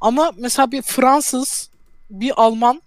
Ama 0.00 0.32
mesela 0.36 0.70
bir 0.72 0.82
Fransız, 0.82 1.70
bir 2.10 2.32
Alman 2.36 2.82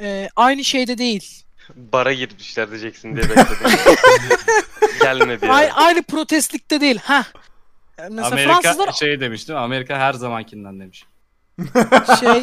e, 0.00 0.28
aynı 0.36 0.64
şeyde 0.64 0.98
değil. 0.98 1.44
Bara 1.76 2.12
girmişler 2.12 2.70
diyeceksin 2.70 3.16
diye 3.16 3.28
bekledim. 3.28 3.78
Gelmedi 5.02 5.46
ya. 5.46 5.52
Ay- 5.52 5.70
aynı 5.74 6.02
protestlikte 6.02 6.80
değil. 6.80 6.98
Ha. 7.02 7.24
Mesela 8.10 8.26
Amerika 8.26 8.60
Fransızlar 8.60 8.92
şey 8.92 9.20
demiş 9.20 9.48
değil 9.48 9.58
mi? 9.58 9.62
Amerika 9.64 9.98
her 9.98 10.12
zamankinden 10.12 10.80
demiş. 10.80 11.04
şey 12.20 12.42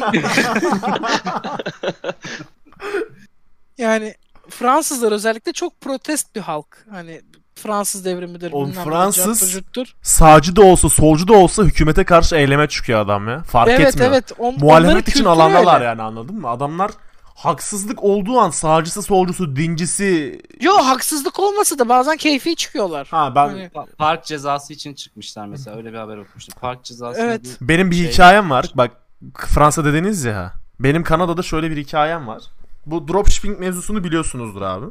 yani 3.78 4.14
Fransızlar 4.48 5.12
özellikle 5.12 5.52
çok 5.52 5.80
protest 5.80 6.34
bir 6.34 6.40
halk. 6.40 6.86
Hani 6.90 7.20
Fransız 7.54 8.04
devrimidir. 8.04 8.52
Oğlum 8.52 8.72
Fransız-. 8.72 9.60
Sağcı 10.02 10.56
da 10.56 10.62
olsa 10.62 10.88
solcu 10.88 11.28
da 11.28 11.32
olsa 11.32 11.62
hükümete 11.62 12.04
karşı 12.04 12.36
eyleme 12.36 12.68
çıkıyor 12.68 13.00
adam 13.00 13.28
ya. 13.28 13.42
Fark 13.42 13.68
Evet 13.70 13.88
etmiyor. 13.88 14.08
evet. 14.10 14.32
On, 14.38 14.54
Muhalefet 14.58 15.08
için 15.08 15.24
alandalar 15.24 15.74
öyle. 15.74 15.84
yani 15.84 16.02
anladın 16.02 16.40
mı? 16.40 16.48
Adamlar 16.48 16.90
haksızlık 17.38 18.04
olduğu 18.04 18.38
an 18.40 18.50
sağcısı, 18.50 19.02
solcusu, 19.02 19.56
dincisi... 19.56 20.40
Yo 20.60 20.72
haksızlık 20.76 21.38
olmasa 21.40 21.78
da 21.78 21.88
bazen 21.88 22.16
keyfi 22.16 22.56
çıkıyorlar. 22.56 23.08
Ha 23.10 23.34
ben 23.34 23.48
Hani- 23.48 23.70
Pa- 23.74 23.86
Park 23.96 24.24
cezası 24.24 24.72
için 24.72 24.94
çıkmışlar 24.94 25.46
mesela. 25.46 25.76
Öyle 25.76 25.92
bir 25.92 25.98
haber 25.98 26.16
okumuştum. 26.16 26.54
Park 26.60 26.84
cezası 26.84 27.20
Evet. 27.20 27.56
benim 27.60 27.90
bir 27.90 27.96
Şey- 27.96 28.12
hikayem 28.12 28.50
var. 28.50 28.70
Bak 28.74 28.90
Fransa 29.36 29.84
dediniz 29.84 30.24
ya. 30.24 30.52
Benim 30.80 31.02
Kanada'da 31.02 31.42
şöyle 31.42 31.70
bir 31.70 31.76
hikayem 31.76 32.26
var. 32.26 32.42
Bu 32.86 33.08
dropshipping 33.08 33.60
mevzusunu 33.60 34.04
biliyorsunuzdur 34.04 34.62
abi. 34.62 34.86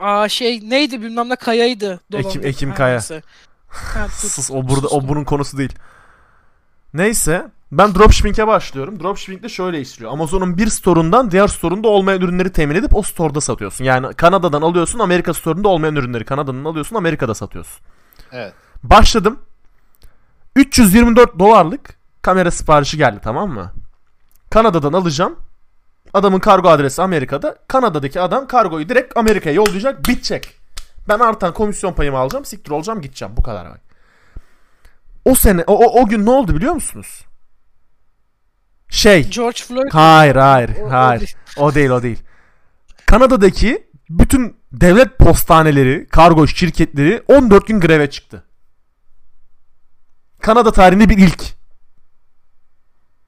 Aa 0.00 0.28
şey 0.28 0.70
neydi 0.70 1.02
bilmem 1.02 1.28
ne 1.28 1.36
kayaydı. 1.36 2.00
Ekim- 2.12 2.22
dolandı. 2.24 2.46
Ekim 2.46 2.70
Ha, 2.70 2.74
Kaya. 2.76 2.90
neyse. 2.94 3.22
Ha, 3.68 4.06
dur. 4.06 4.10
Sus 4.28 4.50
o 4.50 4.54
burada 4.68 4.86
o 4.86 4.90
Sustum. 4.90 5.08
bunun 5.08 5.24
konusu 5.24 5.58
değil. 5.58 5.72
Neyse 6.94 7.50
ben 7.72 7.94
dropshipping'e 7.94 8.46
başlıyorum. 8.46 9.00
Dropshipping 9.00 9.42
de 9.42 9.48
şöyle 9.48 9.80
işliyor. 9.80 10.12
Amazon'un 10.12 10.58
bir 10.58 10.66
store'undan 10.66 11.30
diğer 11.30 11.48
store'unda 11.48 11.88
olmayan 11.88 12.20
ürünleri 12.20 12.52
temin 12.52 12.74
edip 12.74 12.96
o 12.96 13.02
store'da 13.02 13.40
satıyorsun. 13.40 13.84
Yani 13.84 14.14
Kanada'dan 14.14 14.62
alıyorsun 14.62 14.98
Amerika 14.98 15.34
store'unda 15.34 15.68
olmayan 15.68 15.96
ürünleri 15.96 16.24
Kanada'dan 16.24 16.64
alıyorsun 16.64 16.96
Amerika'da 16.96 17.34
satıyorsun. 17.34 17.82
Evet. 18.32 18.52
Başladım. 18.82 19.38
324 20.56 21.38
dolarlık 21.38 21.94
kamera 22.22 22.50
siparişi 22.50 22.96
geldi 22.96 23.20
tamam 23.22 23.50
mı? 23.50 23.72
Kanada'dan 24.50 24.92
alacağım. 24.92 25.36
Adamın 26.14 26.38
kargo 26.38 26.68
adresi 26.68 27.02
Amerika'da. 27.02 27.56
Kanada'daki 27.68 28.20
adam 28.20 28.46
kargoyu 28.46 28.88
direkt 28.88 29.16
Amerika'ya 29.16 29.54
yollayacak. 29.54 30.08
Bitecek. 30.08 30.60
Ben 31.08 31.18
artan 31.18 31.54
komisyon 31.54 31.92
payımı 31.92 32.18
alacağım. 32.18 32.44
Siktir 32.44 32.70
olacağım 32.70 33.00
gideceğim. 33.00 33.34
Bu 33.36 33.42
kadar 33.42 33.70
bak. 33.70 33.80
O 35.24 35.34
sene 35.34 35.64
o, 35.66 35.74
o, 35.74 36.02
o 36.02 36.06
gün 36.06 36.26
ne 36.26 36.30
oldu 36.30 36.56
biliyor 36.56 36.72
musunuz? 36.72 37.24
Şey. 38.90 39.28
George 39.30 39.58
Floyd. 39.68 39.88
Hayır 39.92 40.36
hayır 40.36 40.70
O- 40.84 40.90
hayır. 40.90 41.34
O 41.56 41.74
değil 41.74 41.90
o 41.90 42.02
değil. 42.02 42.18
Kanada'daki 43.06 43.86
bütün 44.10 44.56
devlet 44.72 45.18
postaneleri, 45.18 46.06
kargo 46.10 46.46
şirketleri 46.46 47.22
14 47.28 47.66
gün 47.66 47.80
greve 47.80 48.10
çıktı. 48.10 48.44
Kanada 50.40 50.72
tarihinde 50.72 51.08
bir 51.08 51.18
ilk. 51.18 51.42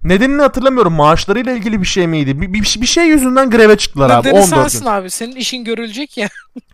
Nedenini 0.02 0.42
hatırlamıyorum. 0.42 0.92
Maaşlarıyla 0.92 1.52
ilgili 1.52 1.80
bir 1.80 1.86
şey 1.86 2.06
miydi? 2.06 2.40
Bir, 2.40 2.52
bir, 2.52 2.76
bir 2.80 2.86
şey 2.86 3.06
yüzünden 3.06 3.50
greve 3.50 3.76
çıktılar 3.76 4.10
abi 4.10 4.28
Nedeni 4.28 4.40
14 4.40 4.48
sensin 4.48 4.80
gün. 4.80 4.86
abi. 4.86 5.10
Senin 5.10 5.36
işin 5.36 5.64
görülecek 5.64 6.16
ya. 6.18 6.28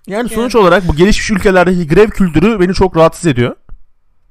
Yani 0.07 0.29
sonuç 0.35 0.55
olarak 0.57 0.89
bu 0.89 0.97
gelişmiş 0.97 1.31
ülkelerdeki 1.31 1.89
grev 1.89 2.09
kültürü 2.11 2.61
beni 2.61 2.75
çok 2.75 2.97
rahatsız 2.97 3.27
ediyor. 3.27 3.57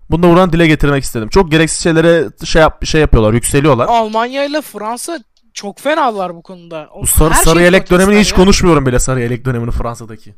Bunu 0.09 0.23
da 0.23 0.29
buradan 0.29 0.51
dile 0.53 0.67
getirmek 0.67 1.03
istedim. 1.03 1.29
Çok 1.29 1.51
gereksiz 1.51 1.79
şeylere 1.83 2.25
şey 2.45 2.61
yap 2.61 2.85
şey 2.85 3.01
yapıyorlar, 3.01 3.33
yükseliyorlar. 3.33 3.87
Almanya 3.87 4.45
ile 4.45 4.61
Fransa 4.61 5.19
çok 5.53 5.79
fenalar 5.79 6.35
bu 6.35 6.41
konuda. 6.41 6.89
O- 6.93 7.01
Bu 7.01 7.07
sarı, 7.07 7.33
sarı 7.33 7.61
yelek 7.61 7.89
dönemini 7.91 8.19
hiç 8.19 8.31
ya. 8.31 8.35
konuşmuyorum 8.35 8.85
bile 8.85 8.99
sarı 8.99 9.21
yelek 9.21 9.45
dönemini 9.45 9.71
Fransa'daki. 9.71 10.35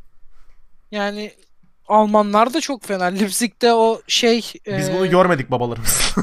Yani 0.91 1.31
Almanlar 1.87 2.53
da 2.53 2.61
çok 2.61 2.83
fena. 2.83 3.03
Leipzig'te 3.05 3.73
o 3.73 4.01
şey 4.07 4.37
Biz 4.67 4.89
e, 4.89 4.93
bunu 4.93 5.09
görmedik 5.09 5.51
babalarımız. 5.51 6.15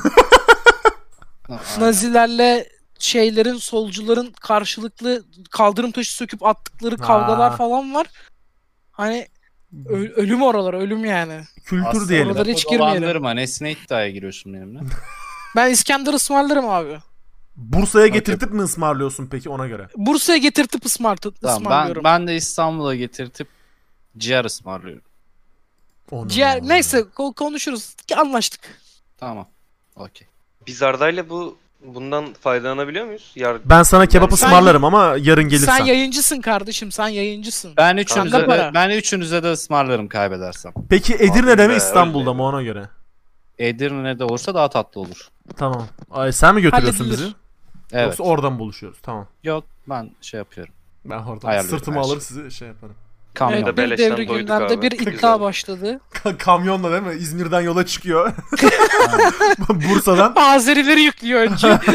Nazilerle 1.78 2.68
şeylerin 2.98 3.56
solcuların 3.56 4.32
karşılıklı 4.40 5.24
kaldırım 5.50 5.90
taşı 5.92 6.12
söküp 6.14 6.46
attıkları 6.46 6.96
kavgalar 6.96 7.50
Aa. 7.50 7.56
falan 7.56 7.94
var. 7.94 8.06
Hani 8.90 9.26
ö- 9.88 10.12
ölüm 10.14 10.42
oralar 10.42 10.74
ölüm 10.74 11.04
yani. 11.04 11.40
Kültür 11.64 11.86
Aslında 11.88 12.08
diyelim. 12.08 12.26
Oraları 12.28 12.48
hiç 12.50 12.68
girmeyelim. 12.68 13.02
dolandırma. 13.02 13.30
Nesine 13.30 13.72
iddiaya 13.72 14.10
giriyorsun 14.10 14.54
benimle? 14.54 14.80
Ben 15.56 15.70
İskender 15.70 16.12
ısmarlarım 16.12 16.68
abi. 16.68 16.98
Bursa'ya 17.56 18.06
getirtip 18.06 18.52
mi 18.52 18.62
ısmarlıyorsun 18.62 19.26
peki 19.26 19.48
ona 19.48 19.66
göre? 19.66 19.88
Bursa'ya 19.96 20.38
getirtip 20.38 20.86
ısmartı, 20.86 21.32
Tamam, 21.32 21.56
ben, 21.56 21.60
ısmarlıyorum. 21.62 22.04
ben 22.04 22.26
de 22.26 22.36
İstanbul'a 22.36 22.94
getirtip 22.94 23.48
ciğer 24.18 24.44
ısmarlıyorum. 24.44 25.02
Onu 26.10 26.28
Ciğer, 26.28 26.62
neyse 26.62 26.98
ko- 26.98 27.34
konuşuruz. 27.34 27.96
Anlaştık. 28.16 28.60
Tamam. 29.18 29.48
Okey. 29.96 30.28
Biz 30.66 30.82
Arda'yla 30.82 31.28
bu 31.28 31.58
bundan 31.84 32.32
faydalanabiliyor 32.32 33.06
muyuz? 33.06 33.32
Yar 33.36 33.56
Ben 33.64 33.82
sana 33.82 34.06
kebap 34.06 34.30
Yani- 34.30 34.34
ısmarlarım 34.34 34.84
ama 34.84 35.16
yarın 35.20 35.44
gelirsen. 35.48 35.76
Sen 35.78 35.84
yayıncısın 35.84 36.40
kardeşim. 36.40 36.92
Sen 36.92 37.08
yayıncısın. 37.08 37.72
Ben 37.76 37.96
üçünüze 37.96 38.30
Kanka 38.30 38.42
de, 38.42 38.46
para. 38.46 38.74
ben 38.74 38.90
üçünüze 38.90 39.42
de 39.42 39.52
ısmarlarım 39.52 40.08
kaybedersem. 40.08 40.72
Peki 40.90 41.14
Edirne'de 41.14 41.52
Abi 41.62 41.68
mi 41.68 41.68
be, 41.68 41.76
İstanbul'da 41.76 42.34
mı 42.34 42.42
ona 42.42 42.62
göre? 42.62 42.88
Edirne'de 43.58 44.24
olursa 44.24 44.54
daha 44.54 44.68
tatlı 44.68 45.00
olur. 45.00 45.28
Tamam. 45.56 45.86
Ay, 46.10 46.32
sen 46.32 46.54
mi 46.54 46.62
götürüyorsun 46.62 47.04
Halledilir. 47.04 47.24
bizi? 47.24 47.34
Evet. 47.92 48.06
Yoksa 48.06 48.22
oradan 48.24 48.58
buluşuyoruz. 48.58 48.98
Tamam. 49.02 49.26
Yok 49.44 49.64
ben 49.88 50.10
şey 50.20 50.38
yapıyorum. 50.38 50.74
Ben 51.04 51.18
oradan 51.18 51.48
Ayarlıyorum 51.48 51.78
sırtıma 51.78 51.96
her 51.96 52.00
alır 52.04 52.10
şeyi. 52.10 52.20
sizi 52.20 52.50
şey 52.50 52.68
yaparım. 52.68 52.94
Kamyon. 53.36 53.62
Evet. 53.62 53.98
Bir 53.98 53.98
doyduk 54.10 54.36
gündemde 54.38 54.64
abi. 54.64 54.82
bir 54.82 54.92
iddia 54.92 55.40
başladı. 55.40 56.00
Kamyonla 56.38 56.90
değil 56.92 57.02
mi? 57.02 57.22
İzmir'den 57.22 57.60
yola 57.60 57.86
çıkıyor. 57.86 58.32
Bursa'dan. 59.68 60.32
Azerileri 60.36 61.00
yüklüyor 61.00 61.40
önce. 61.40 61.78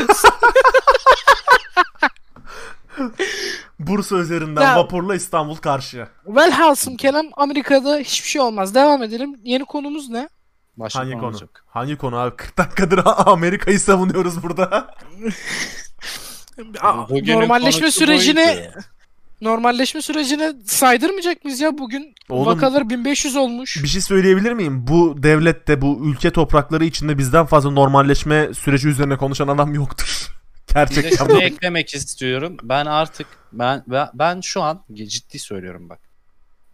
Bursa 3.80 4.16
üzerinden 4.16 4.62
Ya- 4.62 4.78
vapurla 4.78 5.16
İstanbul 5.16 5.56
karşıya. 5.56 6.08
Velhasım 6.26 6.98
kelam 6.98 7.26
Amerika'da 7.34 7.98
hiçbir 7.98 8.30
şey 8.30 8.42
olmaz. 8.42 8.76
Devam 8.76 9.04
edelim. 9.04 9.36
Yeni 9.44 9.66
konumuz 9.66 10.10
ne? 10.10 10.30
Başka 10.78 11.00
Hangi 11.00 11.14
konu 11.14 11.26
olacak. 11.26 11.66
Hangi 11.68 11.98
konu 11.98 12.18
abi? 12.18 12.36
40 12.36 12.58
dakikadır 12.58 13.02
Amerika'yı 13.06 13.80
savunuyoruz 13.80 14.44
burada. 14.44 14.96
Bugünün 17.10 17.42
normalleşme 17.42 17.82
buydu. 17.82 17.92
Normalleşme 19.42 20.02
sürecini 20.02 20.54
saydırmayacak 20.66 21.44
mıyız 21.46 21.60
ya 21.60 21.78
bugün? 21.78 22.16
Oğlum- 22.30 22.46
Vakalar 22.46 22.90
1500 22.90 23.36
olmuş. 23.36 23.84
Bir 23.84 23.88
şey 23.88 24.02
söyleyebilir 24.02 24.52
miyim? 24.54 24.88
Bu 24.88 25.16
devlette, 25.24 25.82
bu 25.82 26.00
ülke 26.06 26.32
toprakları 26.32 26.86
içinde 26.86 27.18
bizden 27.18 27.46
fazla 27.46 27.70
normalleşme 27.72 28.54
süreci 28.54 28.88
üzerine 28.88 29.18
konuşan 29.18 29.48
adam 29.48 29.74
yoktur. 29.74 30.28
Bir 30.70 30.76
de 30.76 30.80
Gerçekten. 31.02 31.40
eklemek 31.40 31.94
istiyorum. 31.94 32.58
Ben 32.64 32.86
artık 32.86 33.28
ben 33.52 33.84
ben- 34.14 34.42
şu 34.42 34.62
an 34.62 34.84
ciddi 34.94 35.40
söylüyorum 35.40 35.90
bak. 35.90 36.00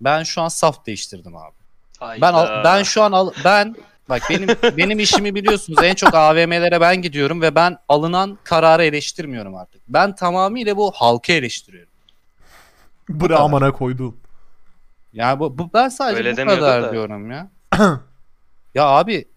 Ben 0.01 0.23
şu 0.23 0.41
an 0.41 0.47
saf 0.47 0.85
değiştirdim 0.85 1.35
abi. 1.35 1.53
Ben 2.21 2.33
al- 2.33 2.63
ben 2.63 2.83
şu 2.83 3.01
an 3.03 3.11
al- 3.11 3.31
ben 3.45 3.75
bak 4.09 4.21
benim 4.29 4.47
benim 4.77 4.99
işimi 4.99 5.35
biliyorsunuz 5.35 5.79
en 5.83 5.95
çok 5.95 6.13
AVM'lere 6.15 6.81
ben 6.81 7.01
gidiyorum 7.01 7.41
ve 7.41 7.55
ben 7.55 7.77
alınan 7.89 8.37
kararı 8.43 8.83
eleştirmiyorum 8.83 9.55
artık. 9.55 9.81
Ben 9.87 10.15
tamamıyla 10.15 10.77
bu 10.77 10.91
halkı 10.91 11.31
eleştiriyorum. 11.31 11.91
Bre 13.09 13.35
amana 13.35 13.71
koyduğum. 13.71 14.17
Yani 15.13 15.39
bu, 15.39 15.57
bu 15.57 15.69
ben 15.73 15.89
sadece 15.89 16.17
Öyle 16.17 16.33
bu 16.33 16.37
demiyordu 16.37 16.61
kadar 16.61 16.83
da. 16.83 16.91
diyorum 16.91 17.31
ya. 17.31 17.51
ya 18.75 18.85
abi 18.85 19.27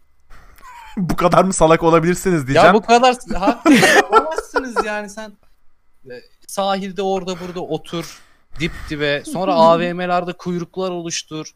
bu 0.97 1.17
kadar 1.17 1.45
mı 1.45 1.53
salak 1.53 1.83
olabilirsiniz 1.83 2.47
diyeceğim. 2.47 2.67
Ya 2.67 2.75
bu 2.75 2.83
kadar 2.83 3.17
haklı 3.35 3.75
olamazsınız 4.11 4.85
yani 4.85 5.11
sen 5.11 5.33
e, 6.11 6.15
sahilde 6.47 7.03
orada 7.03 7.41
burada 7.41 7.61
otur 7.61 8.21
dip 8.61 8.73
dibe 8.91 9.23
sonra 9.25 9.55
AVM'lerde 9.55 10.33
kuyruklar 10.33 10.91
oluştur. 10.91 11.55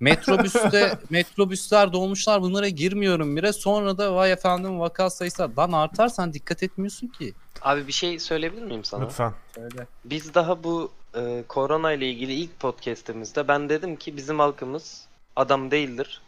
Metrobüste 0.00 0.98
metrobüsler 1.10 1.92
dolmuşlar 1.92 2.42
bunlara 2.42 2.68
girmiyorum 2.68 3.36
bile 3.36 3.52
sonra 3.52 3.98
da 3.98 4.14
vay 4.14 4.32
efendim 4.32 4.80
vaka 4.80 5.10
sayısı 5.10 5.50
lan 5.58 5.72
artarsan 5.72 6.32
dikkat 6.32 6.62
etmiyorsun 6.62 7.06
ki. 7.06 7.34
Abi 7.62 7.86
bir 7.86 7.92
şey 7.92 8.18
söyleyebilir 8.18 8.62
miyim 8.62 8.84
sana? 8.84 9.04
Lütfen. 9.04 9.32
Söyle. 9.54 9.86
Biz 10.04 10.34
daha 10.34 10.64
bu 10.64 10.92
e, 11.16 11.42
korona 11.48 11.92
ile 11.92 12.10
ilgili 12.10 12.32
ilk 12.32 12.60
podcast'imizde 12.60 13.48
ben 13.48 13.68
dedim 13.68 13.96
ki 13.96 14.16
bizim 14.16 14.38
halkımız 14.38 15.04
adam 15.36 15.70
değildir. 15.70 16.20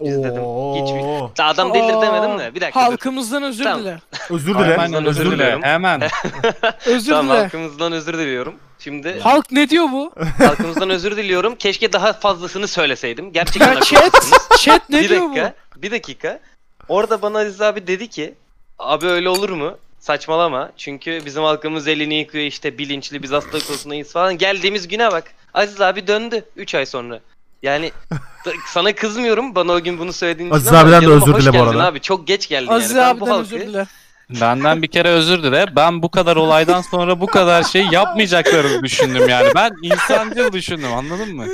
Biz 0.00 0.18
dedim, 0.18 0.42
hiç- 0.74 0.92
Oo. 0.92 1.30
Da 1.38 1.44
adam 1.44 1.74
değildir 1.74 1.94
Aa, 1.94 2.02
demedim 2.02 2.38
de 2.38 2.54
bir 2.54 2.60
dakika 2.60 2.80
dur. 2.80 2.84
Halkımızdan 2.84 3.42
özür 3.42 3.64
Tamam. 3.64 3.80
dile. 3.80 3.98
Özür 4.30 4.54
dile. 4.54 4.64
Hemen 4.64 4.94
Özür 4.94 5.06
özür 5.06 5.24
dile. 5.26 5.32
diliyorum. 5.32 5.62
Hemen. 5.62 6.02
Özür 6.86 7.12
Tamam 7.12 7.26
dile. 7.36 7.42
halkımızdan 7.42 7.92
özür 7.92 8.18
diliyorum. 8.18 8.54
Şimdi 8.78 9.20
Halk 9.20 9.50
ne 9.52 9.68
diyor 9.68 9.84
bu? 9.92 10.12
halkımızdan 10.38 10.90
özür 10.90 11.16
diliyorum. 11.16 11.56
Keşke 11.56 11.92
daha 11.92 12.12
fazlasını 12.12 12.68
söyleseydim. 12.68 13.32
Gerçekten 13.32 13.74
Ya 13.74 13.80
chat, 13.80 14.02
haklısınız. 14.04 14.48
chat 14.60 14.90
ne 14.90 15.00
bir 15.00 15.08
diyor 15.08 15.22
dakika, 15.28 15.54
bir 15.76 15.90
dakika. 15.90 16.40
Orada 16.88 17.22
bana 17.22 17.38
Aziz 17.38 17.60
abi 17.60 17.86
dedi 17.86 18.08
ki, 18.08 18.34
abi 18.78 19.06
öyle 19.06 19.28
olur 19.28 19.50
mu? 19.50 19.76
Saçmalama. 20.02 20.70
Çünkü 20.76 21.22
bizim 21.26 21.42
halkımız 21.42 21.88
elini 21.88 22.14
yıkıyor 22.14 22.44
işte 22.44 22.78
bilinçli 22.78 23.22
biz 23.22 23.32
hastalık 23.32 23.66
konusundayız 23.66 24.12
falan. 24.12 24.38
Geldiğimiz 24.38 24.88
güne 24.88 25.12
bak. 25.12 25.24
Aziz 25.54 25.80
abi 25.80 26.06
döndü 26.06 26.44
3 26.56 26.74
ay 26.74 26.86
sonra. 26.86 27.20
Yani 27.62 27.92
sana 28.66 28.94
kızmıyorum 28.94 29.54
bana 29.54 29.72
o 29.72 29.80
gün 29.80 29.98
bunu 29.98 30.12
söylediğin 30.12 30.48
için 30.48 30.56
Aziz 30.56 30.68
ama 30.68 30.78
abiden 30.78 31.00
de 31.00 31.04
yanıma 31.04 31.22
özür 31.22 31.32
hoş 31.34 31.42
dile 31.42 31.48
bu 31.48 31.52
geldin 31.52 31.66
arada. 31.66 31.84
Abi 31.86 32.00
çok 32.00 32.26
geç 32.26 32.48
geldin 32.48 32.68
Aziz 32.72 32.90
yani. 32.90 32.98
Ben 33.14 33.20
bu 33.20 33.24
abiden 33.24 33.36
halkı 33.36 33.54
özür 33.54 33.66
dile. 33.66 33.86
Benden 34.40 34.82
bir 34.82 34.88
kere 34.88 35.08
özür 35.08 35.42
dile. 35.42 35.76
Ben 35.76 36.02
bu 36.02 36.10
kadar 36.10 36.36
olaydan 36.36 36.80
sonra 36.80 37.20
bu 37.20 37.26
kadar 37.26 37.62
şey 37.62 37.86
yapmayacaklarını 37.86 38.82
düşündüm 38.82 39.28
yani. 39.28 39.48
Ben 39.54 39.72
insancıl 39.82 40.52
düşündüm 40.52 40.92
anladın 40.92 41.36
mı? 41.36 41.46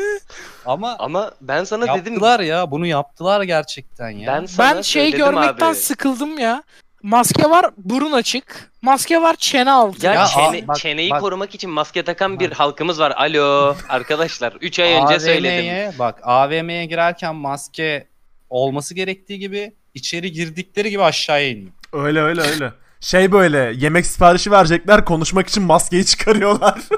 Ama 0.66 0.96
ama 0.98 1.32
ben 1.40 1.64
sana 1.64 1.82
dedim 1.82 2.12
yaptılar 2.12 2.40
ya. 2.40 2.70
Bunu 2.70 2.86
yaptılar 2.86 3.42
gerçekten 3.42 4.10
ya. 4.10 4.26
ben 4.26 4.46
sana 4.46 4.76
Ben 4.76 4.82
şey 4.82 5.02
söyledim 5.02 5.18
görmekten 5.26 5.68
abi. 5.70 5.74
sıkıldım 5.74 6.38
ya. 6.38 6.62
Maske 7.02 7.50
var, 7.50 7.66
burun 7.76 8.12
açık. 8.12 8.70
Maske 8.82 9.22
var, 9.22 9.36
çene 9.38 9.70
altı. 9.70 10.06
Ya, 10.06 10.14
Ya, 10.14 10.26
çene- 10.26 10.68
bak, 10.68 10.76
çeneyi 10.78 11.10
bak. 11.10 11.20
korumak 11.20 11.54
için 11.54 11.70
maske 11.70 12.02
takan 12.02 12.40
bir 12.40 12.52
halkımız 12.52 13.00
var. 13.00 13.12
Alo 13.16 13.76
arkadaşlar 13.88 14.52
3 14.60 14.78
ay 14.78 14.92
önce 14.92 15.20
söyledim. 15.20 15.58
AVM'ye 15.58 15.92
bak 15.98 16.20
AVM'ye 16.22 16.84
girerken 16.86 17.34
maske 17.34 18.06
olması 18.50 18.94
gerektiği 18.94 19.38
gibi 19.38 19.72
içeri 19.94 20.32
girdikleri 20.32 20.90
gibi 20.90 21.02
aşağıya 21.02 21.48
iniyor. 21.48 21.72
Öyle 21.92 22.20
öyle 22.20 22.40
öyle. 22.40 22.72
Şey 23.00 23.32
böyle 23.32 23.72
yemek 23.76 24.06
siparişi 24.06 24.50
verecekler 24.50 25.04
konuşmak 25.04 25.48
için 25.48 25.62
maskeyi 25.62 26.04
çıkarıyorlar. 26.06 26.78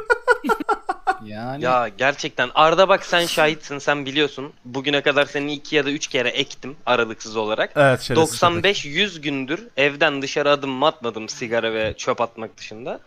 Yani 1.25 1.65
Ya 1.65 1.89
gerçekten 1.99 2.51
Arda 2.55 2.89
bak 2.89 3.07
sen 3.07 3.27
şahitsin 3.27 3.79
sen 3.79 4.07
biliyorsun. 4.07 4.53
Bugüne 4.65 5.01
kadar 5.01 5.25
seni 5.27 5.53
iki 5.53 5.77
ya 5.77 5.85
da 5.87 5.91
üç 5.91 6.07
kere 6.07 6.29
ektim 6.29 6.77
aralıksız 6.87 7.37
olarak. 7.37 7.73
evet 7.77 8.01
şerefsiz. 8.01 8.41
95-100 8.43 9.21
gündür 9.21 9.69
evden 9.77 10.23
dışarı 10.23 10.51
adım 10.51 10.83
atmadım 10.83 11.29
sigara 11.29 11.75
ve 11.75 11.95
çöp 11.97 12.21
atmak 12.21 12.57
dışında. 12.59 13.01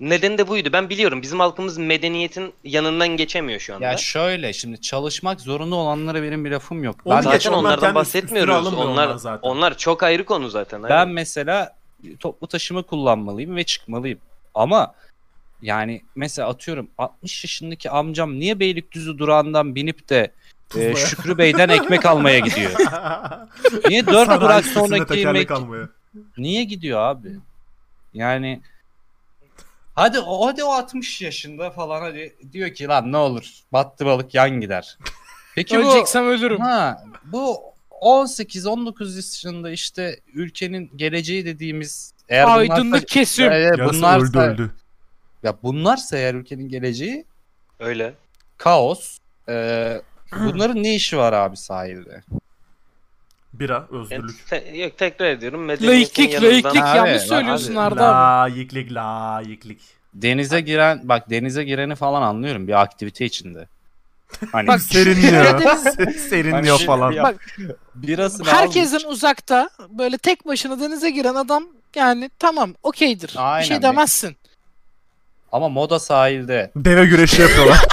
Nedeni 0.00 0.38
de 0.38 0.48
buydu. 0.48 0.68
Ben 0.72 0.88
biliyorum 0.88 1.22
bizim 1.22 1.40
halkımız 1.40 1.78
medeniyetin 1.78 2.52
yanından 2.64 3.08
geçemiyor 3.08 3.60
şu 3.60 3.74
anda. 3.74 3.84
ya 3.84 3.96
şöyle 3.96 4.52
şimdi 4.52 4.80
çalışmak 4.80 5.40
zorunda 5.40 5.74
olanlara 5.76 6.22
benim 6.22 6.44
bir 6.44 6.50
lafım 6.50 6.84
yok. 6.84 6.96
Onu 7.04 7.16
Ben, 7.16 7.20
zaten 7.20 7.50
onlar 7.52 7.58
onlardan 7.60 7.80
kendi 7.80 7.94
bahsetmiyoruz. 7.94 8.54
üstüne 8.54 8.68
alınmıyor 8.68 8.90
Onlar 8.90 9.06
onlar 9.06 9.16
zaten. 9.16 9.48
onlar 9.48 9.78
çok 9.78 10.02
ayrı 10.02 10.24
konu 10.24 10.48
zaten. 10.48 10.82
ben 10.82 10.90
Aynen. 10.90 11.08
mesela 11.08 11.74
toplu 12.20 12.46
taşıma 12.46 12.82
kullanmalıyım 12.82 13.56
ve 13.56 13.64
çıkmalıyım. 13.64 14.18
Ama 14.54 14.94
yani 15.62 16.02
mesela 16.14 16.48
atıyorum 16.48 16.90
60 16.98 17.44
yaşındaki 17.44 17.90
amcam 17.90 18.38
niye 18.40 18.60
Beylikdüzü 18.60 19.18
durağından 19.18 19.74
binip 19.74 20.08
de 20.08 20.20
e, 20.20 20.30
Tuzla'ya. 20.68 20.96
Şükrü 20.96 21.38
Bey'den 21.38 21.68
ekmek 21.68 22.06
almaya 22.06 22.38
gidiyor? 22.38 22.70
Niye 23.88 24.06
4 24.06 24.26
Sanayi 24.26 24.40
durak 24.40 24.64
sitesinde 24.64 24.88
sonraki 24.88 25.14
tekerlek 25.14 25.50
mek- 25.50 25.54
almaya. 25.56 25.88
Niye 26.38 26.64
gidiyor 26.64 27.00
abi? 27.00 27.28
Yani 28.14 28.60
hadi 29.94 30.18
o 30.20 30.46
hadi 30.46 30.64
o 30.64 30.68
60 30.72 31.22
yaşında 31.22 31.70
falan 31.70 32.00
hadi 32.00 32.36
diyor 32.52 32.70
ki 32.74 32.86
lan 32.86 33.12
ne 33.12 33.16
olur 33.16 33.50
battı 33.72 34.06
balık 34.06 34.34
yan 34.34 34.50
gider. 34.60 34.98
Peki 35.54 35.76
bu 35.76 35.80
Öleceksem 35.80 36.26
ölürüm. 36.26 36.60
ha 36.60 37.04
bu 37.24 37.60
18 37.90 38.66
19 38.66 39.16
yaşında 39.16 39.70
işte 39.70 40.20
ülkenin 40.34 40.90
geleceği 40.96 41.46
dediğimiz 41.46 42.12
eğer 42.28 42.46
bunlarsa, 42.46 42.72
Aydınlık 42.74 43.08
kesim. 43.08 43.44
Yarısı 43.44 43.94
bunlarsa, 43.98 44.26
öldü 44.26 44.38
öldü. 44.38 44.70
Ya 45.46 45.56
bunlarsa 45.62 46.16
eğer 46.18 46.34
ülkenin 46.34 46.68
geleceği 46.68 47.24
Öyle. 47.80 48.14
kaos. 48.58 49.18
Ee, 49.48 50.02
bunların 50.32 50.82
ne 50.82 50.94
işi 50.94 51.18
var 51.18 51.32
abi 51.32 51.56
sahilde? 51.56 52.22
Bira 53.52 53.86
özgürlük. 53.90 54.46
te- 54.48 54.72
yok 54.76 54.98
tekrar 54.98 55.26
ediyorum. 55.26 55.64
Medeniyetin 55.64 56.00
Laiklik, 56.02 56.32
yanından- 56.32 56.52
laiklik 56.64 56.82
Abi, 56.82 56.96
yanlış 56.96 57.22
lan 57.22 57.26
söylüyorsun 57.26 57.74
abi. 57.74 57.80
Arda 57.80 58.16
abi. 58.16 58.50
Layıklık 58.52 58.92
layıklık. 58.92 59.78
Denize 60.14 60.60
giren 60.60 61.00
bak 61.04 61.30
denize 61.30 61.64
gireni 61.64 61.94
falan 61.94 62.22
anlıyorum 62.22 62.68
bir 62.68 62.80
aktivite 62.80 63.24
içinde. 63.24 63.68
Hani 64.52 64.66
Bak, 64.68 64.80
Serinliyor. 64.92 65.44
Karadeniz- 65.44 66.18
Serinliyor 66.28 66.76
Hani 66.78 66.86
falan. 66.86 67.16
Bak 67.16 67.46
birasını 67.94 68.46
herkesin 68.46 68.96
almış. 68.96 69.04
uzakta 69.16 69.70
böyle 69.88 70.18
tek 70.18 70.46
başına 70.46 70.80
denize 70.80 71.10
giren 71.10 71.34
adam 71.34 71.64
yani 71.94 72.30
tamam 72.38 72.74
okeydir. 72.82 73.28
Bir 73.28 73.54
Aynen. 73.54 73.66
şey 73.66 73.82
demezsin. 73.82 74.36
Ama 75.52 75.68
moda 75.68 75.98
sahilde. 75.98 76.70
Deve 76.76 77.06
güreşi 77.06 77.42
yapıyorlar. 77.42 77.78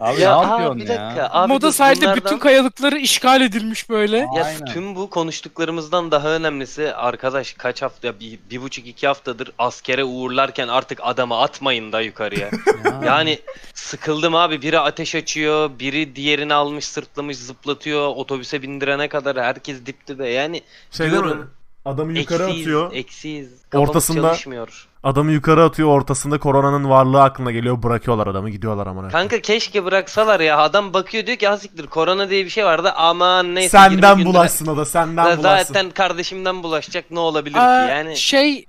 Abi 0.00 0.20
Ya, 0.20 0.30
ne 0.30 0.46
aa, 0.46 0.50
yapıyorsun 0.50 0.80
bir 0.80 0.88
ya? 0.88 1.06
dakika. 1.06 1.28
Abi 1.32 1.52
Moda 1.52 1.66
dur, 1.66 1.72
sahilde 1.72 2.00
bunlardan- 2.04 2.16
bütün 2.24 2.38
kayalıkları 2.38 2.98
işgal 2.98 3.40
edilmiş 3.40 3.90
böyle. 3.90 4.16
Ya 4.18 4.44
Aynen. 4.44 4.64
tüm 4.64 4.96
bu 4.96 5.10
konuştuklarımızdan 5.10 6.10
daha 6.10 6.28
önemlisi 6.28 6.94
arkadaş 6.94 7.52
kaç 7.52 7.82
hafta 7.82 8.20
bir, 8.20 8.38
bir 8.50 8.62
buçuk 8.62 8.86
iki 8.86 9.06
haftadır 9.06 9.52
askere 9.58 10.04
uğurlarken 10.04 10.68
artık 10.68 10.98
adamı 11.02 11.38
atmayın 11.40 11.92
da 11.92 12.00
yukarıya. 12.00 12.50
Ya. 12.84 13.00
yani 13.06 13.38
sıkıldım 13.74 14.34
abi 14.34 14.62
biri 14.62 14.78
ateş 14.78 15.14
açıyor 15.14 15.70
biri 15.78 16.16
diğerini 16.16 16.54
almış 16.54 16.84
sırtlamış 16.84 17.36
zıplatıyor 17.36 18.08
otobüse 18.08 18.62
bindirene 18.62 19.08
kadar 19.08 19.36
herkes 19.44 19.86
dip 19.86 20.06
dibe 20.06 20.28
yani 20.28 20.62
Şey 20.90 21.10
değil 21.10 21.22
mi? 21.22 21.24
Diyorum. 21.26 21.50
Adamı 21.84 22.18
yukarı 22.18 22.42
eksiyiz 22.42 22.60
atıyor. 22.66 22.92
eksiyiz 22.92 23.48
Kafamız 23.70 23.88
Ortasında- 23.90 24.20
çalışmıyor. 24.22 24.87
Adamı 25.02 25.32
yukarı 25.32 25.64
atıyor. 25.64 25.88
Ortasında 25.88 26.38
koronanın 26.38 26.88
varlığı 26.90 27.22
aklına 27.22 27.50
geliyor. 27.50 27.82
Bırakıyorlar 27.82 28.26
adamı. 28.26 28.50
Gidiyorlar 28.50 28.86
amına. 28.86 29.08
Kanka 29.08 29.40
keşke 29.40 29.84
bıraksalar 29.84 30.40
ya 30.40 30.58
adam 30.58 30.94
bakıyor 30.94 31.26
diyor 31.26 31.38
ki 31.38 31.48
ha 31.48 31.56
siktir 31.58 31.86
korona 31.86 32.30
diye 32.30 32.44
bir 32.44 32.50
şey 32.50 32.64
vardı 32.64 32.92
aman 32.96 33.54
neyse 33.54 33.78
20 33.78 33.90
Senden 34.02 34.24
bulaşsın 34.24 34.66
o 34.66 34.76
da. 34.76 34.84
Senden 34.84 35.26
Da- 35.26 35.38
bulaşsın. 35.38 35.74
Zaten 35.74 35.90
kardeşimden 35.90 36.62
bulaşacak 36.62 37.10
ne 37.10 37.18
olabilir 37.18 37.56
Aa, 37.58 37.86
ki 37.86 37.90
yani. 37.92 38.16
Şey 38.16 38.64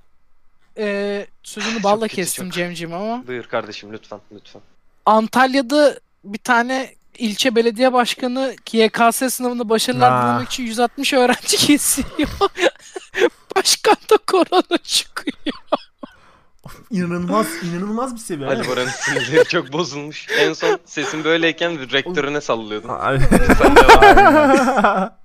e, 0.78 1.26
sözünü 1.42 1.82
balla 1.82 2.00
kötü, 2.08 2.16
kestim 2.16 2.44
çok. 2.44 2.52
Cemcim 2.54 2.94
ama 2.94 3.26
Buyur 3.26 3.44
kardeşim 3.44 3.92
lütfen 3.92 4.20
lütfen. 4.32 4.62
Antalya'da 5.06 6.00
bir 6.24 6.38
tane 6.38 6.94
ilçe 7.18 7.54
belediye 7.56 7.92
başkanı 7.92 8.54
YKS 8.72 9.16
sınavında 9.34 9.68
başarılar 9.68 10.12
Ha. 10.12 10.22
dilemek 10.22 10.48
için 10.48 10.64
160 10.64 11.12
öğrenci 11.12 11.56
kesiyor. 11.66 12.08
Başkan 13.56 13.96
da 14.10 14.16
korona 14.26 14.78
çıkıyor. 14.82 15.36
İnanılmaz, 16.90 17.46
inanılmaz 17.62 18.14
bir 18.14 18.20
seviye. 18.20 18.48
Ali 18.48 18.68
Bora'nın 18.68 18.90
sinirleri 18.90 19.44
çok 19.48 19.72
bozulmuş. 19.72 20.26
En 20.38 20.52
son 20.52 20.78
sesin 20.84 21.24
böyleyken 21.24 21.92
rektörüne 21.92 22.40
sallıyordun. 22.40 22.88
Sen 23.58 23.76
devam. 23.76 25.10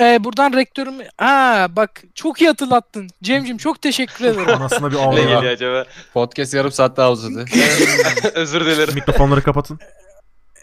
Ee, 0.00 0.24
buradan 0.24 0.52
rektörüm... 0.52 0.94
Ha 1.18 1.66
bak 1.70 2.02
çok 2.14 2.40
iyi 2.40 2.46
hatırlattın. 2.48 3.08
Cemcim 3.22 3.56
çok 3.56 3.82
teşekkür 3.82 4.24
ederim. 4.24 4.48
Anasına 4.48 4.90
bir 4.90 4.96
ne 4.96 5.00
ağlıyor. 5.00 5.24
geliyor 5.24 5.52
acaba? 5.52 5.84
Podcast 6.14 6.54
yarım 6.54 6.72
saat 6.72 6.96
daha 6.96 7.12
uzadı. 7.12 7.44
Özür 8.34 8.66
dilerim. 8.66 8.94
Mikrofonları 8.94 9.42
kapatın. 9.42 9.78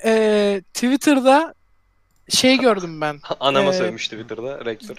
Ee, 0.06 0.62
Twitter'da 0.74 1.54
şey 2.30 2.58
gördüm 2.58 3.02
ben. 3.02 3.20
Anama 3.40 3.70
Ee, 3.70 3.74
sövmüştü 3.74 4.16
Twitter'da 4.16 4.66
rektör. 4.66 4.96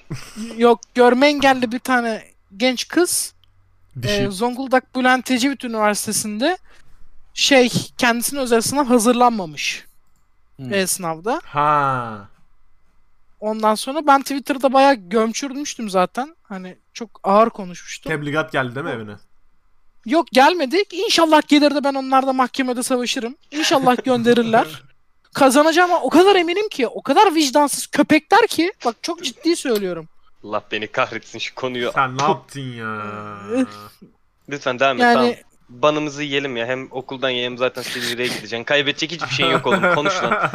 Yok 0.56 0.80
görme 0.94 1.26
engelli 1.26 1.72
bir 1.72 1.78
tane 1.78 2.22
genç 2.56 2.88
kız 2.88 3.33
Dişi. 4.02 4.14
e, 4.14 4.30
Zonguldak 4.30 4.96
Bülent 4.96 5.30
Ecevit 5.30 5.64
Üniversitesi'nde 5.64 6.58
şey 7.34 7.72
kendisine 7.98 8.40
özel 8.40 8.60
sınav 8.60 8.84
hazırlanmamış 8.86 9.84
Hmm. 10.56 10.74
e-sınavda. 10.74 11.40
Ha. 11.44 12.28
Ondan 13.40 13.74
sonra 13.74 14.06
ben 14.06 14.20
Twitter'da 14.22 14.72
bayağı 14.72 14.94
gömçürmüştüm 14.94 15.90
zaten. 15.90 16.36
Hani 16.42 16.76
çok 16.92 17.20
ağır 17.22 17.50
konuşmuştum. 17.50 18.12
Tebligat 18.12 18.52
geldi 18.52 18.74
değil 18.74 18.86
mi 18.86 18.92
evine? 18.92 19.14
Yok 20.06 20.26
gelmedik. 20.32 20.94
İnşallah 20.94 21.42
gelir 21.48 21.74
de 21.74 21.84
ben 21.84 21.94
onlarla 21.94 22.32
mahkemede 22.32 22.82
savaşırım. 22.82 23.36
İnşallah 23.50 24.04
gönderirler. 24.04 24.82
kazanacağıma 25.34 26.00
o 26.00 26.10
kadar 26.10 26.36
eminim 26.36 26.68
ki. 26.68 26.86
O 26.86 27.02
kadar 27.02 27.34
vicdansız 27.34 27.86
köpekler 27.86 28.46
ki. 28.46 28.72
Bak 28.84 28.96
çok 29.02 29.24
ciddi 29.24 29.56
söylüyorum. 29.56 30.08
Allah 30.44 30.62
beni 30.72 30.86
kahretsin 30.86 31.38
şu 31.38 31.54
konuyu. 31.54 31.90
Sen 31.94 32.18
ne 32.18 32.22
yaptın 32.28 32.60
ya? 32.60 33.02
Lütfen 34.48 34.78
devam 34.78 34.96
et 34.96 35.02
Yani 35.02 35.14
tamam. 35.14 35.34
Banımızı 35.68 36.22
yiyelim 36.22 36.56
ya. 36.56 36.66
Hem 36.66 36.88
okuldan 36.90 37.30
ye 37.30 37.44
hem 37.44 37.58
zaten 37.58 37.82
Silivri'ye 37.82 38.28
gideceksin. 38.28 38.64
Kaybedecek 38.64 39.12
hiçbir 39.12 39.34
şeyin 39.34 39.50
yok 39.50 39.66
oğlum. 39.66 39.94
Konuş 39.94 40.22
lan. 40.22 40.50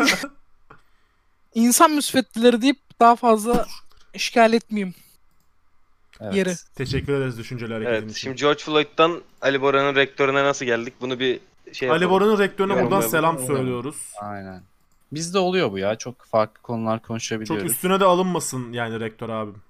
insan 1.53 1.91
müsveddeleri 1.91 2.61
deyip 2.61 2.79
daha 2.99 3.15
fazla 3.15 3.65
işgal 4.13 4.53
etmeyeyim. 4.53 4.95
Evet. 6.21 6.35
Yeri. 6.35 6.53
Teşekkür 6.75 7.13
ederiz 7.13 7.37
düşünceli 7.37 7.73
hareketin 7.73 7.95
Evet. 7.97 8.11
için. 8.11 8.21
Şimdi 8.21 8.41
George 8.41 8.63
Floyd'dan 8.63 9.21
Ali 9.41 9.61
Bora'nın 9.61 9.95
rektörüne 9.95 10.43
nasıl 10.43 10.65
geldik? 10.65 10.93
Bunu 11.01 11.19
bir 11.19 11.39
şey 11.73 11.89
Ali. 11.91 12.09
Bora'nın 12.09 12.39
rektörüne 12.39 12.71
buradan 12.73 12.83
Yorumlayalım. 12.83 13.09
selam 13.11 13.39
söylüyoruz. 13.39 14.11
Aynen. 14.21 14.63
Bizde 15.11 15.39
oluyor 15.39 15.71
bu 15.71 15.77
ya. 15.77 15.95
Çok 15.95 16.25
farklı 16.25 16.61
konular 16.61 16.97
Çok 16.97 17.07
konuşabiliyoruz. 17.07 17.71
üstüne 17.71 17.99
de 17.99 18.05
alınmasın 18.05 18.73
yani 18.73 18.99
rektör 18.99 19.29
abim. 19.29 19.61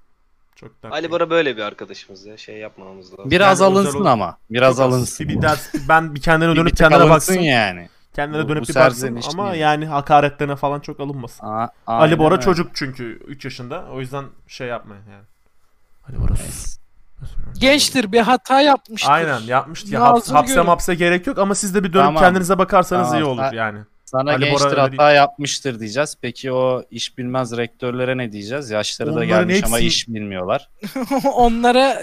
Çok 0.60 0.84
da. 0.84 0.90
Ali 0.92 1.12
Bora 1.12 1.30
böyle 1.30 1.58
bir 1.58 1.62
arkadaşımız 1.62 2.26
ya. 2.26 2.38
Şey 2.38 2.58
yapmamamız 2.58 3.14
lazım. 3.14 3.32
Biraz 3.32 3.60
Yani 3.60 3.68
özel 3.70 3.82
alınsın 3.82 4.02
ol- 4.02 4.06
ama. 4.06 4.38
Biraz 4.50 4.80
alınsın. 4.80 5.30
Bir, 5.30 5.36
bir 5.38 5.42
ders, 5.42 5.74
ben 5.90 6.16
bir 6.16 6.22
kendine 6.22 6.50
dönüp 6.56 6.66
bir 6.66 6.70
tık 6.70 6.78
kendine 6.78 6.98
alınsın 6.98 7.36
baksın. 7.36 7.40
yani. 7.50 7.90
Kendine 8.16 8.44
Bu- 8.44 8.50
dönüp 8.50 8.64
bu 8.64 8.68
bir 8.70 8.76
baksın 8.76 9.20
ama 9.34 9.52
değil. 9.52 9.62
yani 9.62 9.86
hakaretlerine 9.86 10.56
falan 10.56 10.80
çok 10.80 11.00
alınmasın. 11.00 11.46
A- 11.46 11.60
Ali 11.60 11.70
aynen 11.88 12.20
Bora 12.20 12.34
öyle. 12.34 12.44
çocuk 12.44 12.72
çünkü 12.74 13.04
3 13.28 13.46
yaşında. 13.46 13.86
O 13.94 14.00
yüzden 14.00 14.26
şey 14.48 14.68
yapmayın 14.68 15.04
yani. 15.12 15.24
Ali 16.10 16.22
Bora 16.28 16.36
sus. 16.36 16.78
Gençtir 17.60 18.12
bir 18.12 18.20
hata 18.22 18.62
yapmıştır. 18.62 19.12
Aynen 19.12 19.40
yapmıştı 19.40 19.94
ya. 19.94 20.02
Haps, 20.02 20.32
hapse 20.32 20.54
görün. 20.54 20.66
mapse 20.66 20.96
gerek 20.96 21.28
yok 21.28 21.38
ama 21.40 21.56
siz 21.56 21.76
de 21.76 21.84
bir 21.84 21.94
dönüp 21.94 22.06
Tamam. 22.06 22.24
kendinize 22.24 22.58
bakarsanız 22.58 23.08
Tamam, 23.08 23.24
iyi 23.24 23.26
olur 23.26 23.54
yani. 23.54 23.80
Sana 24.10 24.30
Ali 24.32 24.42
Bora 24.42 24.50
gençtir 24.50 24.70
öyle 24.70 24.80
hata 24.82 25.12
yapmıştır 25.12 25.80
diyeceğiz. 25.80 26.16
Peki 26.22 26.52
o 26.52 26.84
iş 26.92 27.18
bilmez 27.18 27.58
rektörlere 27.58 28.18
ne 28.18 28.32
diyeceğiz? 28.32 28.70
Yaşları 28.70 29.10
da 29.10 29.14
Onların 29.14 29.28
gelmiş 29.28 29.64
ama 29.64 29.76
hepsi- 29.78 29.88
iş 29.88 30.08
bilmiyorlar. 30.08 30.70
Onlara 31.34 32.02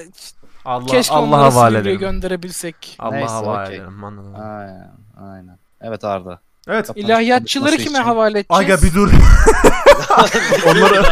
Allah 0.65 0.87
keşke 0.87 1.15
Allah 1.15 1.39
havale 1.39 1.79
edelim. 1.79 1.99
gönderebilsek. 1.99 2.97
Allah 2.99 3.11
Neyse, 3.17 3.33
havale 3.35 3.65
okey. 3.67 3.77
edelim. 3.77 4.05
Aynen. 4.05 4.91
Aynen. 5.21 5.59
Evet 5.81 6.05
Arda. 6.05 6.41
Evet. 6.69 6.87
Kapanış 6.87 7.07
İlahiyatçıları 7.07 7.77
kime 7.77 7.85
için. 7.85 7.95
havale 7.95 8.39
edeceğiz? 8.39 8.63
Aga 8.65 8.83
bir 8.83 8.95
dur. 8.95 9.13
onları 10.67 11.03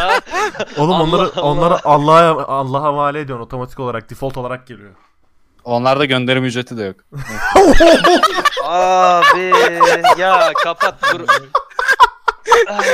oğlum 0.79 0.93
Allah 0.93 1.03
onları 1.03 1.31
Allah. 1.37 1.43
onları 1.43 1.85
Allah'a 1.85 2.47
Allah'a 2.47 2.83
havale 2.83 3.21
ediyorsun 3.21 3.45
otomatik 3.45 3.81
olarak 3.81 4.11
default 4.11 4.37
olarak 4.37 4.67
geliyor. 4.67 4.91
Onlarda 5.65 6.05
gönderim 6.05 6.45
ücreti 6.45 6.77
de 6.77 6.83
yok. 6.85 6.97
Abi 8.65 9.53
ya 10.19 10.53
kapat 10.65 10.95
dur. 11.13 11.21
Ah, 12.69 12.85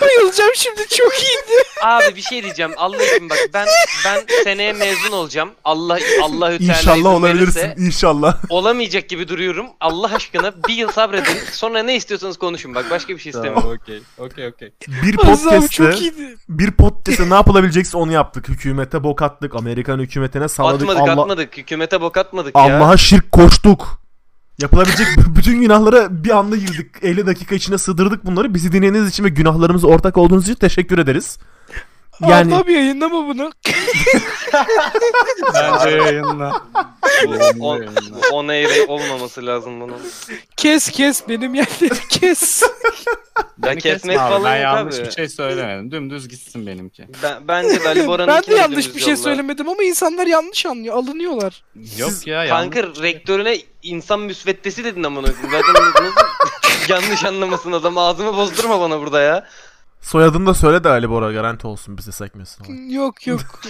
Bayılacağım 0.00 0.50
şimdi 0.54 0.88
çok 0.88 1.12
iyiydi. 1.22 1.62
Abi 1.84 2.16
bir 2.16 2.22
şey 2.22 2.42
diyeceğim. 2.42 2.72
Allah 2.76 3.02
için 3.02 3.30
bak 3.30 3.38
ben 3.54 3.66
ben 4.04 4.20
seneye 4.44 4.72
mezun 4.72 5.12
olacağım. 5.12 5.50
Allah 5.64 5.98
Allahü 6.22 6.58
Teala 6.58 6.72
İnşallah 6.78 6.96
izin 6.96 7.04
olabilirsin. 7.04 7.60
verirse 7.60 7.74
İnşallah. 7.78 8.36
olamayacak 8.48 9.08
gibi 9.08 9.28
duruyorum. 9.28 9.66
Allah 9.80 10.14
aşkına 10.14 10.52
bir 10.68 10.74
yıl 10.74 10.88
sabredin. 10.92 11.38
Sonra 11.52 11.82
ne 11.82 11.96
istiyorsanız 11.96 12.38
konuşun 12.38 12.74
bak. 12.74 12.90
Başka 12.90 13.12
bir 13.14 13.18
şey 13.18 13.30
istemiyorum. 13.30 13.78
okey. 13.82 14.02
Okey 14.18 14.46
okey. 14.48 14.72
Bir 14.88 15.18
Allah'ım 15.18 15.36
podcast'te 15.44 15.94
iyiydi. 15.94 16.36
bir 16.48 16.70
podcast'te 16.70 17.30
ne 17.30 17.34
yapılabilecekse 17.34 17.96
onu 17.96 18.12
yaptık. 18.12 18.48
Hükümete 18.48 19.04
bok 19.04 19.22
attık. 19.22 19.54
Amerikan 19.54 19.98
hükümetine 19.98 20.48
salladık. 20.48 20.80
Atmadık 20.90 21.02
Allah, 21.10 21.22
atmadık. 21.22 21.56
Hükümete 21.56 22.00
bok 22.00 22.16
atmadık 22.16 22.56
ya. 22.56 22.62
Allah'a 22.62 22.96
şirk 22.96 23.32
koştuk. 23.32 24.05
Yapılabilecek 24.58 25.06
bütün 25.36 25.60
günahlara 25.60 26.24
bir 26.24 26.30
anda 26.30 26.56
girdik. 26.56 26.86
50 27.02 27.26
dakika 27.26 27.54
içinde 27.54 27.78
sığdırdık 27.78 28.26
bunları. 28.26 28.54
Bizi 28.54 28.72
dinlediğiniz 28.72 29.08
için 29.08 29.24
ve 29.24 29.28
günahlarımıza 29.28 29.88
ortak 29.88 30.16
olduğunuz 30.16 30.44
için 30.44 30.54
teşekkür 30.54 30.98
ederiz. 30.98 31.38
Yani 32.20 32.54
Allah'ım 32.54 32.68
yayınlama 32.68 33.28
bunu. 33.28 33.52
Bence 35.54 35.90
yayınla. 35.90 36.62
On, 37.60 37.86
on 38.32 38.48
air 38.48 38.88
olmaması 38.88 39.46
lazım 39.46 39.80
bunun. 39.80 39.96
Kes 40.56 40.90
kes 40.90 41.28
benim 41.28 41.54
yerleri 41.54 42.08
kes. 42.08 42.62
Ya 42.62 42.68
Beni 43.58 43.80
kesmek 43.80 44.02
kesme 44.02 44.18
abi, 44.18 44.30
falan 44.32 44.44
Ben 44.44 44.56
yok 44.56 44.62
yanlış 44.62 44.98
abi. 44.98 45.06
bir 45.06 45.10
şey 45.10 45.28
söylemedim. 45.28 45.90
Dümdüz 45.90 46.28
gitsin 46.28 46.66
benimki. 46.66 47.08
Ben, 47.22 47.48
bence 47.48 47.84
de 47.84 47.88
Ali 47.88 48.06
Bora'nın 48.06 48.28
ben 48.28 48.42
de 48.42 48.54
yanlış 48.54 48.94
bir 48.94 49.00
şey 49.00 49.16
söylemedim 49.16 49.68
ama 49.68 49.82
insanlar 49.82 50.26
yanlış 50.26 50.66
anlıyor. 50.66 50.96
Alınıyorlar. 50.96 51.64
Yok 51.98 52.26
ya 52.26 52.44
yanlış. 52.44 52.74
Kanka 52.74 53.02
rektörüne 53.02 53.58
insan 53.82 54.20
müsveddesi 54.20 54.84
dedin 54.84 55.02
amına 55.02 55.26
koyayım. 55.26 55.50
Zaten 55.50 55.74
nasıl 55.84 56.04
yanlış 56.88 57.24
anlamasın 57.24 57.72
adam 57.72 57.98
ağzımı 57.98 58.36
bozdurma 58.36 58.80
bana 58.80 59.00
burada 59.00 59.20
ya. 59.20 59.46
Soyadını 60.06 60.46
da 60.46 60.54
söyle 60.54 60.84
de 60.84 60.88
Ali 60.88 61.10
Bora 61.10 61.32
garanti 61.32 61.66
olsun 61.66 61.98
bize 61.98 62.12
sekmesin. 62.12 62.88
Yok 62.90 63.26
yok. 63.26 63.40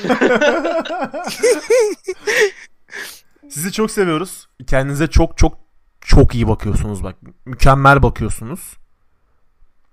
Sizi 3.51 3.73
çok 3.73 3.91
seviyoruz. 3.91 4.49
Kendinize 4.67 5.07
çok 5.07 5.39
çok 5.39 5.59
çok 6.01 6.35
iyi 6.35 6.49
bakıyorsunuz 6.49 7.05
bak. 7.05 7.17
Mükemmel 7.45 8.03
bakıyorsunuz. 8.03 8.77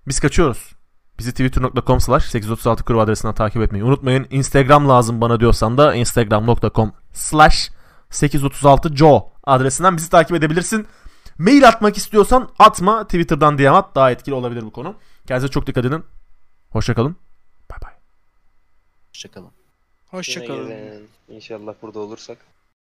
Biz 0.08 0.20
kaçıyoruz. 0.20 0.76
Bizi 1.20 1.32
twitter.com 1.32 2.00
slash 2.00 2.26
836 2.26 2.84
kurva 2.84 3.02
adresinden 3.02 3.36
takip 3.36 3.62
etmeyi 3.62 3.84
unutmayın. 3.84 4.28
Instagram 4.30 4.90
lazım 4.90 5.22
bana 5.22 5.40
diyorsan 5.40 5.78
da 5.78 5.96
instagram.com 5.96 6.94
slash 7.14 7.72
836 8.10 8.96
joe 8.96 9.32
adresinden 9.44 9.98
bizi 9.98 10.10
takip 10.10 10.36
edebilirsin. 10.36 10.88
Mail 11.38 11.68
atmak 11.68 11.98
istiyorsan 11.98 12.50
atma. 12.60 13.04
Twitter'dan 13.04 13.58
DM 13.58 13.74
at. 13.74 13.96
Daha 13.96 14.12
etkili 14.12 14.36
olabilir 14.36 14.62
bu 14.62 14.72
konu. 14.72 14.96
Kendinize 15.28 15.52
çok 15.52 15.68
dikkat 15.68 15.86
edin. 15.86 16.04
Hoşçakalın. 16.74 17.16
Bay 17.72 17.80
bay. 17.82 17.94
Hoşçakalın. 19.10 19.52
Hoşçakalın. 20.08 21.08
İnşallah 21.30 21.76
burada 21.82 22.00
olursak. 22.00 22.38